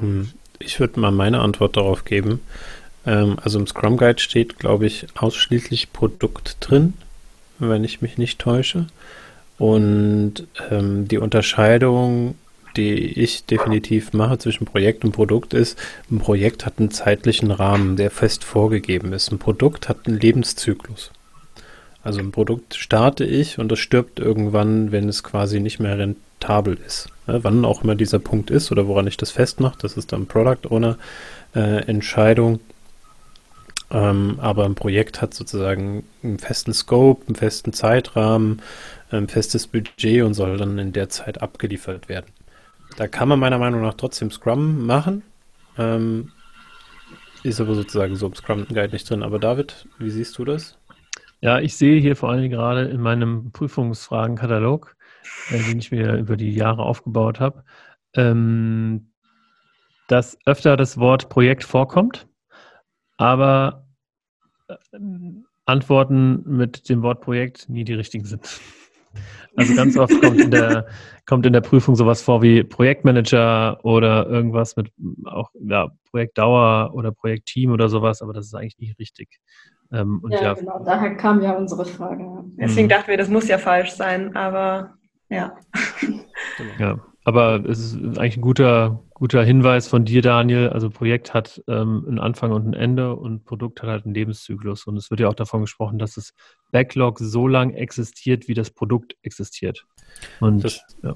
Ähm, 0.00 0.30
ich 0.58 0.80
würde 0.80 1.00
mal 1.00 1.12
meine 1.12 1.40
Antwort 1.40 1.76
darauf 1.76 2.04
geben. 2.04 2.40
Also 3.04 3.58
im 3.58 3.66
Scrum 3.66 3.96
Guide 3.96 4.20
steht, 4.20 4.60
glaube 4.60 4.86
ich, 4.86 5.08
ausschließlich 5.16 5.92
Produkt 5.92 6.58
drin, 6.60 6.94
wenn 7.58 7.82
ich 7.82 8.00
mich 8.00 8.16
nicht 8.16 8.38
täusche. 8.38 8.86
Und 9.62 10.48
ähm, 10.72 11.06
die 11.06 11.18
Unterscheidung, 11.18 12.34
die 12.76 12.94
ich 12.94 13.44
definitiv 13.44 14.12
mache 14.12 14.38
zwischen 14.38 14.64
Projekt 14.64 15.04
und 15.04 15.12
Produkt 15.12 15.54
ist, 15.54 15.78
ein 16.10 16.18
Projekt 16.18 16.66
hat 16.66 16.80
einen 16.80 16.90
zeitlichen 16.90 17.52
Rahmen, 17.52 17.94
der 17.94 18.10
fest 18.10 18.42
vorgegeben 18.42 19.12
ist. 19.12 19.30
Ein 19.30 19.38
Produkt 19.38 19.88
hat 19.88 19.98
einen 20.08 20.18
Lebenszyklus. 20.18 21.12
Also 22.02 22.18
ein 22.18 22.32
Produkt 22.32 22.74
starte 22.74 23.24
ich 23.24 23.60
und 23.60 23.70
das 23.70 23.78
stirbt 23.78 24.18
irgendwann, 24.18 24.90
wenn 24.90 25.08
es 25.08 25.22
quasi 25.22 25.60
nicht 25.60 25.78
mehr 25.78 25.96
rentabel 25.96 26.76
ist. 26.84 27.06
Ja, 27.28 27.44
wann 27.44 27.64
auch 27.64 27.84
immer 27.84 27.94
dieser 27.94 28.18
Punkt 28.18 28.50
ist 28.50 28.72
oder 28.72 28.88
woran 28.88 29.06
ich 29.06 29.16
das 29.16 29.30
festmache, 29.30 29.78
das 29.80 29.96
ist 29.96 30.10
dann 30.10 30.26
Product 30.26 30.68
Owner 30.70 30.98
äh, 31.54 31.86
Entscheidung. 31.86 32.58
Ähm, 33.92 34.38
aber 34.40 34.64
ein 34.64 34.74
Projekt 34.74 35.20
hat 35.20 35.34
sozusagen 35.34 36.04
einen 36.22 36.38
festen 36.38 36.72
Scope, 36.72 37.26
einen 37.26 37.36
festen 37.36 37.74
Zeitrahmen, 37.74 38.62
ein 39.10 39.28
festes 39.28 39.66
Budget 39.66 40.22
und 40.22 40.32
soll 40.32 40.56
dann 40.56 40.78
in 40.78 40.94
der 40.94 41.10
Zeit 41.10 41.42
abgeliefert 41.42 42.08
werden. 42.08 42.32
Da 42.96 43.06
kann 43.06 43.28
man 43.28 43.38
meiner 43.38 43.58
Meinung 43.58 43.82
nach 43.82 43.94
trotzdem 43.94 44.30
Scrum 44.30 44.86
machen. 44.86 45.22
Ähm, 45.76 46.32
ist 47.42 47.60
aber 47.60 47.74
sozusagen 47.74 48.16
so 48.16 48.26
im 48.26 48.34
Scrum 48.34 48.66
Guide 48.68 48.92
nicht 48.92 49.08
drin. 49.08 49.22
Aber 49.22 49.38
David, 49.38 49.86
wie 49.98 50.10
siehst 50.10 50.38
du 50.38 50.44
das? 50.44 50.78
Ja, 51.40 51.58
ich 51.60 51.76
sehe 51.76 52.00
hier 52.00 52.16
vor 52.16 52.30
allem 52.30 52.48
gerade 52.50 52.84
in 52.84 53.00
meinem 53.00 53.50
Prüfungsfragenkatalog, 53.52 54.96
äh, 55.50 55.58
den 55.58 55.78
ich 55.78 55.90
mir 55.90 56.14
über 56.14 56.36
die 56.36 56.54
Jahre 56.54 56.82
aufgebaut 56.82 57.40
habe, 57.40 57.64
ähm, 58.14 59.10
dass 60.08 60.38
öfter 60.46 60.76
das 60.76 60.98
Wort 60.98 61.28
Projekt 61.28 61.64
vorkommt, 61.64 62.28
aber 63.16 63.81
Antworten 65.64 66.42
mit 66.46 66.88
dem 66.88 67.02
Wort 67.02 67.20
Projekt 67.20 67.68
nie 67.68 67.84
die 67.84 67.94
richtigen 67.94 68.24
sind. 68.24 68.60
Also 69.56 69.74
ganz 69.74 69.96
oft 69.98 70.18
kommt 70.22 70.40
in 70.40 70.50
der, 70.50 70.86
kommt 71.26 71.44
in 71.44 71.52
der 71.52 71.60
Prüfung 71.60 71.94
sowas 71.94 72.22
vor 72.22 72.42
wie 72.42 72.64
Projektmanager 72.64 73.84
oder 73.84 74.26
irgendwas 74.26 74.76
mit 74.76 74.90
auch 75.26 75.50
ja, 75.54 75.90
Projektdauer 76.10 76.94
oder 76.94 77.12
Projektteam 77.12 77.72
oder 77.72 77.88
sowas, 77.88 78.22
aber 78.22 78.32
das 78.32 78.46
ist 78.46 78.54
eigentlich 78.54 78.78
nicht 78.78 78.98
richtig. 78.98 79.40
Ähm, 79.92 80.22
ja, 80.30 80.42
ja, 80.42 80.54
genau, 80.54 80.82
daher 80.84 81.14
kam 81.16 81.42
ja 81.42 81.52
unsere 81.52 81.84
Frage. 81.84 82.24
Deswegen 82.56 82.86
mhm. 82.86 82.90
dachten 82.90 83.08
wir, 83.08 83.18
das 83.18 83.28
muss 83.28 83.48
ja 83.48 83.58
falsch 83.58 83.90
sein, 83.90 84.34
aber 84.34 84.94
ja. 85.28 85.54
Ja, 86.78 86.98
aber 87.24 87.64
es 87.68 87.78
ist 87.78 88.18
eigentlich 88.18 88.36
ein 88.38 88.42
guter, 88.42 89.00
guter 89.14 89.44
Hinweis 89.44 89.86
von 89.86 90.04
dir, 90.04 90.22
Daniel. 90.22 90.70
Also 90.70 90.90
Projekt 90.90 91.34
hat 91.34 91.62
ähm, 91.68 92.04
einen 92.08 92.18
Anfang 92.18 92.50
und 92.50 92.66
ein 92.66 92.74
Ende 92.74 93.14
und 93.14 93.44
Produkt 93.44 93.82
hat 93.82 93.88
halt 93.88 94.04
einen 94.04 94.14
Lebenszyklus. 94.14 94.86
Und 94.86 94.96
es 94.96 95.10
wird 95.10 95.20
ja 95.20 95.28
auch 95.28 95.34
davon 95.34 95.60
gesprochen, 95.60 95.98
dass 95.98 96.14
das 96.14 96.34
Backlog 96.72 97.20
so 97.20 97.46
lang 97.46 97.70
existiert, 97.74 98.48
wie 98.48 98.54
das 98.54 98.70
Produkt 98.70 99.14
existiert. 99.22 99.84
Und 100.40 100.64
das, 100.64 100.84
ja. 101.02 101.14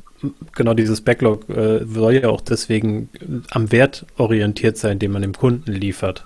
genau 0.55 0.75
dieses 0.75 1.01
Backlog 1.01 1.49
äh, 1.49 1.85
soll 1.85 2.15
ja 2.15 2.29
auch 2.29 2.41
deswegen 2.41 3.11
am 3.51 3.73
Wert 3.73 4.07
orientiert 4.17 4.77
sein, 4.77 4.99
den 4.99 5.11
man 5.11 5.23
dem 5.23 5.35
Kunden 5.35 5.73
liefert. 5.73 6.25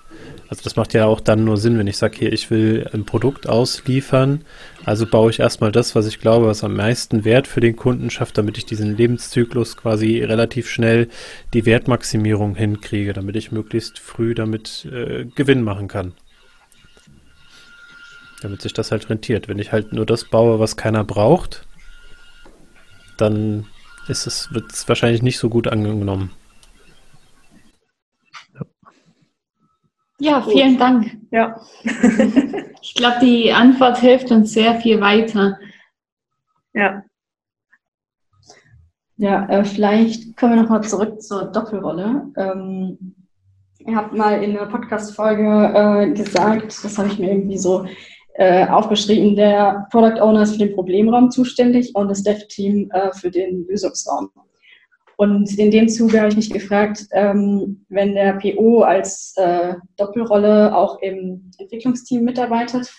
Also 0.51 0.63
das 0.65 0.75
macht 0.75 0.93
ja 0.93 1.05
auch 1.05 1.21
dann 1.21 1.45
nur 1.45 1.55
Sinn, 1.55 1.77
wenn 1.77 1.87
ich 1.87 1.95
sage, 1.95 2.17
hier, 2.17 2.33
ich 2.33 2.51
will 2.51 2.85
ein 2.91 3.05
Produkt 3.05 3.47
ausliefern, 3.47 4.43
also 4.83 5.05
baue 5.07 5.29
ich 5.29 5.39
erstmal 5.39 5.71
das, 5.71 5.95
was 5.95 6.07
ich 6.07 6.19
glaube, 6.19 6.47
was 6.47 6.65
am 6.65 6.75
meisten 6.75 7.23
Wert 7.23 7.47
für 7.47 7.61
den 7.61 7.77
Kunden 7.77 8.09
schafft, 8.09 8.37
damit 8.37 8.57
ich 8.57 8.65
diesen 8.65 8.97
Lebenszyklus 8.97 9.77
quasi 9.77 10.21
relativ 10.21 10.69
schnell 10.69 11.07
die 11.53 11.65
Wertmaximierung 11.65 12.55
hinkriege, 12.55 13.13
damit 13.13 13.37
ich 13.37 13.53
möglichst 13.53 13.97
früh 13.97 14.35
damit 14.35 14.89
äh, 14.91 15.23
Gewinn 15.23 15.63
machen 15.63 15.87
kann. 15.87 16.15
Damit 18.41 18.61
sich 18.61 18.73
das 18.73 18.91
halt 18.91 19.09
rentiert. 19.09 19.47
Wenn 19.47 19.57
ich 19.57 19.71
halt 19.71 19.93
nur 19.93 20.05
das 20.05 20.25
baue, 20.25 20.59
was 20.59 20.75
keiner 20.75 21.05
braucht, 21.05 21.65
dann 23.15 23.67
ist 24.09 24.27
es, 24.27 24.53
wird 24.53 24.69
es 24.73 24.85
wahrscheinlich 24.89 25.21
nicht 25.21 25.37
so 25.37 25.47
gut 25.47 25.69
angenommen. 25.69 26.31
Ja, 30.21 30.39
vielen 30.43 30.77
Dank. 30.77 31.17
Ja. 31.31 31.59
ich 31.83 32.93
glaube, 32.93 33.17
die 33.23 33.51
Antwort 33.51 33.97
hilft 33.97 34.29
uns 34.29 34.53
sehr 34.53 34.75
viel 34.75 35.01
weiter. 35.01 35.57
Ja. 36.73 37.03
Ja, 39.17 39.47
äh, 39.49 39.65
vielleicht 39.65 40.37
kommen 40.37 40.53
wir 40.53 40.61
nochmal 40.61 40.83
zurück 40.83 41.19
zur 41.23 41.45
Doppelrolle. 41.45 42.31
Ähm, 42.37 43.15
ihr 43.79 43.95
habt 43.95 44.13
mal 44.13 44.43
in 44.43 44.55
einer 44.55 44.67
Podcast-Folge 44.67 45.73
äh, 45.73 46.13
gesagt, 46.13 46.83
das 46.83 46.97
habe 46.99 47.07
ich 47.07 47.17
mir 47.17 47.31
irgendwie 47.31 47.57
so 47.57 47.87
äh, 48.35 48.67
aufgeschrieben, 48.67 49.35
der 49.35 49.87
Product 49.91 50.21
Owner 50.21 50.43
ist 50.43 50.53
für 50.53 50.59
den 50.59 50.75
Problemraum 50.75 51.31
zuständig 51.31 51.95
und 51.95 52.09
das 52.09 52.21
Dev-Team 52.21 52.91
äh, 52.91 53.11
für 53.13 53.31
den 53.31 53.65
Lösungsraum. 53.67 54.29
Und 55.21 55.55
in 55.59 55.69
dem 55.69 55.87
Zuge 55.87 56.19
habe 56.19 56.29
ich 56.29 56.35
mich 56.35 56.49
gefragt, 56.49 57.05
ähm, 57.11 57.85
wenn 57.89 58.15
der 58.15 58.39
PO 58.39 58.81
als 58.81 59.35
äh, 59.37 59.75
Doppelrolle 59.95 60.75
auch 60.75 60.99
im 60.99 61.51
Entwicklungsteam 61.59 62.23
mitarbeitet, 62.23 62.91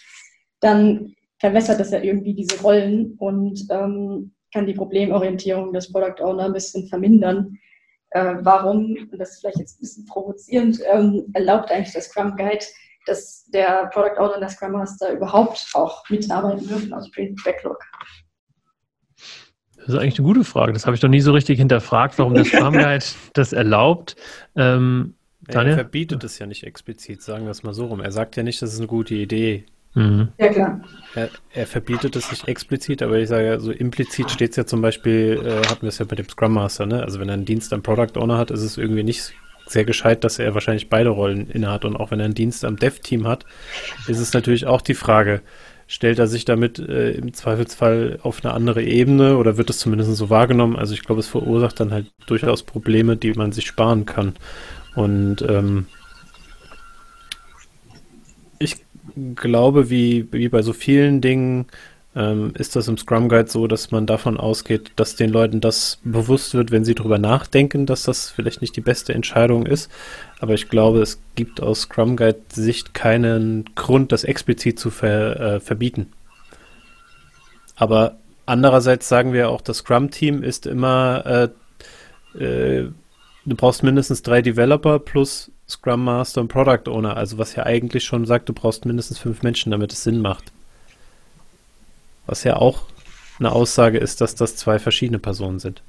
dann 0.60 1.16
verwässert 1.40 1.80
das 1.80 1.90
ja 1.90 2.00
irgendwie 2.00 2.32
diese 2.32 2.62
Rollen 2.62 3.16
und 3.18 3.66
ähm, 3.70 4.32
kann 4.54 4.68
die 4.68 4.74
Problemorientierung 4.74 5.72
des 5.72 5.90
Product 5.90 6.22
Owner 6.22 6.44
ein 6.44 6.52
bisschen 6.52 6.86
vermindern. 6.86 7.58
Äh, 8.10 8.36
warum, 8.42 8.96
das 9.18 9.32
ist 9.32 9.40
vielleicht 9.40 9.58
jetzt 9.58 9.78
ein 9.78 9.80
bisschen 9.80 10.06
provozierend, 10.06 10.78
ähm, 10.92 11.24
erlaubt 11.32 11.72
eigentlich 11.72 11.92
der 11.92 12.02
Scrum 12.02 12.36
Guide, 12.36 12.64
dass 13.06 13.46
der 13.46 13.90
Product 13.92 14.20
Owner 14.20 14.34
und 14.34 14.42
der 14.42 14.48
Scrum 14.48 14.70
Master 14.70 15.12
überhaupt 15.12 15.66
auch 15.74 16.08
mitarbeiten 16.08 16.68
dürfen 16.68 16.94
aus 16.94 17.10
Backlog? 17.44 17.80
Das 19.84 19.94
ist 19.94 20.00
eigentlich 20.00 20.18
eine 20.18 20.26
gute 20.26 20.44
Frage. 20.44 20.72
Das 20.72 20.86
habe 20.86 20.96
ich 20.96 21.02
noch 21.02 21.10
nie 21.10 21.20
so 21.20 21.32
richtig 21.32 21.58
hinterfragt, 21.58 22.18
warum 22.18 22.34
der 22.34 22.44
Scrum 22.46 22.74
Guide 22.74 23.04
das 23.32 23.52
erlaubt. 23.52 24.16
Ähm, 24.56 25.14
er 25.48 25.74
verbietet 25.74 26.22
es 26.24 26.38
ja 26.38 26.46
nicht 26.46 26.64
explizit, 26.64 27.22
sagen 27.22 27.44
wir 27.44 27.50
es 27.50 27.62
mal 27.62 27.74
so 27.74 27.86
rum. 27.86 28.00
Er 28.00 28.12
sagt 28.12 28.36
ja 28.36 28.42
nicht, 28.42 28.62
das 28.62 28.72
ist 28.72 28.78
eine 28.78 28.86
gute 28.86 29.14
Idee. 29.14 29.64
Mhm. 29.94 30.28
Ja, 30.38 30.48
klar. 30.48 30.80
Er, 31.14 31.28
er, 31.52 31.66
verbietet 31.66 32.16
es 32.16 32.30
nicht 32.30 32.48
explizit, 32.48 33.02
aber 33.02 33.18
ich 33.18 33.28
sage 33.28 33.46
ja, 33.46 33.58
so 33.58 33.72
implizit 33.72 34.30
steht 34.30 34.50
es 34.50 34.56
ja 34.56 34.64
zum 34.64 34.80
Beispiel, 34.80 35.42
äh, 35.44 35.66
hatten 35.68 35.82
wir 35.82 35.88
es 35.88 35.98
ja 35.98 36.06
mit 36.08 36.18
dem 36.18 36.28
Scrum 36.28 36.54
Master, 36.54 36.86
ne? 36.86 37.02
Also 37.02 37.20
wenn 37.20 37.28
er 37.28 37.34
einen 37.34 37.44
Dienst 37.44 37.72
am 37.72 37.82
Product 37.82 38.18
Owner 38.18 38.38
hat, 38.38 38.50
ist 38.50 38.62
es 38.62 38.78
irgendwie 38.78 39.02
nicht 39.02 39.34
sehr 39.66 39.84
gescheit, 39.84 40.24
dass 40.24 40.38
er 40.38 40.54
wahrscheinlich 40.54 40.88
beide 40.88 41.10
Rollen 41.10 41.50
innehat. 41.50 41.84
Und 41.84 41.96
auch 41.96 42.10
wenn 42.10 42.20
er 42.20 42.26
einen 42.26 42.34
Dienst 42.34 42.64
am 42.64 42.76
Dev-Team 42.76 43.26
hat, 43.26 43.44
ist 44.06 44.18
es 44.18 44.32
natürlich 44.32 44.66
auch 44.66 44.80
die 44.80 44.94
Frage, 44.94 45.42
stellt 45.92 46.18
er 46.18 46.26
sich 46.26 46.46
damit 46.46 46.78
äh, 46.78 47.10
im 47.10 47.34
Zweifelsfall 47.34 48.18
auf 48.22 48.42
eine 48.42 48.54
andere 48.54 48.82
Ebene 48.82 49.36
oder 49.36 49.58
wird 49.58 49.68
es 49.68 49.78
zumindest 49.78 50.16
so 50.16 50.30
wahrgenommen? 50.30 50.74
Also 50.74 50.94
ich 50.94 51.02
glaube, 51.02 51.20
es 51.20 51.28
verursacht 51.28 51.78
dann 51.80 51.92
halt 51.92 52.06
durchaus 52.24 52.62
Probleme, 52.62 53.18
die 53.18 53.34
man 53.34 53.52
sich 53.52 53.66
sparen 53.66 54.06
kann. 54.06 54.32
Und 54.94 55.42
ähm, 55.42 55.84
ich 58.58 58.76
glaube, 59.34 59.90
wie, 59.90 60.32
wie 60.32 60.48
bei 60.48 60.62
so 60.62 60.72
vielen 60.72 61.20
Dingen, 61.20 61.66
ähm, 62.14 62.52
ist 62.58 62.76
das 62.76 62.88
im 62.88 62.98
Scrum 62.98 63.28
Guide 63.28 63.48
so, 63.48 63.66
dass 63.66 63.90
man 63.90 64.06
davon 64.06 64.36
ausgeht, 64.36 64.92
dass 64.96 65.16
den 65.16 65.30
Leuten 65.30 65.60
das 65.60 65.98
bewusst 66.04 66.54
wird, 66.54 66.70
wenn 66.70 66.84
sie 66.84 66.94
darüber 66.94 67.18
nachdenken, 67.18 67.86
dass 67.86 68.02
das 68.04 68.30
vielleicht 68.30 68.60
nicht 68.60 68.76
die 68.76 68.82
beste 68.82 69.14
Entscheidung 69.14 69.66
ist. 69.66 69.90
Aber 70.38 70.54
ich 70.54 70.68
glaube, 70.68 71.00
es 71.00 71.20
gibt 71.34 71.62
aus 71.62 71.82
Scrum 71.82 72.16
Guide 72.16 72.40
Sicht 72.52 72.92
keinen 72.92 73.64
Grund, 73.74 74.12
das 74.12 74.24
explizit 74.24 74.78
zu 74.78 74.90
ver, 74.90 75.40
äh, 75.40 75.60
verbieten. 75.60 76.12
Aber 77.76 78.16
andererseits 78.44 79.08
sagen 79.08 79.32
wir 79.32 79.48
auch, 79.48 79.62
das 79.62 79.78
Scrum-Team 79.78 80.42
ist 80.42 80.66
immer, 80.66 81.50
äh, 82.36 82.38
äh, 82.38 82.90
du 83.46 83.56
brauchst 83.56 83.82
mindestens 83.82 84.22
drei 84.22 84.42
Developer 84.42 84.98
plus 84.98 85.50
Scrum 85.66 86.04
Master 86.04 86.42
und 86.42 86.48
Product 86.48 86.90
Owner. 86.90 87.16
Also 87.16 87.38
was 87.38 87.56
ja 87.56 87.64
eigentlich 87.64 88.04
schon 88.04 88.26
sagt, 88.26 88.50
du 88.50 88.52
brauchst 88.52 88.84
mindestens 88.84 89.18
fünf 89.18 89.42
Menschen, 89.42 89.70
damit 89.70 89.92
es 89.92 90.04
Sinn 90.04 90.20
macht. 90.20 90.52
Was 92.26 92.44
ja 92.44 92.56
auch 92.56 92.84
eine 93.38 93.52
Aussage 93.52 93.98
ist, 93.98 94.20
dass 94.20 94.34
das 94.34 94.56
zwei 94.56 94.78
verschiedene 94.78 95.18
Personen 95.18 95.58
sind. 95.58 95.82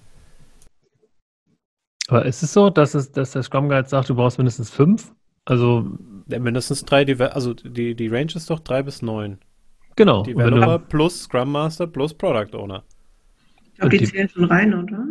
Aber 2.08 2.26
ist 2.26 2.44
es 2.44 2.54
so, 2.54 2.70
dass, 2.70 2.96
es, 2.96 3.12
dass 3.12 3.32
der 3.32 3.44
Scrum 3.44 3.70
Guide 3.70 3.88
sagt, 3.88 4.10
du 4.10 4.16
brauchst 4.16 4.38
mindestens 4.38 4.70
fünf? 4.70 5.14
Also 5.46 5.88
ja, 6.28 6.40
mindestens 6.40 6.84
drei, 6.86 7.06
also 7.32 7.54
die, 7.54 7.96
die 7.96 8.08
Range 8.08 8.32
ist 8.36 8.50
doch 8.50 8.60
drei 8.60 8.84
bis 8.84 9.02
neun. 9.02 9.40
Genau. 9.96 10.24
Developer 10.24 10.80
plus 10.80 11.24
Scrum 11.24 11.52
Master 11.52 11.88
plus 11.88 12.14
Product 12.14 12.56
Owner. 12.56 12.84
Ich 13.74 13.80
glaube, 13.80 13.98
die 13.98 14.06
zählen 14.06 14.30
schon 14.30 14.46
rein, 14.46 14.74
oder? 14.74 15.06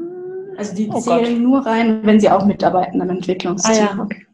Also 0.56 0.74
die 0.74 0.88
oh 0.88 1.00
zählen 1.00 1.34
Gott. 1.34 1.42
nur 1.42 1.66
rein, 1.66 2.04
wenn 2.04 2.20
sie 2.20 2.28
auch 2.28 2.44
mitarbeiten 2.44 3.00
am 3.00 3.10
Entwicklungsteam. 3.10 3.74
Ah, 3.74 3.94
ja, 3.96 4.02
okay. 4.02 4.26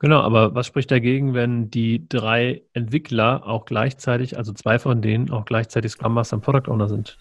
Genau, 0.00 0.20
aber 0.20 0.54
was 0.54 0.66
spricht 0.66 0.90
dagegen, 0.90 1.32
wenn 1.32 1.70
die 1.70 2.06
drei 2.08 2.62
Entwickler 2.74 3.46
auch 3.46 3.64
gleichzeitig, 3.64 4.36
also 4.36 4.52
zwei 4.52 4.78
von 4.78 5.00
denen 5.00 5.30
auch 5.30 5.46
gleichzeitig 5.46 5.92
Scrum 5.92 6.14
Master 6.14 6.36
und 6.36 6.42
Product 6.42 6.70
Owner 6.70 6.88
sind? 6.88 7.16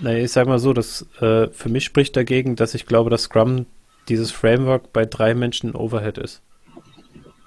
Naja, 0.00 0.24
ich 0.24 0.30
sag 0.30 0.46
mal 0.46 0.60
so, 0.60 0.72
dass 0.72 1.08
äh, 1.20 1.48
für 1.48 1.68
mich 1.68 1.84
spricht 1.84 2.16
dagegen, 2.16 2.54
dass 2.54 2.74
ich 2.74 2.86
glaube, 2.86 3.10
dass 3.10 3.24
Scrum 3.24 3.66
dieses 4.08 4.30
Framework 4.30 4.92
bei 4.92 5.04
drei 5.06 5.34
Menschen 5.34 5.74
Overhead 5.74 6.18
ist. 6.18 6.42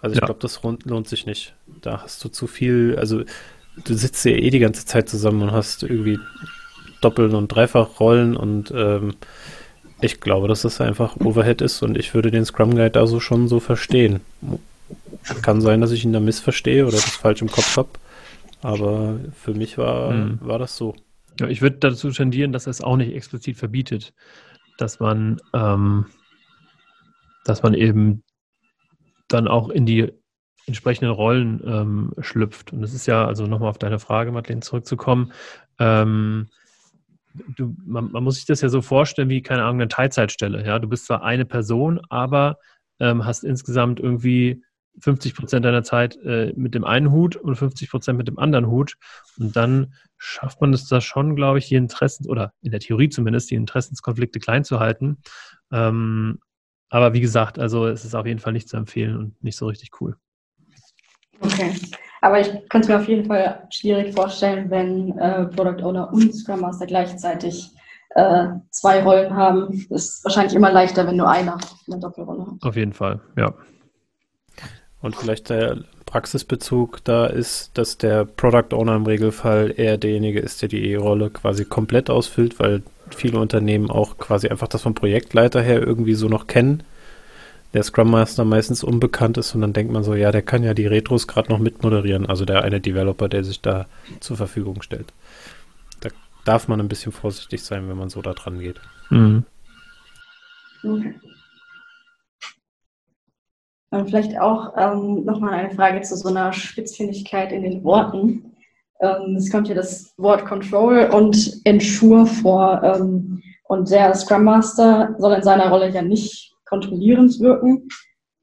Also 0.02 0.14
ich 0.14 0.20
ja. 0.20 0.26
glaube, 0.26 0.42
das 0.42 0.62
lohnt 0.62 1.08
sich 1.08 1.26
nicht. 1.26 1.56
Da 1.82 2.02
hast 2.02 2.24
du 2.24 2.30
zu 2.30 2.48
viel, 2.48 2.98
also 3.00 3.24
du 3.86 3.94
sitzt 3.94 4.26
ja 4.26 4.32
eh 4.32 4.50
die 4.50 4.60
ganze 4.60 4.86
Zeit 4.86 5.08
zusammen 5.08 5.42
und 5.44 5.52
hast 5.52 5.84
irgendwie 5.84 6.20
Doppel- 7.02 7.34
und 7.34 7.48
Dreifachrollen 7.48 8.36
und 8.36 8.72
ähm, 8.76 9.16
ich 10.02 10.20
glaube, 10.20 10.48
dass 10.48 10.62
das 10.62 10.82
einfach 10.82 11.16
Overhead 11.18 11.62
ist 11.62 11.82
und 11.82 11.98
ich 11.98 12.14
würde 12.14 12.32
den 12.32 12.46
Scrum 12.46 12.72
Guide 12.72 12.92
da 12.92 13.08
so 13.08 13.20
schon 13.20 13.48
so 13.48 13.60
verstehen. 13.60 14.22
Kann 15.42 15.62
sein, 15.62 15.82
dass 15.82 15.92
ich 15.92 16.04
ihn 16.06 16.14
da 16.14 16.20
missverstehe 16.20 16.84
oder 16.84 16.94
das 16.94 17.16
falsch 17.16 17.42
im 17.42 17.52
Kopf 17.52 17.78
habe, 17.78 17.90
aber 18.62 19.20
für 19.34 19.54
mich 19.54 19.78
war, 19.78 20.12
mhm. 20.12 20.40
war 20.42 20.60
das 20.60 20.78
so. 20.78 20.96
Ja, 21.40 21.48
ich 21.48 21.62
würde 21.62 21.78
dazu 21.78 22.12
tendieren, 22.12 22.52
dass 22.52 22.68
es 22.68 22.82
auch 22.82 22.98
nicht 22.98 23.14
explizit 23.14 23.58
verbietet, 23.58 24.14
dass 24.78 25.00
man, 25.00 25.40
ähm, 25.54 26.06
dass 27.46 27.64
man 27.64 27.74
eben 27.74 28.24
dann 29.28 29.48
auch 29.48 29.70
in 29.70 29.86
die 29.86 30.12
entsprechenden 30.68 31.12
Rollen 31.12 31.62
ähm, 31.66 32.14
schlüpft. 32.20 32.74
Und 32.74 32.82
das 32.82 32.94
ist 32.94 33.08
ja, 33.08 33.26
also 33.26 33.46
nochmal 33.46 33.70
auf 33.70 33.78
deine 33.78 34.00
Frage, 34.00 34.32
Madeleine, 34.32 34.62
zurückzukommen. 34.62 35.32
Ähm, 35.80 36.48
du, 37.56 37.76
man, 37.86 38.12
man, 38.12 38.24
muss 38.24 38.36
sich 38.36 38.46
das 38.46 38.62
ja 38.62 38.70
so 38.70 38.82
vorstellen 38.82 39.30
wie, 39.30 39.42
keine 39.42 39.64
Ahnung, 39.64 39.82
eine 39.82 39.88
Teilzeitstelle. 39.88 40.66
Ja? 40.66 40.80
Du 40.80 40.88
bist 40.88 41.06
zwar 41.06 41.24
eine 41.24 41.46
Person, 41.46 42.02
aber 42.10 42.58
ähm, 43.00 43.26
hast 43.26 43.44
insgesamt 43.44 44.00
irgendwie 44.00 44.64
50 45.00 45.36
Prozent 45.36 45.66
deiner 45.66 45.84
Zeit 45.84 46.18
äh, 46.24 46.54
mit 46.56 46.74
dem 46.74 46.84
einen 46.84 47.12
Hut 47.12 47.36
und 47.36 47.56
50 47.56 47.90
Prozent 47.90 48.18
mit 48.18 48.28
dem 48.28 48.40
anderen 48.40 48.68
Hut. 48.68 48.96
Und 49.38 49.56
dann 49.56 49.94
schafft 50.18 50.60
man 50.62 50.74
es 50.74 50.88
da 50.88 51.02
schon, 51.02 51.36
glaube 51.36 51.60
ich, 51.60 51.68
die 51.68 51.76
Interessen, 51.76 52.28
oder 52.28 52.54
in 52.62 52.72
der 52.72 52.80
Theorie 52.80 53.10
zumindest, 53.10 53.52
die 53.52 53.56
Interessenskonflikte 53.56 54.40
klein 54.40 54.64
zu 54.64 54.80
halten. 54.80 55.18
Ähm, 55.72 56.40
aber 56.90 57.14
wie 57.14 57.22
gesagt, 57.22 57.60
also 57.60 57.86
es 57.88 58.06
ist 58.06 58.16
auf 58.16 58.26
jeden 58.26 58.40
Fall 58.40 58.54
nicht 58.54 58.70
zu 58.70 58.78
empfehlen 58.78 59.18
und 59.18 59.44
nicht 59.44 59.58
so 59.58 59.68
richtig 59.68 60.02
cool. 60.02 60.16
Okay. 61.40 61.76
Aber 62.22 62.40
ich 62.40 62.48
könnte 62.70 62.86
es 62.86 62.88
mir 62.88 62.98
auf 62.98 63.08
jeden 63.08 63.26
Fall 63.26 63.68
schwierig 63.70 64.14
vorstellen, 64.14 64.70
wenn 64.70 65.18
äh, 65.18 65.46
Product 65.46 65.84
Owner 65.84 66.12
und 66.12 66.34
Scrum 66.34 66.62
Master 66.62 66.86
gleichzeitig 66.86 67.72
äh, 68.16 68.48
zwei 68.72 69.04
Rollen 69.04 69.36
haben. 69.36 69.86
Das 69.90 70.06
ist 70.06 70.26
wahrscheinlich 70.26 70.56
immer 70.56 70.72
leichter, 70.72 71.06
wenn 71.06 71.18
nur 71.18 71.30
einer 71.30 71.58
eine 71.88 72.00
Doppelrolle 72.00 72.48
hat. 72.48 72.64
Auf 72.64 72.76
jeden 72.76 72.94
Fall, 72.94 73.22
ja. 73.36 73.54
Und 75.02 75.16
vielleicht 75.16 75.50
der 75.50 75.84
Praxisbezug 76.06 77.04
da 77.04 77.28
ist, 77.28 77.78
dass 77.78 77.98
der 77.98 78.26
Product 78.26 78.74
Owner 78.74 78.96
im 78.96 79.06
Regelfall 79.06 79.74
eher 79.76 79.98
derjenige 79.98 80.40
ist, 80.40 80.62
der 80.62 80.70
die 80.70 80.90
E-Rolle 80.92 81.30
quasi 81.30 81.66
komplett 81.66 82.10
ausfüllt, 82.10 82.60
weil 82.60 82.82
viele 83.16 83.40
Unternehmen 83.40 83.92
auch 83.92 84.18
quasi 84.18 84.48
einfach 84.48 84.68
das 84.68 84.82
vom 84.82 84.96
Projektleiter 84.96 85.62
her 85.62 85.82
irgendwie 85.82 86.16
so 86.16 86.28
noch 86.28 86.48
kennen. 86.48 86.84
Der 87.74 87.84
Scrum 87.84 88.12
Master 88.12 88.46
meistens 88.46 88.84
unbekannt 88.84 89.38
ist 89.38 89.54
und 89.54 89.62
dann 89.62 89.74
denkt 89.74 89.92
man 89.92 90.04
so, 90.04 90.16
ja, 90.16 90.32
der 90.32 90.42
kann 90.42 90.64
ja 90.64 90.74
die 90.74 90.88
Retros 90.88 91.28
gerade 91.28 91.50
noch 91.50 91.60
mitmoderieren, 91.60 92.26
also 92.26 92.46
der 92.46 92.64
eine 92.64 92.80
Developer, 92.80 93.28
der 93.28 93.44
sich 93.44 93.62
da 93.62 93.88
zur 94.20 94.38
Verfügung 94.38 94.82
stellt. 94.82 95.14
Da 96.00 96.10
darf 96.46 96.68
man 96.68 96.80
ein 96.80 96.88
bisschen 96.88 97.12
vorsichtig 97.12 97.64
sein, 97.64 97.90
wenn 97.90 97.98
man 97.98 98.10
so 98.10 98.22
da 98.22 98.34
dran 98.34 98.60
geht. 98.60 98.80
Mhm. 99.10 99.44
Okay. 100.84 101.16
Und 103.90 104.10
vielleicht 104.10 104.40
auch 104.40 104.74
ähm, 104.78 105.24
nochmal 105.24 105.54
eine 105.54 105.74
Frage 105.74 106.02
zu 106.02 106.16
so 106.18 106.30
einer 106.30 106.52
Spitzfindigkeit 106.52 107.52
in 107.52 107.64
den 107.64 107.84
Worten. 107.84 108.54
Ähm, 109.00 109.36
es 109.38 109.50
kommt 109.50 109.68
hier 109.68 109.76
das 109.76 110.14
Wort 110.18 110.46
Control 110.46 111.10
und 111.14 111.62
Ensure 111.64 112.26
vor. 112.26 112.82
Ähm, 112.84 113.42
und 113.64 113.90
der 113.90 114.14
Scrum 114.16 114.44
Master 114.44 115.16
soll 115.20 115.34
in 115.34 115.44
seiner 115.44 115.70
Rolle 115.70 115.90
ja 115.90 116.02
nicht 116.02 116.57
kontrollierend 116.68 117.40
wirken, 117.40 117.88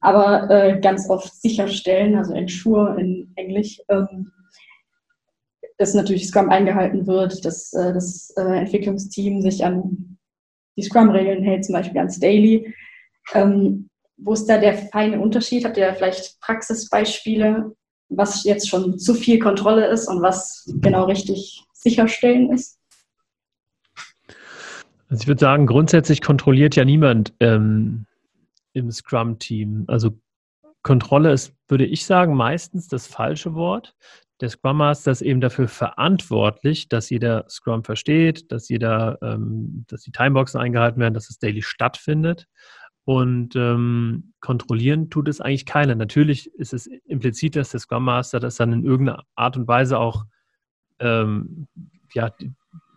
aber 0.00 0.50
äh, 0.50 0.80
ganz 0.80 1.08
oft 1.08 1.34
sicherstellen, 1.40 2.16
also 2.16 2.32
Ensure 2.34 3.00
in 3.00 3.32
Englisch, 3.36 3.80
ähm, 3.88 4.32
dass 5.78 5.94
natürlich 5.94 6.28
Scrum 6.28 6.50
eingehalten 6.50 7.06
wird, 7.06 7.44
dass 7.44 7.72
äh, 7.72 7.92
das 7.92 8.32
äh, 8.36 8.42
Entwicklungsteam 8.42 9.40
sich 9.40 9.64
an 9.64 10.18
die 10.76 10.82
Scrum-Regeln 10.82 11.42
hält, 11.42 11.64
zum 11.64 11.72
Beispiel 11.72 11.98
ans 11.98 12.18
Daily. 12.18 12.74
Ähm, 13.32 13.88
wo 14.16 14.32
ist 14.32 14.46
da 14.46 14.58
der 14.58 14.74
feine 14.74 15.20
Unterschied? 15.20 15.64
Habt 15.64 15.76
ihr 15.76 15.92
vielleicht 15.94 16.40
Praxisbeispiele, 16.40 17.74
was 18.08 18.44
jetzt 18.44 18.68
schon 18.68 18.98
zu 18.98 19.14
viel 19.14 19.38
Kontrolle 19.38 19.86
ist 19.86 20.08
und 20.08 20.22
was 20.22 20.70
genau 20.80 21.04
richtig 21.04 21.64
sicherstellen 21.72 22.52
ist? 22.52 22.78
Also 25.08 25.22
ich 25.22 25.28
würde 25.28 25.40
sagen, 25.40 25.66
grundsätzlich 25.66 26.22
kontrolliert 26.22 26.76
ja 26.76 26.84
niemand 26.84 27.34
ähm, 27.40 28.06
im 28.74 28.90
Scrum-Team. 28.90 29.84
Also 29.88 30.20
Kontrolle 30.82 31.32
ist, 31.32 31.54
würde 31.66 31.86
ich 31.86 32.04
sagen, 32.04 32.34
meistens 32.34 32.88
das 32.88 33.06
falsche 33.06 33.54
Wort. 33.54 33.94
Der 34.40 34.50
Scrum 34.50 34.76
Master 34.78 35.12
ist 35.12 35.22
eben 35.22 35.40
dafür 35.40 35.68
verantwortlich, 35.68 36.88
dass 36.88 37.08
jeder 37.08 37.46
Scrum 37.48 37.84
versteht, 37.84 38.52
dass 38.52 38.68
jeder, 38.68 39.18
ähm, 39.22 39.84
dass 39.88 40.02
die 40.02 40.12
Timeboxen 40.12 40.60
eingehalten 40.60 41.00
werden, 41.00 41.14
dass 41.14 41.30
es 41.30 41.38
daily 41.38 41.62
stattfindet. 41.62 42.46
Und 43.04 43.54
ähm, 43.54 44.32
kontrollieren 44.40 45.10
tut 45.10 45.28
es 45.28 45.40
eigentlich 45.40 45.66
keiner. 45.66 45.94
Natürlich 45.94 46.52
ist 46.54 46.72
es 46.72 46.86
implizit, 46.86 47.54
dass 47.54 47.70
der 47.70 47.80
Scrum 47.80 48.04
Master 48.04 48.40
das 48.40 48.56
dann 48.56 48.72
in 48.72 48.84
irgendeiner 48.84 49.24
Art 49.34 49.56
und 49.56 49.68
Weise 49.68 49.98
auch 49.98 50.24
ähm, 51.00 51.68
ja, 52.12 52.30
die, 52.30 52.52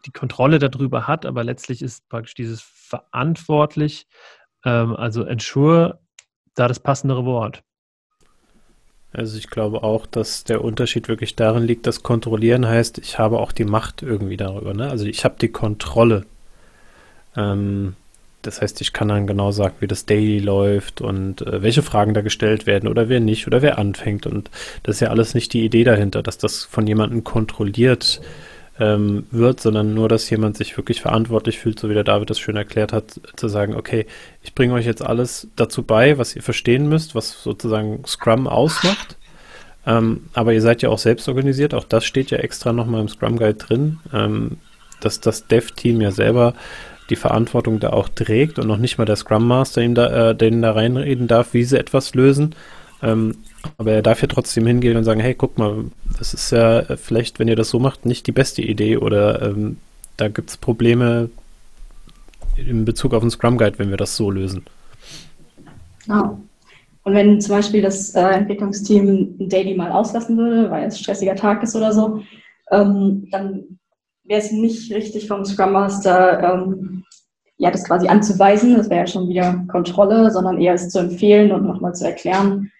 die, 0.05 0.11
Kontrolle 0.11 0.59
darüber 0.59 1.07
hat, 1.07 1.25
aber 1.25 1.43
letztlich 1.43 1.81
ist 1.81 2.07
praktisch 2.07 2.35
dieses 2.35 2.61
verantwortlich, 2.61 4.07
ähm, 4.65 4.95
also 4.95 5.23
ensure, 5.23 5.99
da 6.55 6.67
das 6.67 6.79
passendere 6.79 7.25
Wort. 7.25 7.63
Also 9.13 9.37
ich 9.37 9.49
glaube 9.49 9.83
auch, 9.83 10.05
dass 10.05 10.43
der 10.43 10.63
Unterschied 10.63 11.07
wirklich 11.07 11.35
darin 11.35 11.63
liegt, 11.63 11.87
dass 11.87 12.03
kontrollieren 12.03 12.67
heißt, 12.67 12.97
ich 12.99 13.17
habe 13.17 13.39
auch 13.39 13.51
die 13.51 13.65
Macht 13.65 14.03
irgendwie 14.03 14.37
darüber. 14.37 14.73
Ne? 14.73 14.89
Also 14.89 15.05
ich 15.05 15.23
habe 15.23 15.35
die 15.39 15.47
Kontrolle. 15.47 16.25
Ähm, 17.35 17.95
das 18.41 18.61
heißt, 18.61 18.79
ich 18.81 18.93
kann 18.93 19.07
dann 19.07 19.27
genau 19.27 19.51
sagen, 19.51 19.75
wie 19.79 19.87
das 19.87 20.05
Daily 20.05 20.39
läuft 20.39 21.01
und 21.01 21.41
äh, 21.41 21.61
welche 21.61 21.81
Fragen 21.81 22.13
da 22.13 22.21
gestellt 22.21 22.65
werden 22.65 22.87
oder 22.87 23.09
wer 23.09 23.19
nicht 23.19 23.47
oder 23.47 23.61
wer 23.61 23.77
anfängt. 23.77 24.25
Und 24.27 24.51
das 24.83 24.97
ist 24.97 24.99
ja 25.01 25.09
alles 25.09 25.33
nicht 25.33 25.53
die 25.53 25.65
Idee 25.65 25.83
dahinter, 25.83 26.21
dass 26.21 26.37
das 26.37 26.63
von 26.63 26.85
jemandem 26.85 27.23
kontrolliert 27.23 28.21
ähm, 28.79 29.25
wird, 29.31 29.59
sondern 29.59 29.93
nur, 29.93 30.07
dass 30.07 30.29
jemand 30.29 30.57
sich 30.57 30.77
wirklich 30.77 31.01
verantwortlich 31.01 31.59
fühlt, 31.59 31.79
so 31.79 31.89
wie 31.89 31.93
der 31.93 32.03
David 32.03 32.29
das 32.29 32.39
schön 32.39 32.55
erklärt 32.55 32.93
hat, 32.93 33.19
zu 33.35 33.47
sagen, 33.47 33.75
okay, 33.75 34.05
ich 34.43 34.53
bringe 34.53 34.73
euch 34.73 34.85
jetzt 34.85 35.03
alles 35.03 35.47
dazu 35.55 35.83
bei, 35.83 36.17
was 36.17 36.35
ihr 36.35 36.43
verstehen 36.43 36.87
müsst, 36.87 37.15
was 37.15 37.41
sozusagen 37.41 38.03
Scrum 38.05 38.47
ausmacht. 38.47 39.17
Ähm, 39.85 40.25
aber 40.33 40.53
ihr 40.53 40.61
seid 40.61 40.81
ja 40.81 40.89
auch 40.89 40.99
selbst 40.99 41.27
organisiert, 41.27 41.73
auch 41.73 41.85
das 41.85 42.05
steht 42.05 42.29
ja 42.29 42.39
extra 42.39 42.73
nochmal 42.73 43.01
im 43.01 43.07
Scrum 43.07 43.37
Guide 43.37 43.55
drin, 43.55 43.99
ähm, 44.13 44.57
dass 44.99 45.21
das 45.21 45.47
Dev-Team 45.47 46.01
ja 46.01 46.11
selber 46.11 46.53
die 47.09 47.15
Verantwortung 47.15 47.79
da 47.79 47.91
auch 47.91 48.09
trägt 48.09 48.59
und 48.59 48.67
noch 48.67 48.77
nicht 48.77 48.97
mal 48.97 49.05
der 49.05 49.15
Scrum 49.15 49.47
Master 49.47 49.81
ihm 49.81 49.95
da, 49.95 50.31
äh, 50.31 50.35
denen 50.35 50.61
da 50.61 50.73
reinreden 50.73 51.27
darf, 51.27 51.53
wie 51.53 51.63
sie 51.63 51.79
etwas 51.79 52.13
lösen. 52.15 52.53
Ähm, 53.01 53.37
aber 53.77 53.91
er 53.91 54.01
darf 54.01 54.21
ja 54.21 54.27
trotzdem 54.27 54.65
hingehen 54.65 54.97
und 54.97 55.03
sagen, 55.03 55.19
hey, 55.19 55.33
guck 55.35 55.57
mal, 55.57 55.85
das 56.17 56.33
ist 56.33 56.51
ja 56.51 56.83
vielleicht, 56.95 57.39
wenn 57.39 57.47
ihr 57.47 57.55
das 57.55 57.69
so 57.69 57.79
macht, 57.79 58.05
nicht 58.05 58.27
die 58.27 58.31
beste 58.31 58.61
Idee 58.61 58.97
oder 58.97 59.41
ähm, 59.41 59.77
da 60.17 60.27
gibt 60.27 60.49
es 60.49 60.57
Probleme 60.57 61.29
in 62.55 62.85
Bezug 62.85 63.13
auf 63.13 63.21
den 63.21 63.29
Scrum 63.29 63.57
Guide, 63.57 63.77
wenn 63.79 63.89
wir 63.89 63.97
das 63.97 64.15
so 64.15 64.31
lösen. 64.31 64.65
Genau. 66.05 66.39
Und 67.03 67.13
wenn 67.13 67.39
zum 67.39 67.55
Beispiel 67.55 67.81
das 67.81 68.15
äh, 68.15 68.21
Entwicklungsteam 68.21 69.37
ein 69.39 69.49
Daily 69.49 69.75
mal 69.75 69.91
auslassen 69.91 70.37
würde, 70.37 70.69
weil 70.69 70.87
es 70.87 70.95
ein 70.95 71.03
stressiger 71.03 71.35
Tag 71.35 71.63
ist 71.63 71.75
oder 71.75 71.93
so, 71.93 72.21
ähm, 72.71 73.27
dann 73.31 73.79
wäre 74.25 74.41
es 74.41 74.51
nicht 74.51 74.91
richtig 74.91 75.27
vom 75.27 75.45
Scrum 75.45 75.71
Master, 75.71 76.43
ähm, 76.43 77.03
ja, 77.57 77.71
das 77.71 77.85
quasi 77.85 78.07
anzuweisen, 78.07 78.75
das 78.75 78.89
wäre 78.89 79.01
ja 79.01 79.07
schon 79.07 79.29
wieder 79.29 79.63
Kontrolle, 79.69 80.31
sondern 80.31 80.59
eher 80.59 80.73
es 80.73 80.89
zu 80.89 80.99
empfehlen 80.99 81.51
und 81.51 81.65
nochmal 81.65 81.95
zu 81.95 82.05
erklären. 82.05 82.71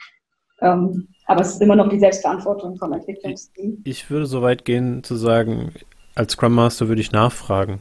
Ähm, 0.62 1.08
aber 1.26 1.42
es 1.42 1.54
ist 1.54 1.62
immer 1.62 1.76
noch 1.76 1.90
die 1.90 2.00
Selbstverantwortung 2.00 2.78
vom 2.78 2.94
Entwicklungsteam. 2.94 3.82
Ich 3.84 4.10
würde 4.10 4.26
so 4.26 4.42
weit 4.42 4.66
gehen 4.66 5.04
zu 5.04 5.16
sagen, 5.16 5.74
als 6.16 6.34
Scrum 6.34 6.54
Master 6.54 6.88
würde 6.88 7.02
ich 7.02 7.12
nachfragen. 7.12 7.80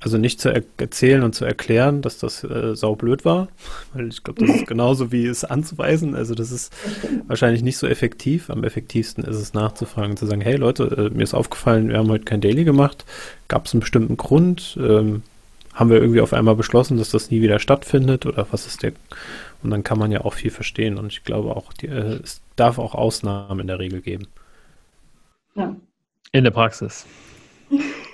Also 0.00 0.16
nicht 0.16 0.40
zu 0.40 0.48
er 0.48 0.62
erzählen 0.76 1.24
und 1.24 1.34
zu 1.34 1.44
erklären, 1.44 2.02
dass 2.02 2.18
das 2.18 2.44
äh, 2.44 2.76
saublöd 2.76 3.24
war, 3.24 3.48
weil 3.94 4.08
ich 4.08 4.22
glaube, 4.22 4.44
das 4.44 4.56
ist 4.56 4.66
genauso 4.68 5.10
wie 5.10 5.26
es 5.26 5.44
anzuweisen. 5.44 6.14
Also 6.14 6.34
das 6.34 6.52
ist 6.52 6.72
wahrscheinlich 7.26 7.62
nicht 7.62 7.78
so 7.78 7.86
effektiv. 7.86 8.48
Am 8.48 8.64
effektivsten 8.64 9.24
ist 9.24 9.36
es 9.36 9.54
nachzufragen, 9.54 10.16
zu 10.16 10.26
sagen, 10.26 10.40
hey 10.40 10.56
Leute, 10.56 11.10
äh, 11.10 11.14
mir 11.14 11.24
ist 11.24 11.34
aufgefallen, 11.34 11.88
wir 11.88 11.98
haben 11.98 12.10
heute 12.10 12.24
kein 12.24 12.40
Daily 12.40 12.64
gemacht. 12.64 13.04
Gab 13.48 13.66
es 13.66 13.74
einen 13.74 13.80
bestimmten 13.80 14.16
Grund? 14.16 14.78
Ähm, 14.80 15.22
haben 15.74 15.90
wir 15.90 16.00
irgendwie 16.00 16.20
auf 16.20 16.32
einmal 16.32 16.56
beschlossen, 16.56 16.96
dass 16.96 17.10
das 17.10 17.30
nie 17.30 17.40
wieder 17.40 17.60
stattfindet 17.60 18.26
oder 18.26 18.48
was 18.50 18.66
ist 18.66 18.82
der? 18.82 18.92
Und 19.62 19.70
dann 19.70 19.82
kann 19.82 19.98
man 19.98 20.12
ja 20.12 20.24
auch 20.24 20.34
viel 20.34 20.50
verstehen. 20.50 20.98
Und 20.98 21.12
ich 21.12 21.24
glaube 21.24 21.56
auch, 21.56 21.72
die, 21.72 21.88
äh, 21.88 22.20
es 22.22 22.42
darf 22.56 22.78
auch 22.78 22.94
Ausnahmen 22.94 23.60
in 23.60 23.66
der 23.66 23.78
Regel 23.78 24.00
geben. 24.00 24.28
Ja. 25.54 25.74
In 26.32 26.44
der 26.44 26.50
Praxis. 26.50 27.06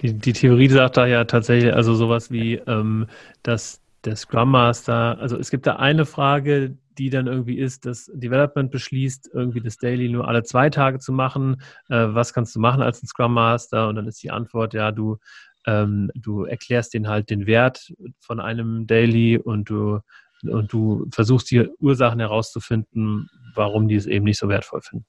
Die, 0.03 0.13
die 0.13 0.33
Theorie 0.33 0.69
sagt 0.69 0.97
da 0.97 1.07
ja 1.07 1.25
tatsächlich, 1.25 1.73
also 1.75 1.95
sowas 1.95 2.31
wie, 2.31 2.55
ähm, 2.67 3.07
dass 3.43 3.81
der 4.05 4.17
Scrum 4.17 4.51
Master, 4.51 5.19
also 5.19 5.39
es 5.39 5.51
gibt 5.51 5.67
da 5.67 5.77
eine 5.77 6.05
Frage, 6.07 6.77
die 6.99 7.11
dann 7.11 7.27
irgendwie 7.27 7.59
ist, 7.59 7.87
dass 7.87 8.11
Development 8.15 8.71
beschließt, 8.71 9.31
irgendwie 9.33 9.61
das 9.61 9.79
Daily 9.79 10.09
nur 10.09 10.29
alle 10.29 10.43
zwei 10.45 10.71
Tage 10.71 10.99
zu 10.99 11.13
machen. 11.13 11.61
Äh, 11.89 12.07
was 12.09 12.33
kannst 12.33 12.55
du 12.55 12.61
machen 12.61 12.83
als 12.83 13.03
ein 13.03 13.07
Scrum 13.07 13.35
Master? 13.35 13.89
Und 13.89 13.97
dann 13.97 14.07
ist 14.07 14.23
die 14.23 14.31
Antwort, 14.31 14.75
ja, 14.75 14.93
du, 14.93 15.19
ähm, 15.67 16.11
du 16.15 16.45
erklärst 16.45 16.95
den 16.95 17.09
halt 17.09 17.31
den 17.31 17.47
Wert 17.47 17.93
von 18.21 18.41
einem 18.41 18.87
Daily 18.87 19.39
und 19.39 19.71
du, 19.71 20.01
und 20.49 20.73
du 20.73 21.07
versuchst 21.11 21.51
die 21.51 21.69
Ursachen 21.81 22.21
herauszufinden, 22.21 23.29
warum 23.55 23.89
die 23.89 23.97
es 23.97 24.07
eben 24.07 24.25
nicht 24.25 24.39
so 24.39 24.49
wertvoll 24.49 24.83
finden. 24.83 25.07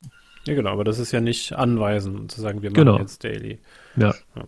Ja, 0.48 0.54
genau, 0.54 0.72
aber 0.72 0.84
das 0.84 1.00
ist 1.00 1.12
ja 1.12 1.22
nicht 1.22 1.54
anweisen, 1.54 2.30
zu 2.30 2.40
sagen, 2.40 2.62
wir 2.62 2.70
machen 2.70 2.86
genau. 2.86 3.00
jetzt 3.00 3.24
Daily. 3.24 3.60
Ja. 3.96 4.14
ja. 4.36 4.44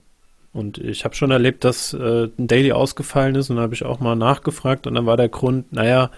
Und 0.54 0.78
ich 0.78 1.06
habe 1.06 1.16
schon 1.16 1.32
erlebt, 1.32 1.64
dass 1.64 1.94
äh, 1.94 2.30
ein 2.38 2.48
Daily 2.48 2.72
ausgefallen 2.72 3.36
ist 3.36 3.50
und 3.50 3.58
da 3.58 3.64
habe 3.64 3.74
ich 3.74 3.84
auch 3.84 4.00
mal 4.00 4.16
nachgefragt 4.16 4.88
und 4.88 4.96
dann 4.96 5.06
war 5.06 5.18
der 5.18 5.30
Grund, 5.30 5.72
naja, 5.74 6.12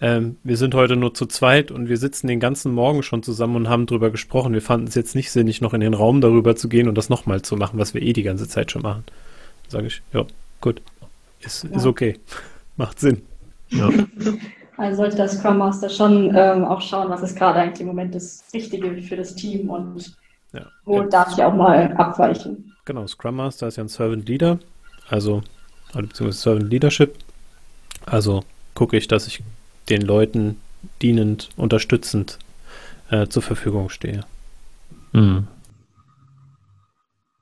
ähm, 0.00 0.36
wir 0.44 0.56
sind 0.56 0.74
heute 0.74 0.96
nur 0.96 1.12
zu 1.12 1.26
zweit 1.26 1.70
und 1.70 1.88
wir 1.88 1.98
sitzen 1.98 2.26
den 2.26 2.40
ganzen 2.40 2.72
Morgen 2.72 3.02
schon 3.02 3.22
zusammen 3.22 3.56
und 3.56 3.68
haben 3.68 3.86
drüber 3.86 4.10
gesprochen. 4.10 4.54
Wir 4.54 4.62
fanden 4.62 4.86
es 4.86 4.94
jetzt 4.94 5.14
nicht 5.14 5.30
sinnig, 5.30 5.60
noch 5.60 5.74
in 5.74 5.80
den 5.80 5.94
Raum 5.94 6.20
darüber 6.20 6.56
zu 6.56 6.68
gehen 6.68 6.88
und 6.88 6.96
das 6.96 7.08
nochmal 7.08 7.42
zu 7.42 7.56
machen, 7.56 7.78
was 7.78 7.92
wir 7.92 8.00
eh 8.00 8.12
die 8.12 8.22
ganze 8.22 8.48
Zeit 8.48 8.70
schon 8.70 8.82
machen. 8.82 9.04
Sage 9.68 9.88
ich, 9.88 10.02
ja, 10.12 10.24
gut, 10.60 10.80
ist, 11.40 11.64
ja. 11.64 11.76
ist 11.76 11.86
okay, 11.86 12.18
macht 12.76 12.98
Sinn. 12.98 13.22
Ja. 13.70 13.90
Also 14.76 14.96
sollte 14.96 15.16
das 15.16 15.36
Scrum 15.36 15.58
Master 15.58 15.90
schon 15.90 16.34
ähm, 16.34 16.64
auch 16.64 16.80
schauen, 16.80 17.10
was 17.10 17.22
ist 17.22 17.36
gerade 17.36 17.58
eigentlich 17.58 17.82
im 17.82 17.88
Moment 17.88 18.14
das 18.14 18.44
Richtige 18.54 19.02
für 19.02 19.16
das 19.16 19.34
Team 19.34 19.68
und 19.68 20.16
ja. 20.54 20.66
wo 20.86 21.02
ja. 21.02 21.06
darf 21.06 21.32
ich 21.32 21.44
auch 21.44 21.54
mal 21.54 21.92
abweichen. 21.98 22.74
Genau, 22.86 23.06
Scrum 23.06 23.36
Master 23.36 23.68
ist 23.68 23.76
ja 23.76 23.84
ein 23.84 23.88
Servant 23.88 24.26
Leader, 24.26 24.58
also 25.08 25.42
beziehungsweise 25.92 26.38
Servant 26.38 26.70
Leadership. 26.70 27.16
Also 28.06 28.42
gucke 28.74 28.96
ich, 28.96 29.06
dass 29.06 29.26
ich 29.26 29.42
den 29.90 30.00
Leuten 30.00 30.56
dienend, 31.02 31.50
unterstützend 31.56 32.38
äh, 33.10 33.26
zur 33.26 33.42
Verfügung 33.42 33.90
stehe. 33.90 34.24
Mhm. 35.12 35.46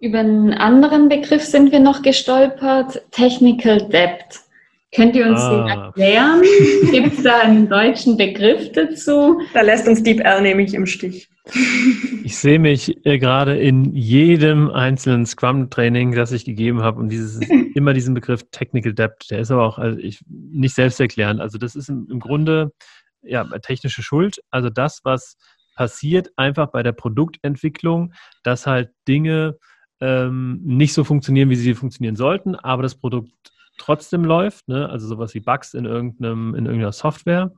Über 0.01 0.21
einen 0.21 0.55
anderen 0.55 1.09
Begriff 1.09 1.45
sind 1.45 1.73
wir 1.73 1.81
noch 1.81 2.03
gestolpert, 2.03 3.01
Technical 3.11 3.79
Debt. 3.89 4.41
Könnt 4.95 5.15
ihr 5.17 5.27
uns 5.27 5.41
ah. 5.41 5.51
den 5.51 5.69
erklären? 5.69 6.43
Gibt 6.91 7.19
es 7.19 7.23
da 7.23 7.41
einen 7.41 7.69
deutschen 7.69 8.17
Begriff 8.17 8.73
dazu? 8.73 9.41
Da 9.53 9.61
lässt 9.61 9.87
uns 9.87 10.03
Deep 10.03 10.21
L 10.21 10.43
nämlich 10.43 10.73
im 10.73 10.87
Stich. 10.87 11.29
Ich 12.25 12.37
sehe 12.37 12.59
mich 12.59 13.05
äh, 13.05 13.19
gerade 13.19 13.59
in 13.59 13.95
jedem 13.95 14.71
einzelnen 14.71 15.27
Scrum-Training, 15.27 16.13
das 16.13 16.33
ich 16.33 16.45
gegeben 16.45 16.83
habe, 16.83 17.01
und 17.01 17.11
dieses 17.11 17.41
immer 17.75 17.93
diesen 17.93 18.15
Begriff 18.15 18.45
Technical 18.51 18.95
Debt. 18.95 19.27
Der 19.31 19.41
ist 19.41 19.51
aber 19.51 19.67
auch 19.67 19.79
also 19.79 19.99
ich, 19.99 20.21
nicht 20.27 20.75
selbst 20.75 21.01
erklären. 21.01 21.41
Also 21.41 21.59
das 21.59 21.75
ist 21.77 21.89
im, 21.89 22.09
im 22.11 22.21
Grunde 22.21 22.73
ja 23.23 23.45
technische 23.59 24.03
Schuld. 24.03 24.41
Also 24.51 24.71
das, 24.71 25.01
was 25.05 25.37
passiert 25.77 26.31
einfach 26.37 26.69
bei 26.69 26.83
der 26.83 26.93
Produktentwicklung, 26.93 28.13
dass 28.43 28.67
halt 28.67 28.91
Dinge 29.07 29.59
ähm, 30.01 30.61
nicht 30.65 30.93
so 30.93 31.05
funktionieren, 31.05 31.51
wie 31.51 31.57
sie 31.57 31.75
funktionieren 31.75 32.17
sollten, 32.17 32.55
aber 32.55 32.83
das 32.83 32.95
Produkt 32.95 33.53
trotzdem 33.79 34.25
läuft, 34.25 34.69
ne? 34.69 34.89
also 34.89 35.07
sowas 35.07 35.35
wie 35.35 35.41
Bugs 35.41 35.75
in, 35.75 35.85
irgendeinem, 35.85 36.55
in 36.55 36.67
irgendeiner 36.67 36.93
Software. 36.93 37.53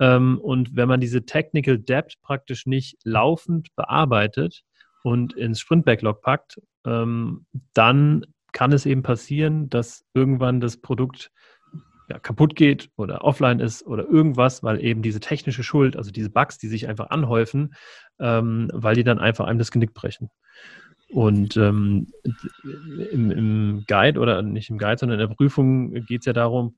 Ähm, 0.00 0.38
und 0.40 0.74
wenn 0.74 0.88
man 0.88 1.00
diese 1.00 1.24
Technical 1.24 1.78
Debt 1.78 2.16
praktisch 2.22 2.66
nicht 2.66 2.96
laufend 3.04 3.74
bearbeitet 3.76 4.62
und 5.02 5.34
ins 5.34 5.60
Sprint 5.60 5.84
Backlog 5.84 6.22
packt, 6.22 6.60
ähm, 6.86 7.46
dann 7.74 8.24
kann 8.52 8.72
es 8.72 8.86
eben 8.86 9.02
passieren, 9.02 9.68
dass 9.68 10.04
irgendwann 10.14 10.60
das 10.60 10.78
Produkt 10.78 11.30
ja, 12.08 12.18
kaputt 12.18 12.56
geht 12.56 12.90
oder 12.96 13.22
offline 13.22 13.60
ist 13.60 13.86
oder 13.86 14.04
irgendwas, 14.04 14.62
weil 14.62 14.82
eben 14.82 15.02
diese 15.02 15.20
technische 15.20 15.62
Schuld, 15.62 15.96
also 15.96 16.10
diese 16.10 16.30
Bugs, 16.30 16.58
die 16.58 16.68
sich 16.68 16.88
einfach 16.88 17.10
anhäufen, 17.10 17.74
ähm, 18.18 18.70
weil 18.72 18.94
die 18.94 19.04
dann 19.04 19.18
einfach 19.18 19.46
einem 19.46 19.58
das 19.58 19.70
Genick 19.70 19.92
brechen. 19.92 20.30
Und 21.10 21.56
ähm, 21.56 22.12
im, 23.10 23.30
im, 23.30 23.84
Guide 23.86 24.20
oder 24.20 24.42
nicht 24.42 24.68
im 24.68 24.78
Guide, 24.78 24.98
sondern 24.98 25.18
in 25.18 25.28
der 25.28 25.34
Prüfung 25.34 25.92
geht 26.04 26.20
es 26.20 26.26
ja 26.26 26.34
darum, 26.34 26.74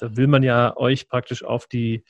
da 0.00 0.16
will 0.16 0.28
man 0.28 0.42
ja 0.42 0.76
euch 0.76 1.08
praktisch 1.08 1.42
auf 1.44 1.66
die 1.66 2.04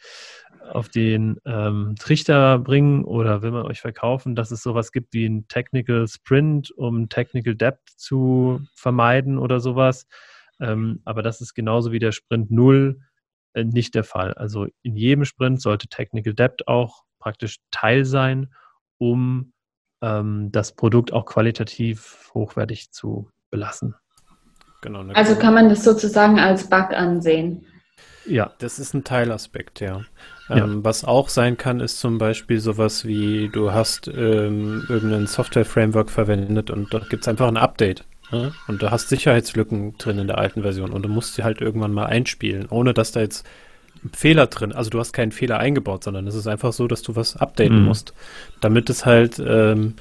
auf 0.70 0.90
den 0.90 1.38
ähm, 1.46 1.94
Trichter 1.98 2.58
bringen 2.58 3.04
oder 3.04 3.40
will 3.40 3.50
man 3.50 3.64
euch 3.64 3.80
verkaufen, 3.80 4.34
dass 4.34 4.50
es 4.50 4.62
sowas 4.62 4.92
gibt 4.92 5.14
wie 5.14 5.26
ein 5.26 5.48
Technical 5.48 6.06
Sprint, 6.06 6.70
um 6.72 7.08
Technical 7.08 7.54
Debt 7.54 7.78
zu 7.96 8.60
vermeiden 8.74 9.38
oder 9.38 9.60
sowas. 9.60 10.06
Ähm, 10.60 11.00
aber 11.04 11.22
das 11.22 11.40
ist 11.40 11.54
genauso 11.54 11.92
wie 11.92 11.98
der 11.98 12.12
Sprint 12.12 12.50
Null 12.50 13.00
äh, 13.54 13.64
nicht 13.64 13.94
der 13.94 14.04
Fall. 14.04 14.34
Also 14.34 14.66
in 14.82 14.96
jedem 14.96 15.24
Sprint 15.24 15.62
sollte 15.62 15.88
Technical 15.88 16.34
Debt 16.34 16.66
auch 16.68 17.04
praktisch 17.18 17.58
Teil 17.70 18.04
sein, 18.04 18.52
um 18.98 19.52
ähm, 20.02 20.50
das 20.52 20.72
Produkt 20.72 21.12
auch 21.12 21.26
qualitativ 21.26 22.30
hochwertig 22.34 22.90
zu 22.92 23.30
belassen. 23.50 23.94
Genau, 24.80 25.00
also 25.14 25.34
kann 25.34 25.54
man 25.54 25.68
das 25.68 25.82
sozusagen 25.82 26.38
als 26.38 26.70
Bug 26.70 26.90
ansehen. 26.92 27.66
Ja. 28.26 28.52
Das 28.58 28.78
ist 28.78 28.94
ein 28.94 29.04
Teilaspekt, 29.04 29.80
ja. 29.80 30.02
ja. 30.48 30.56
Ähm, 30.56 30.84
was 30.84 31.04
auch 31.04 31.28
sein 31.28 31.56
kann, 31.56 31.80
ist 31.80 31.98
zum 31.98 32.18
Beispiel 32.18 32.60
sowas 32.60 33.04
wie, 33.04 33.48
du 33.48 33.72
hast 33.72 34.08
ähm, 34.08 34.84
irgendein 34.88 35.26
Software-Framework 35.26 36.10
verwendet 36.10 36.70
und 36.70 36.92
dort 36.92 37.10
gibt 37.10 37.24
es 37.24 37.28
einfach 37.28 37.48
ein 37.48 37.56
Update. 37.56 38.04
Ne? 38.30 38.52
Und 38.66 38.82
du 38.82 38.90
hast 38.90 39.08
Sicherheitslücken 39.08 39.96
drin 39.96 40.18
in 40.18 40.26
der 40.26 40.38
alten 40.38 40.62
Version 40.62 40.92
und 40.92 41.02
du 41.02 41.08
musst 41.08 41.34
sie 41.34 41.44
halt 41.44 41.60
irgendwann 41.60 41.92
mal 41.92 42.06
einspielen, 42.06 42.66
ohne 42.68 42.92
dass 42.92 43.12
da 43.12 43.20
jetzt 43.20 43.46
Fehler 44.12 44.46
drin. 44.46 44.72
Also 44.72 44.90
du 44.90 44.98
hast 44.98 45.12
keinen 45.12 45.32
Fehler 45.32 45.58
eingebaut, 45.58 46.04
sondern 46.04 46.26
es 46.26 46.34
ist 46.34 46.46
einfach 46.46 46.72
so, 46.72 46.88
dass 46.88 47.02
du 47.02 47.16
was 47.16 47.36
updaten 47.36 47.80
mhm. 47.80 47.86
musst, 47.86 48.14
damit 48.60 48.90
es 48.90 49.06
halt 49.06 49.38
ähm, 49.44 49.94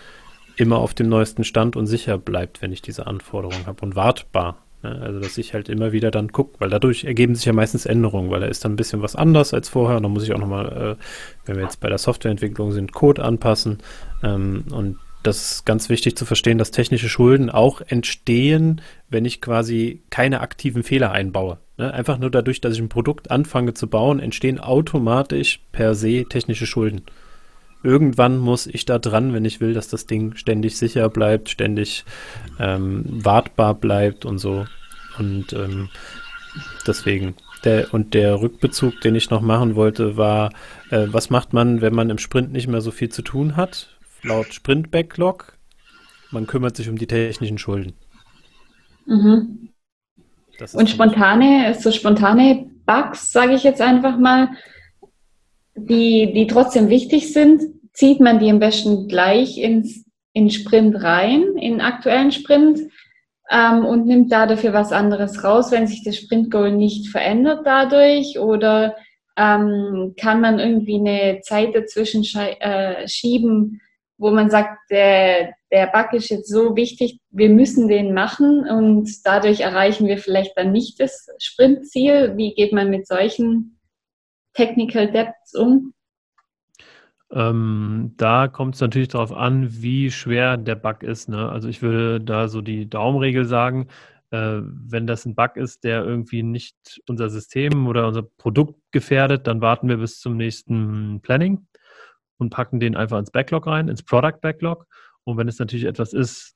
immer 0.56 0.78
auf 0.78 0.94
dem 0.94 1.10
neuesten 1.10 1.44
Stand 1.44 1.76
und 1.76 1.88
sicher 1.88 2.18
bleibt, 2.18 2.62
wenn 2.62 2.72
ich 2.72 2.82
diese 2.82 3.08
Anforderung 3.08 3.66
habe 3.66 3.86
und 3.86 3.96
wartbar. 3.96 4.58
Ne? 4.84 5.00
Also 5.02 5.20
dass 5.20 5.38
ich 5.38 5.54
halt 5.54 5.70
immer 5.70 5.92
wieder 5.92 6.12
dann 6.12 6.32
gucke, 6.32 6.60
weil 6.60 6.70
dadurch 6.70 7.06
ergeben 7.06 7.36
sich 7.36 7.46
ja 7.46 7.54
meistens 7.54 7.86
Änderungen, 7.86 8.30
weil 8.30 8.42
da 8.42 8.48
ist 8.48 8.66
dann 8.66 8.74
ein 8.74 8.78
bisschen 8.78 9.02
was 9.02 9.16
anders 9.16 9.54
als 9.54 9.70
vorher 9.70 9.98
und 9.98 10.04
dann 10.04 10.12
muss 10.12 10.24
ich 10.24 10.34
auch 10.34 10.40
nochmal, 10.40 10.98
äh, 10.98 11.04
wenn 11.46 11.56
wir 11.56 11.64
jetzt 11.64 11.80
bei 11.80 11.90
der 11.90 11.98
Softwareentwicklung 11.98 12.72
sind, 12.72 12.92
Code 12.92 13.24
anpassen 13.24 13.80
ähm, 14.24 14.66
und 14.72 14.98
das 15.28 15.52
ist 15.52 15.66
ganz 15.66 15.90
wichtig 15.90 16.16
zu 16.16 16.26
verstehen, 16.26 16.58
dass 16.58 16.72
technische 16.72 17.10
Schulden 17.10 17.50
auch 17.50 17.82
entstehen, 17.82 18.82
wenn 19.10 19.26
ich 19.26 19.42
quasi 19.42 20.02
keine 20.10 20.40
aktiven 20.40 20.84
Fehler 20.84 21.12
einbaue. 21.12 21.58
Ne? 21.78 21.94
Einfach 21.94 22.18
nur 22.18 22.32
dadurch, 22.32 22.62
dass 22.62 22.74
ich 22.74 22.80
ein 22.80 22.90
Produkt 22.90 23.30
anfange 23.30 23.74
zu 23.74 23.88
bauen, 23.88 24.20
entstehen 24.20 24.60
automatisch 24.60 25.60
per 25.72 25.96
se 25.96 26.24
technische 26.28 26.66
Schulden. 26.66 27.02
Irgendwann 27.84 28.38
muss 28.38 28.68
ich 28.68 28.86
da 28.86 29.00
dran, 29.00 29.34
wenn 29.34 29.46
ich 29.46 29.60
will, 29.60 29.74
dass 29.74 29.90
das 29.90 30.08
Ding 30.08 30.36
ständig 30.36 30.78
sicher 30.78 31.10
bleibt, 31.10 31.50
ständig 31.50 32.06
ähm, 32.60 33.04
wartbar 33.06 33.76
bleibt 33.76 34.26
und 34.26 34.40
so. 34.40 34.66
Und 35.20 35.54
ähm, 35.54 35.90
deswegen. 36.88 37.36
Der, 37.64 37.92
und 37.92 38.14
der 38.14 38.40
Rückbezug, 38.40 39.02
den 39.02 39.16
ich 39.16 39.32
noch 39.32 39.42
machen 39.42 39.76
wollte, 39.76 40.16
war, 40.16 40.52
äh, 40.92 41.08
was 41.08 41.32
macht 41.32 41.54
man, 41.54 41.82
wenn 41.82 41.94
man 41.94 42.12
im 42.12 42.20
Sprint 42.20 42.54
nicht 42.54 42.68
mehr 42.68 42.82
so 42.82 42.92
viel 42.92 43.10
zu 43.10 43.24
tun 43.24 43.58
hat? 43.58 43.97
Laut 44.24 44.54
Sprint 44.54 44.92
Backlog, 44.92 45.58
man 46.32 46.48
kümmert 46.48 46.76
sich 46.76 46.90
um 46.90 46.98
die 46.98 47.08
technischen 47.08 47.58
Schulden. 47.58 47.94
Mhm. 49.06 49.70
Und 50.74 50.90
spontane, 50.90 51.76
so 51.80 51.92
spontane 51.92 52.70
Bugs, 52.86 53.32
sage 53.32 53.54
ich 53.54 53.64
jetzt 53.64 53.82
einfach 53.82 54.18
mal, 54.18 54.50
die, 55.76 56.34
die 56.34 56.48
trotzdem 56.48 56.90
wichtig 56.90 57.32
sind, 57.32 57.62
zieht 57.94 58.20
man 58.20 58.40
die 58.40 58.50
am 58.50 58.60
besten 58.60 59.08
gleich 59.08 59.58
ins, 59.58 60.06
in 60.34 60.50
Sprint 60.50 61.02
rein, 61.02 61.56
in 61.58 61.82
aktuellen 61.82 62.32
Sprint 62.32 62.80
ähm, 63.50 63.86
und 63.86 64.08
nimmt 64.08 64.32
da 64.32 64.48
dafür 64.48 64.74
was 64.74 64.92
anderes 64.92 65.44
raus, 65.44 65.72
wenn 65.72 65.88
sich 65.88 66.04
das 66.04 66.18
Sprint-Goal 66.18 66.72
nicht 66.72 67.10
verändert 67.10 67.62
dadurch 67.66 68.40
oder 68.40 68.96
ähm, 69.38 70.16
kann 70.20 70.42
man 70.42 70.60
irgendwie 70.60 70.96
eine 70.96 71.42
Zeit 71.42 71.76
dazwischen 71.76 72.24
äh, 72.24 73.08
schieben, 73.08 73.82
wo 74.18 74.32
man 74.32 74.50
sagt, 74.50 74.78
der, 74.90 75.54
der 75.72 75.88
Bug 75.88 76.14
ist 76.14 76.30
jetzt 76.30 76.50
so 76.50 76.76
wichtig, 76.76 77.20
wir 77.30 77.50
müssen 77.50 77.88
den 77.88 78.14
machen 78.14 78.68
und 78.68 79.10
dadurch 79.24 79.62
erreichen 79.62 80.08
wir 80.08 80.18
vielleicht 80.18 80.58
dann 80.58 80.72
nicht 80.72 81.00
das 81.00 81.28
Sprintziel. 81.40 82.36
Wie 82.36 82.54
geht 82.54 82.74
man 82.74 82.90
mit 82.90 83.08
solchen 83.08 83.80
Technical 84.54 85.12
Debts 85.12 85.54
um? 85.56 85.94
Ähm, 87.32 88.14
da 88.18 88.48
kommt 88.48 88.76
es 88.76 88.82
natürlich 88.82 89.10
darauf 89.10 89.34
an, 89.34 89.68
wie 89.82 90.12
schwer 90.12 90.58
der 90.58 90.76
Bug 90.76 91.04
ist. 91.04 91.30
Ne? 91.30 91.50
Also 91.50 91.68
ich 91.68 91.82
würde 91.82 92.22
da 92.22 92.48
so 92.48 92.62
die 92.62 92.90
Daumenregel 92.90 93.46
sagen, 93.46 93.88
äh, 94.32 94.60
wenn 94.62 95.08
das 95.08 95.26
ein 95.26 95.36
Bug 95.36 95.58
ist, 95.58 95.84
der 95.84 96.04
irgendwie 96.04 96.42
nicht 96.42 97.02
unser 97.08 97.30
System 97.30 97.88
oder 97.88 98.08
unser 98.08 98.24
Produkt 98.24 98.80
gefährdet, 98.92 99.46
dann 99.46 99.62
warten 99.62 99.90
wir 99.90 99.98
bis 99.98 100.20
zum 100.20 100.38
nächsten 100.38 101.22
Planning 101.22 101.68
und 102.38 102.50
packen 102.50 102.80
den 102.80 102.96
einfach 102.96 103.20
ins 103.20 103.32
Backlog 103.32 103.68
rein, 103.68 103.88
ins 103.88 104.04
Product 104.04 104.40
Backlog. 104.42 104.86
Und 105.24 105.38
wenn 105.38 105.48
es 105.48 105.60
natürlich 105.60 105.86
etwas 105.86 106.14
ist, 106.14 106.56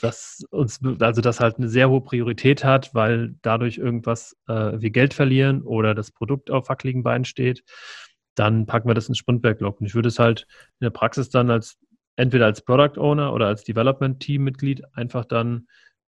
das 0.00 0.44
uns, 0.50 0.80
also 1.00 1.20
das 1.20 1.40
halt 1.40 1.56
eine 1.56 1.68
sehr 1.68 1.88
hohe 1.88 2.02
Priorität 2.02 2.64
hat, 2.64 2.94
weil 2.94 3.34
dadurch 3.42 3.78
irgendwas 3.78 4.36
äh, 4.46 4.72
wir 4.80 4.90
Geld 4.90 5.14
verlieren 5.14 5.62
oder 5.62 5.94
das 5.94 6.10
Produkt 6.10 6.50
auf 6.50 6.68
wackeligen 6.68 7.02
Beinen 7.02 7.24
steht, 7.24 7.64
dann 8.34 8.66
packen 8.66 8.88
wir 8.88 8.94
das 8.94 9.08
ins 9.08 9.18
Sprint-Backlog. 9.18 9.80
Und 9.80 9.86
ich 9.86 9.94
würde 9.94 10.08
es 10.08 10.18
halt 10.18 10.46
in 10.80 10.84
der 10.84 10.90
Praxis 10.90 11.30
dann 11.30 11.50
als 11.50 11.78
entweder 12.16 12.46
als 12.46 12.62
Product 12.62 12.98
Owner 12.98 13.32
oder 13.32 13.46
als 13.46 13.64
Development 13.64 14.20
Team 14.20 14.44
Mitglied 14.44 14.82
einfach 14.94 15.24
dann 15.24 15.66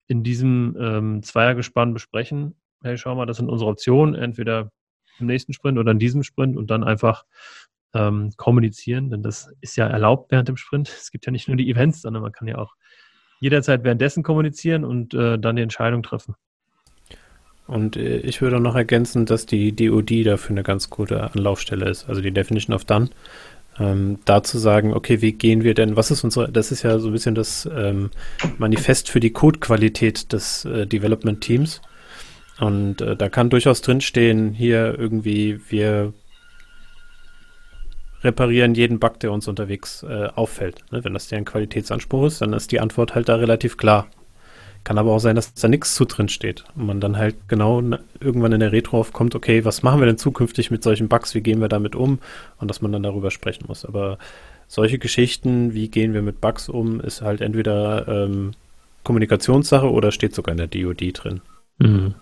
in 0.07 0.23
diesem 0.23 0.75
ähm, 0.79 1.23
Zweiergespann 1.23 1.93
besprechen. 1.93 2.55
Hey, 2.81 2.97
schau 2.97 3.15
mal, 3.15 3.25
das 3.25 3.37
sind 3.37 3.49
unsere 3.49 3.69
Optionen, 3.69 4.15
entweder 4.15 4.71
im 5.19 5.27
nächsten 5.27 5.53
Sprint 5.53 5.77
oder 5.77 5.91
in 5.91 5.99
diesem 5.99 6.23
Sprint 6.23 6.57
und 6.57 6.69
dann 6.69 6.83
einfach 6.83 7.23
ähm, 7.93 8.31
kommunizieren, 8.37 9.09
denn 9.09 9.23
das 9.23 9.49
ist 9.61 9.75
ja 9.77 9.87
erlaubt 9.87 10.31
während 10.31 10.47
dem 10.47 10.57
Sprint. 10.57 10.89
Es 10.89 11.11
gibt 11.11 11.25
ja 11.25 11.31
nicht 11.31 11.47
nur 11.47 11.57
die 11.57 11.69
Events, 11.69 12.01
sondern 12.01 12.23
man 12.23 12.31
kann 12.31 12.47
ja 12.47 12.57
auch 12.57 12.75
jederzeit 13.39 13.83
währenddessen 13.83 14.23
kommunizieren 14.23 14.83
und 14.83 15.13
äh, 15.13 15.37
dann 15.37 15.55
die 15.55 15.61
Entscheidung 15.61 16.03
treffen. 16.03 16.35
Und 17.67 17.97
äh, 17.97 18.17
ich 18.17 18.41
würde 18.41 18.59
noch 18.59 18.75
ergänzen, 18.75 19.25
dass 19.25 19.45
die 19.45 19.75
DOD 19.75 20.25
dafür 20.25 20.51
eine 20.51 20.63
ganz 20.63 20.89
gute 20.89 21.21
Anlaufstelle 21.23 21.89
ist, 21.89 22.07
also 22.09 22.21
die 22.21 22.31
Definition 22.31 22.75
of 22.75 22.85
Done. 22.85 23.09
Ähm, 23.79 24.19
da 24.25 24.41
zu 24.41 24.57
sagen, 24.57 24.93
okay, 24.93 25.21
wie 25.21 25.33
gehen 25.33 25.63
wir 25.63 25.75
denn, 25.75 25.95
was 25.95 26.09
ist 26.09 26.23
unsere, 26.23 26.51
das 26.51 26.71
ist 26.71 26.81
ja 26.81 26.97
so 26.97 27.09
ein 27.09 27.13
bisschen 27.13 27.35
das 27.35 27.69
ähm, 27.71 28.09
Manifest 28.57 29.09
für 29.09 29.19
die 29.19 29.29
Codequalität 29.29 30.33
des 30.33 30.65
äh, 30.65 30.87
Development 30.87 31.41
Teams. 31.41 31.81
Und 32.59 33.01
äh, 33.01 33.15
da 33.15 33.29
kann 33.29 33.51
durchaus 33.51 33.81
drinstehen, 33.81 34.53
hier 34.53 34.97
irgendwie, 34.97 35.59
wir 35.69 36.13
reparieren 38.23 38.75
jeden 38.75 38.99
Bug, 38.99 39.19
der 39.19 39.31
uns 39.31 39.47
unterwegs 39.47 40.03
äh, 40.03 40.27
auffällt. 40.35 40.83
Ne? 40.91 41.03
Wenn 41.03 41.13
das 41.13 41.27
deren 41.27 41.45
Qualitätsanspruch 41.45 42.25
ist, 42.27 42.41
dann 42.41 42.53
ist 42.53 42.71
die 42.71 42.79
Antwort 42.79 43.15
halt 43.15 43.29
da 43.29 43.35
relativ 43.35 43.77
klar. 43.77 44.07
Kann 44.83 44.97
aber 44.97 45.11
auch 45.11 45.19
sein, 45.19 45.35
dass 45.35 45.53
da 45.53 45.67
nichts 45.67 45.95
zu 45.95 46.05
drin 46.05 46.29
steht 46.29 46.63
und 46.75 46.85
man 46.85 47.01
dann 47.01 47.17
halt 47.17 47.35
genau 47.49 47.81
irgendwann 48.21 48.53
in 48.53 48.61
der 48.61 48.71
Retro 48.71 48.99
aufkommt, 48.99 49.35
okay, 49.35 49.65
was 49.65 49.83
machen 49.83 49.99
wir 49.99 50.05
denn 50.05 50.17
zukünftig 50.17 50.71
mit 50.71 50.81
solchen 50.81 51.09
Bugs, 51.09 51.35
wie 51.35 51.41
gehen 51.41 51.59
wir 51.59 51.67
damit 51.67 51.95
um 51.95 52.19
und 52.59 52.69
dass 52.69 52.81
man 52.81 52.91
dann 52.91 53.03
darüber 53.03 53.29
sprechen 53.29 53.65
muss. 53.67 53.83
Aber 53.83 54.17
solche 54.67 54.97
Geschichten, 54.97 55.73
wie 55.73 55.89
gehen 55.89 56.13
wir 56.13 56.21
mit 56.21 56.39
Bugs 56.39 56.69
um, 56.69 57.01
ist 57.01 57.21
halt 57.21 57.41
entweder 57.41 58.07
ähm, 58.07 58.51
Kommunikationssache 59.03 59.91
oder 59.91 60.11
steht 60.11 60.33
sogar 60.33 60.53
in 60.53 60.57
der 60.57 60.67
DOD 60.67 61.11
drin. 61.13 61.41
Mhm. 61.79 62.15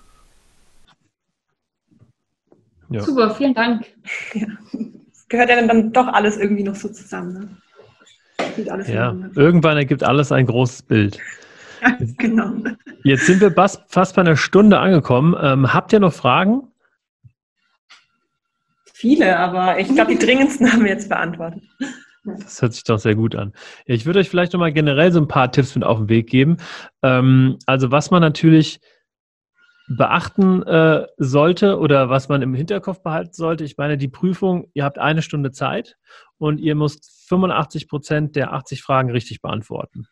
Ja. 2.89 3.01
Super, 3.01 3.31
vielen 3.35 3.53
Dank. 3.53 3.85
Ja. 4.33 4.47
Gehört 5.29 5.49
ja 5.49 5.61
dann 5.65 5.91
doch 5.91 6.07
alles 6.07 6.37
irgendwie 6.37 6.63
noch 6.63 6.75
so 6.75 6.89
zusammen. 6.89 7.33
Ne? 7.33 8.83
ja, 8.87 9.15
irgendwann 9.35 9.77
ergibt 9.77 10.03
alles 10.03 10.31
ein 10.31 10.45
großes 10.45 10.83
Bild. 10.83 11.19
Ja, 11.81 11.97
genau. 12.17 12.51
Jetzt 13.03 13.27
sind 13.27 13.41
wir 13.41 13.51
fast 13.51 14.15
bei 14.15 14.21
einer 14.21 14.37
Stunde 14.37 14.79
angekommen. 14.79 15.35
Ähm, 15.39 15.71
habt 15.71 15.93
ihr 15.93 15.99
noch 15.99 16.13
Fragen? 16.13 16.63
Viele, 18.91 19.37
aber 19.37 19.77
ich 19.77 19.89
glaube, 19.89 20.15
die 20.15 20.25
dringendsten 20.25 20.71
haben 20.71 20.83
wir 20.83 20.91
jetzt 20.91 21.09
beantwortet. 21.09 21.61
Das 22.23 22.61
hört 22.61 22.73
sich 22.73 22.83
doch 22.85 22.97
sehr 22.97 23.13
gut 23.13 23.35
an. 23.35 23.53
Ich 23.85 24.05
würde 24.05 24.19
euch 24.19 24.29
vielleicht 24.29 24.53
nochmal 24.53 24.71
generell 24.73 25.11
so 25.11 25.19
ein 25.19 25.27
paar 25.27 25.51
Tipps 25.51 25.75
mit 25.75 25.83
auf 25.83 25.99
den 25.99 26.09
Weg 26.09 26.27
geben. 26.27 26.57
Ähm, 27.03 27.59
also 27.67 27.91
was 27.91 28.09
man 28.09 28.21
natürlich 28.21 28.79
beachten 29.87 30.63
äh, 30.63 31.05
sollte 31.17 31.77
oder 31.79 32.09
was 32.09 32.27
man 32.27 32.41
im 32.41 32.53
Hinterkopf 32.53 33.03
behalten 33.03 33.33
sollte. 33.33 33.63
Ich 33.63 33.77
meine, 33.77 33.97
die 33.97 34.07
Prüfung, 34.07 34.69
ihr 34.73 34.83
habt 34.83 34.97
eine 34.97 35.21
Stunde 35.21 35.51
Zeit 35.51 35.97
und 36.37 36.59
ihr 36.59 36.75
müsst 36.75 37.27
85 37.27 37.87
Prozent 37.87 38.35
der 38.35 38.53
80 38.53 38.81
Fragen 38.81 39.11
richtig 39.11 39.41
beantworten. 39.41 40.07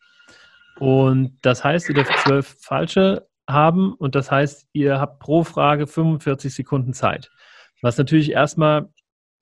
Und 0.79 1.37
das 1.41 1.63
heißt, 1.63 1.89
ihr 1.89 1.95
dürft 1.95 2.17
zwölf 2.19 2.55
falsche 2.59 3.27
haben 3.47 3.93
und 3.93 4.15
das 4.15 4.31
heißt, 4.31 4.67
ihr 4.73 4.99
habt 4.99 5.19
pro 5.19 5.43
Frage 5.43 5.87
45 5.87 6.53
Sekunden 6.53 6.93
Zeit. 6.93 7.29
Was 7.81 7.97
natürlich 7.97 8.31
erstmal 8.31 8.89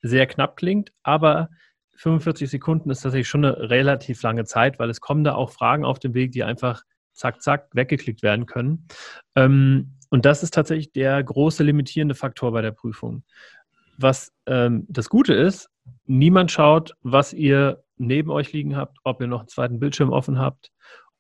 sehr 0.02 0.26
knapp 0.28 0.56
klingt, 0.58 0.92
aber 1.04 1.50
45 1.98 2.50
Sekunden 2.50 2.90
ist 2.90 3.02
tatsächlich 3.02 3.28
schon 3.28 3.46
eine 3.46 3.70
relativ 3.70 4.24
lange 4.24 4.46
Zeit, 4.46 4.80
weil 4.80 4.90
es 4.90 5.02
kommen 5.02 5.24
da 5.24 5.36
auch 5.36 5.52
Fragen 5.52 5.86
auf 5.86 6.00
dem 6.00 6.16
Weg, 6.16 6.32
die 6.32 6.44
einfach 6.44 6.82
zack, 7.14 7.42
zack, 7.42 7.68
weggeklickt 7.74 8.24
werden 8.24 8.48
können. 8.48 8.88
Ähm, 9.36 9.98
und 10.12 10.26
das 10.26 10.43
ist 10.43 10.53
tatsächlich 10.53 10.91
der 10.91 11.24
große 11.24 11.64
limitierende 11.64 12.16
Faktor 12.16 12.51
bei 12.51 12.62
der 12.62 12.72
Prüfung. 12.72 13.24
Was 13.97 14.34
ähm, 14.45 14.86
das 14.89 15.09
Gute 15.09 15.34
ist, 15.34 15.70
niemand 16.05 16.51
schaut, 16.51 16.95
was 17.01 17.34
ihr 17.34 17.82
neben 17.97 18.30
euch 18.30 18.51
liegen 18.51 18.76
habt, 18.76 18.97
ob 19.03 19.22
ihr 19.22 19.28
noch 19.28 19.39
einen 19.39 19.47
zweiten 19.47 19.80
Bildschirm 19.80 20.09
offen 20.09 20.38
habt, 20.38 20.72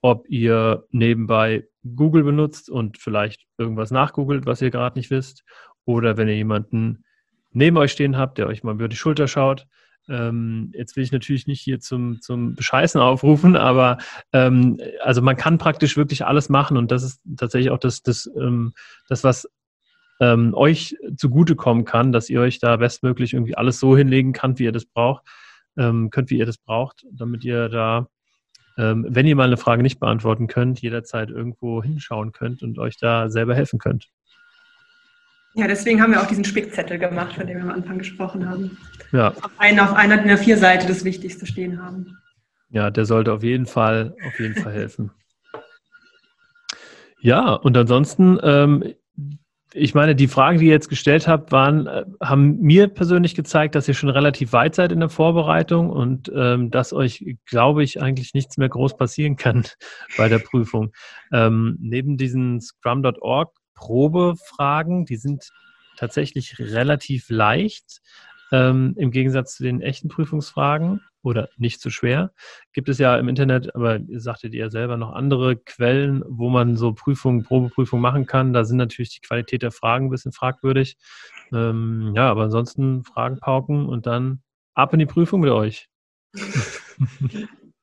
ob 0.01 0.27
ihr 0.29 0.85
nebenbei 0.91 1.67
Google 1.95 2.23
benutzt 2.23 2.69
und 2.69 2.97
vielleicht 2.97 3.45
irgendwas 3.57 3.91
nachgoogelt, 3.91 4.45
was 4.45 4.61
ihr 4.61 4.71
gerade 4.71 4.99
nicht 4.99 5.09
wisst, 5.09 5.43
oder 5.85 6.17
wenn 6.17 6.27
ihr 6.27 6.35
jemanden 6.35 7.05
neben 7.51 7.77
euch 7.77 7.93
stehen 7.93 8.17
habt, 8.17 8.37
der 8.37 8.47
euch 8.47 8.63
mal 8.63 8.75
über 8.75 8.87
die 8.89 8.95
Schulter 8.95 9.27
schaut. 9.27 9.67
Ähm, 10.09 10.71
jetzt 10.75 10.95
will 10.95 11.03
ich 11.03 11.11
natürlich 11.11 11.47
nicht 11.47 11.61
hier 11.61 11.79
zum, 11.79 12.21
zum 12.21 12.55
Bescheißen 12.55 12.99
aufrufen, 12.99 13.55
aber 13.55 13.97
ähm, 14.33 14.79
also 15.03 15.21
man 15.21 15.37
kann 15.37 15.57
praktisch 15.57 15.95
wirklich 15.95 16.25
alles 16.25 16.49
machen 16.49 16.77
und 16.77 16.91
das 16.91 17.03
ist 17.03 17.21
tatsächlich 17.37 17.71
auch 17.71 17.77
das, 17.77 18.01
das, 18.01 18.29
ähm, 18.35 18.73
das 19.07 19.23
was 19.23 19.47
ähm, 20.19 20.53
euch 20.53 20.95
zugutekommen 21.17 21.83
kann, 21.83 22.11
dass 22.11 22.29
ihr 22.29 22.41
euch 22.41 22.59
da 22.59 22.77
bestmöglich 22.77 23.33
irgendwie 23.33 23.55
alles 23.55 23.79
so 23.79 23.97
hinlegen 23.97 24.33
könnt, 24.33 24.59
wie 24.59 24.65
ihr 24.65 24.71
das 24.71 24.85
braucht, 24.85 25.23
ähm, 25.77 26.09
könnt, 26.09 26.29
wie 26.29 26.37
ihr 26.37 26.45
das 26.45 26.57
braucht, 26.57 27.05
damit 27.11 27.43
ihr 27.43 27.69
da, 27.69 28.07
ähm, 28.77 29.05
wenn 29.09 29.25
ihr 29.25 29.35
mal 29.35 29.47
eine 29.47 29.57
Frage 29.57 29.81
nicht 29.81 29.99
beantworten 29.99 30.47
könnt, 30.47 30.81
jederzeit 30.81 31.29
irgendwo 31.29 31.81
hinschauen 31.83 32.31
könnt 32.31 32.63
und 32.63 32.79
euch 32.79 32.97
da 32.97 33.29
selber 33.29 33.55
helfen 33.55 33.79
könnt. 33.79 34.09
Ja, 35.53 35.67
deswegen 35.67 36.01
haben 36.01 36.11
wir 36.13 36.21
auch 36.21 36.27
diesen 36.27 36.45
Spickzettel 36.45 36.97
gemacht, 36.97 37.33
von 37.35 37.45
dem 37.45 37.57
wir 37.57 37.63
am 37.63 37.71
Anfang 37.71 37.97
gesprochen 37.97 38.49
haben. 38.49 38.77
Ja. 39.11 39.29
Auf, 39.29 39.51
einer, 39.57 39.91
auf 39.91 39.93
einer 39.93 40.17
der 40.17 40.37
vier 40.37 40.57
Seite 40.57 40.87
das 40.87 41.03
Wichtigste 41.03 41.45
stehen 41.45 41.81
haben. 41.81 42.17
Ja, 42.69 42.89
der 42.89 43.05
sollte 43.05 43.33
auf 43.33 43.43
jeden 43.43 43.65
Fall, 43.65 44.15
auf 44.25 44.39
jeden 44.39 44.55
Fall 44.55 44.71
helfen. 44.71 45.11
Ja, 47.19 47.53
und 47.53 47.75
ansonsten, 47.77 48.39
ähm, 48.41 48.93
ich 49.73 49.93
meine, 49.93 50.15
die 50.15 50.27
Fragen, 50.27 50.57
die 50.57 50.65
ihr 50.65 50.71
jetzt 50.71 50.89
gestellt 50.89 51.27
habt, 51.27 51.51
waren, 51.51 51.85
äh, 51.85 52.05
haben 52.21 52.59
mir 52.59 52.87
persönlich 52.87 53.35
gezeigt, 53.35 53.75
dass 53.75 53.87
ihr 53.87 53.93
schon 53.93 54.09
relativ 54.09 54.53
weit 54.53 54.75
seid 54.75 54.91
in 54.91 54.99
der 55.01 55.09
Vorbereitung 55.09 55.89
und 55.89 56.31
ähm, 56.33 56.71
dass 56.71 56.93
euch, 56.93 57.37
glaube 57.45 57.83
ich, 57.83 58.01
eigentlich 58.01 58.33
nichts 58.33 58.57
mehr 58.57 58.69
groß 58.69 58.97
passieren 58.97 59.35
kann 59.35 59.65
bei 60.17 60.29
der 60.29 60.39
Prüfung. 60.39 60.91
Ähm, 61.31 61.77
neben 61.79 62.17
diesen 62.17 62.61
Scrum.org 62.61 63.53
Probefragen, 63.81 65.05
die 65.05 65.17
sind 65.17 65.49
tatsächlich 65.97 66.59
relativ 66.59 67.29
leicht. 67.29 68.01
Ähm, 68.51 68.93
Im 68.97 69.11
Gegensatz 69.11 69.55
zu 69.55 69.63
den 69.63 69.81
echten 69.81 70.07
Prüfungsfragen 70.07 71.01
oder 71.23 71.49
nicht 71.57 71.81
so 71.81 71.89
schwer, 71.89 72.31
gibt 72.73 72.89
es 72.89 72.97
ja 72.97 73.17
im 73.17 73.27
Internet, 73.27 73.75
aber 73.75 73.97
ihr 73.97 74.19
sagtet 74.19 74.53
ihr 74.53 74.69
selber 74.69 74.97
noch 74.97 75.13
andere 75.13 75.55
Quellen, 75.55 76.23
wo 76.27 76.49
man 76.49 76.75
so 76.75 76.93
Prüfungen, 76.93 77.43
Probeprüfungen 77.43 78.01
machen 78.01 78.25
kann. 78.25 78.53
Da 78.53 78.63
sind 78.65 78.77
natürlich 78.77 79.13
die 79.15 79.21
Qualität 79.21 79.63
der 79.63 79.71
Fragen 79.71 80.07
ein 80.07 80.09
bisschen 80.09 80.31
fragwürdig. 80.31 80.97
Ähm, 81.51 82.13
ja, 82.15 82.29
aber 82.29 82.43
ansonsten 82.43 83.03
Fragen 83.03 83.39
pauken 83.39 83.87
und 83.87 84.05
dann 84.05 84.41
ab 84.73 84.93
in 84.93 84.99
die 84.99 85.05
Prüfung 85.05 85.41
mit 85.41 85.51
euch. 85.51 85.89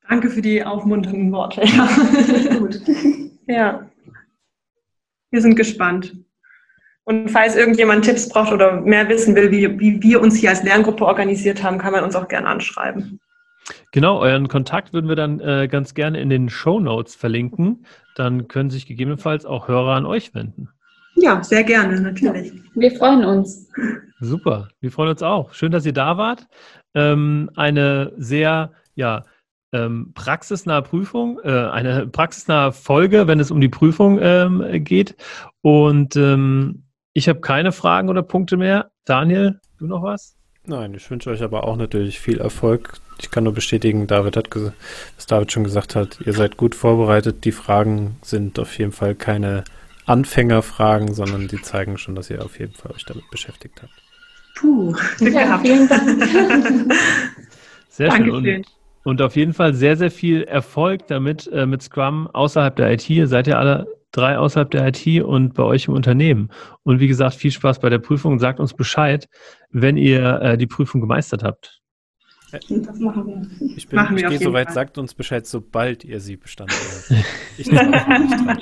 Danke 0.09 0.31
für 0.31 0.43
die 0.43 0.65
aufmunternden 0.65 1.33
Worte. 1.33 1.63
Ja. 1.65 1.89
Gut. 2.59 2.81
Ja. 3.47 3.88
Wir 5.31 5.41
sind 5.41 5.57
gespannt. 5.57 6.17
Und 7.05 7.31
falls 7.31 7.57
irgendjemand 7.57 8.05
Tipps 8.05 8.29
braucht 8.29 8.53
oder 8.53 8.81
mehr 8.81 9.09
wissen 9.09 9.35
will, 9.35 9.51
wie, 9.51 9.81
wie 9.81 10.03
wir 10.03 10.21
uns 10.21 10.37
hier 10.37 10.51
als 10.51 10.63
Lerngruppe 10.63 11.07
organisiert 11.07 11.63
haben, 11.63 11.79
kann 11.79 11.93
man 11.93 12.05
uns 12.05 12.15
auch 12.15 12.29
gerne 12.29 12.47
anschreiben. 12.47 13.19
Genau, 13.93 14.21
euren 14.21 14.49
Kontakt 14.49 14.93
würden 14.93 15.09
wir 15.09 15.17
dann 15.17 15.41
äh, 15.41 15.69
ganz 15.69 15.95
gerne 15.95 16.21
in 16.21 16.29
den 16.29 16.49
Show 16.49 16.81
Notes 16.81 17.15
verlinken. 17.15 17.87
Dann 18.15 18.49
können 18.49 18.71
sich 18.71 18.87
gegebenenfalls 18.87 19.47
auch 19.47 19.69
Hörer 19.69 19.95
an 19.95 20.07
euch 20.07 20.35
wenden. 20.35 20.69
Ja, 21.17 21.43
sehr 21.43 21.65
gerne, 21.65 22.01
natürlich. 22.01 22.53
Wir 22.75 22.93
freuen 22.93 23.25
uns. 23.25 23.71
Super, 24.21 24.69
wir 24.81 24.91
freuen 24.91 25.11
uns 25.11 25.23
auch. 25.23 25.53
Schön, 25.55 25.73
dass 25.73 25.87
ihr 25.87 25.93
da 25.93 26.17
wart. 26.17 26.47
Ähm, 26.95 27.51
eine 27.57 28.13
sehr, 28.17 28.73
ja, 28.95 29.25
ähm, 29.73 30.13
praxisnahe 30.15 30.83
Prüfung, 30.83 31.39
äh, 31.45 31.51
eine 31.51 32.07
praxisnahe 32.07 32.73
Folge, 32.73 33.27
wenn 33.27 33.41
es 33.41 33.51
um 33.51 33.61
die 33.61 33.69
Prüfung 33.69 34.19
ähm, 34.21 34.65
geht. 34.85 35.17
Und 35.63 36.17
ähm, 36.17 36.85
ich 37.13 37.29
habe 37.29 37.41
keine 37.41 37.73
Fragen 37.73 38.09
oder 38.09 38.23
Punkte 38.23 38.57
mehr. 38.57 38.91
Daniel, 39.05 39.61
du 39.79 39.87
noch 39.87 40.03
was? 40.03 40.37
Nein, 40.67 40.93
ich 40.95 41.11
wünsche 41.11 41.31
euch 41.31 41.43
aber 41.43 41.65
auch 41.65 41.77
natürlich 41.77 42.21
viel 42.21 42.39
Erfolg. 42.39 42.95
Ich 43.21 43.31
kann 43.31 43.45
nur 43.45 43.55
bestätigen, 43.55 44.07
David 44.07 44.37
hat, 44.37 44.49
was 45.17 45.27
David 45.27 45.51
schon 45.51 45.65
gesagt 45.65 45.97
hat, 45.97 46.19
ihr 46.25 46.35
seid 46.35 46.57
gut 46.57 46.75
vorbereitet. 46.75 47.45
Die 47.45 47.53
Fragen 47.53 48.17
sind 48.23 48.59
auf 48.59 48.77
jeden 48.79 48.93
Fall 48.93 49.15
keine 49.15 49.65
Anfängerfragen, 50.05 51.15
sondern 51.15 51.49
die 51.49 51.61
zeigen 51.63 51.99
schon, 51.99 52.15
dass 52.15 52.31
ihr 52.31 52.45
auf 52.45 52.59
jeden 52.59 52.75
Fall 52.75 52.93
euch 52.93 53.05
damit 53.05 53.29
beschäftigt 53.31 53.83
habt. 53.83 53.93
Puh, 54.57 54.95
ja, 55.21 55.59
vielen 55.59 55.89
Dank. 55.89 56.93
Sehr 57.89 58.13
schön. 58.13 58.65
Und 59.09 59.23
auf 59.23 59.37
jeden 59.37 59.55
Fall 59.55 59.73
sehr, 59.73 59.97
sehr 59.97 60.11
viel 60.11 60.43
Erfolg 60.43 61.07
damit 61.07 61.47
äh, 61.47 61.65
mit 61.65 61.81
Scrum 61.81 62.27
außerhalb 62.27 62.77
der 62.77 62.93
IT. 62.93 63.09
Ihr 63.09 63.27
seid 63.27 63.47
ja 63.47 63.59
alle 63.59 63.87
drei 64.13 64.37
außerhalb 64.37 64.71
der 64.71 64.87
IT 64.89 65.23
und 65.23 65.55
bei 65.55 65.63
euch 65.63 65.89
im 65.89 65.95
Unternehmen. 65.95 66.51
Und 66.83 67.01
wie 67.01 67.09
gesagt, 67.09 67.37
viel 67.37 67.51
Spaß 67.51 67.79
bei 67.79 67.89
der 67.89 68.01
Prüfung. 68.01 68.39
Sagt 68.39 68.61
uns 68.61 68.75
Bescheid, 68.75 69.27
wenn 69.71 69.97
ihr 69.97 70.43
äh, 70.43 70.59
die 70.59 70.67
Prüfung 70.67 71.01
gemeistert 71.01 71.43
habt. 71.43 71.81
Das 72.53 72.69
machen 72.99 73.49
wir. 73.59 73.77
Ich, 73.79 73.89
bin, 73.89 73.99
ich 74.15 74.29
gehe 74.29 74.41
so 74.41 74.53
weit, 74.53 74.75
sagt 74.75 74.99
uns 74.99 75.15
Bescheid, 75.15 75.47
sobald 75.47 76.05
ihr 76.05 76.21
sie 76.21 76.37
bestanden 76.37 76.77
habt. 76.77 77.25
Ich 77.57 77.73
nicht 77.73 77.81
dran. 77.81 78.59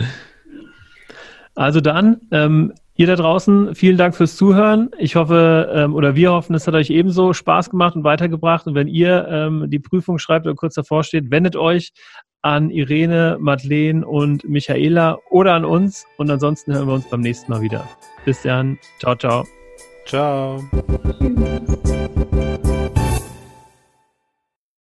Also 1.57 1.81
dann, 1.81 2.21
ähm, 2.31 2.73
Ihr 2.99 3.07
da 3.07 3.17
draußen, 3.17 3.75
vielen 3.75 3.99
Dank 3.99 4.15
fürs 4.15 4.37
Zuhören. 4.37 4.91
Ich 4.99 5.17
hoffe, 5.17 5.71
ähm, 5.75 5.95
oder 5.95 6.15
wir 6.15 6.33
hoffen, 6.33 6.55
es 6.55 6.67
hat 6.67 6.75
euch 6.75 6.89
ebenso 6.89 7.35
Spaß 7.35 7.71
gemacht 7.71 7.95
und 7.95 8.05
weitergebracht. 8.05 8.67
Und 8.67 8.75
wenn 8.75 8.89
ihr 8.89 9.29
ähm, 9.29 9.67
die 9.69 9.79
Prüfung 9.79 10.19
schreibt 10.19 10.47
oder 10.47 10.55
kurz 10.55 10.75
davor 10.75 11.05
steht, 11.05 11.31
wendet 11.31 11.57
euch 11.57 11.93
an 12.41 12.71
Irene, 12.71 13.37
Madeleine 13.39 14.07
und 14.07 14.49
Michaela 14.49 15.19
oder 15.31 15.55
an 15.55 15.67
uns. 15.67 16.07
Und 16.17 16.31
ansonsten 16.31 16.73
hören 16.73 16.87
wir 16.87 16.95
uns 16.95 17.11
beim 17.11 17.21
nächsten 17.21 17.53
Mal 17.53 17.61
wieder. 17.61 17.87
Bis 18.25 18.43
dann. 18.43 18.79
Ciao, 18.99 19.15
ciao. 19.15 19.45
Ciao. 20.07 20.63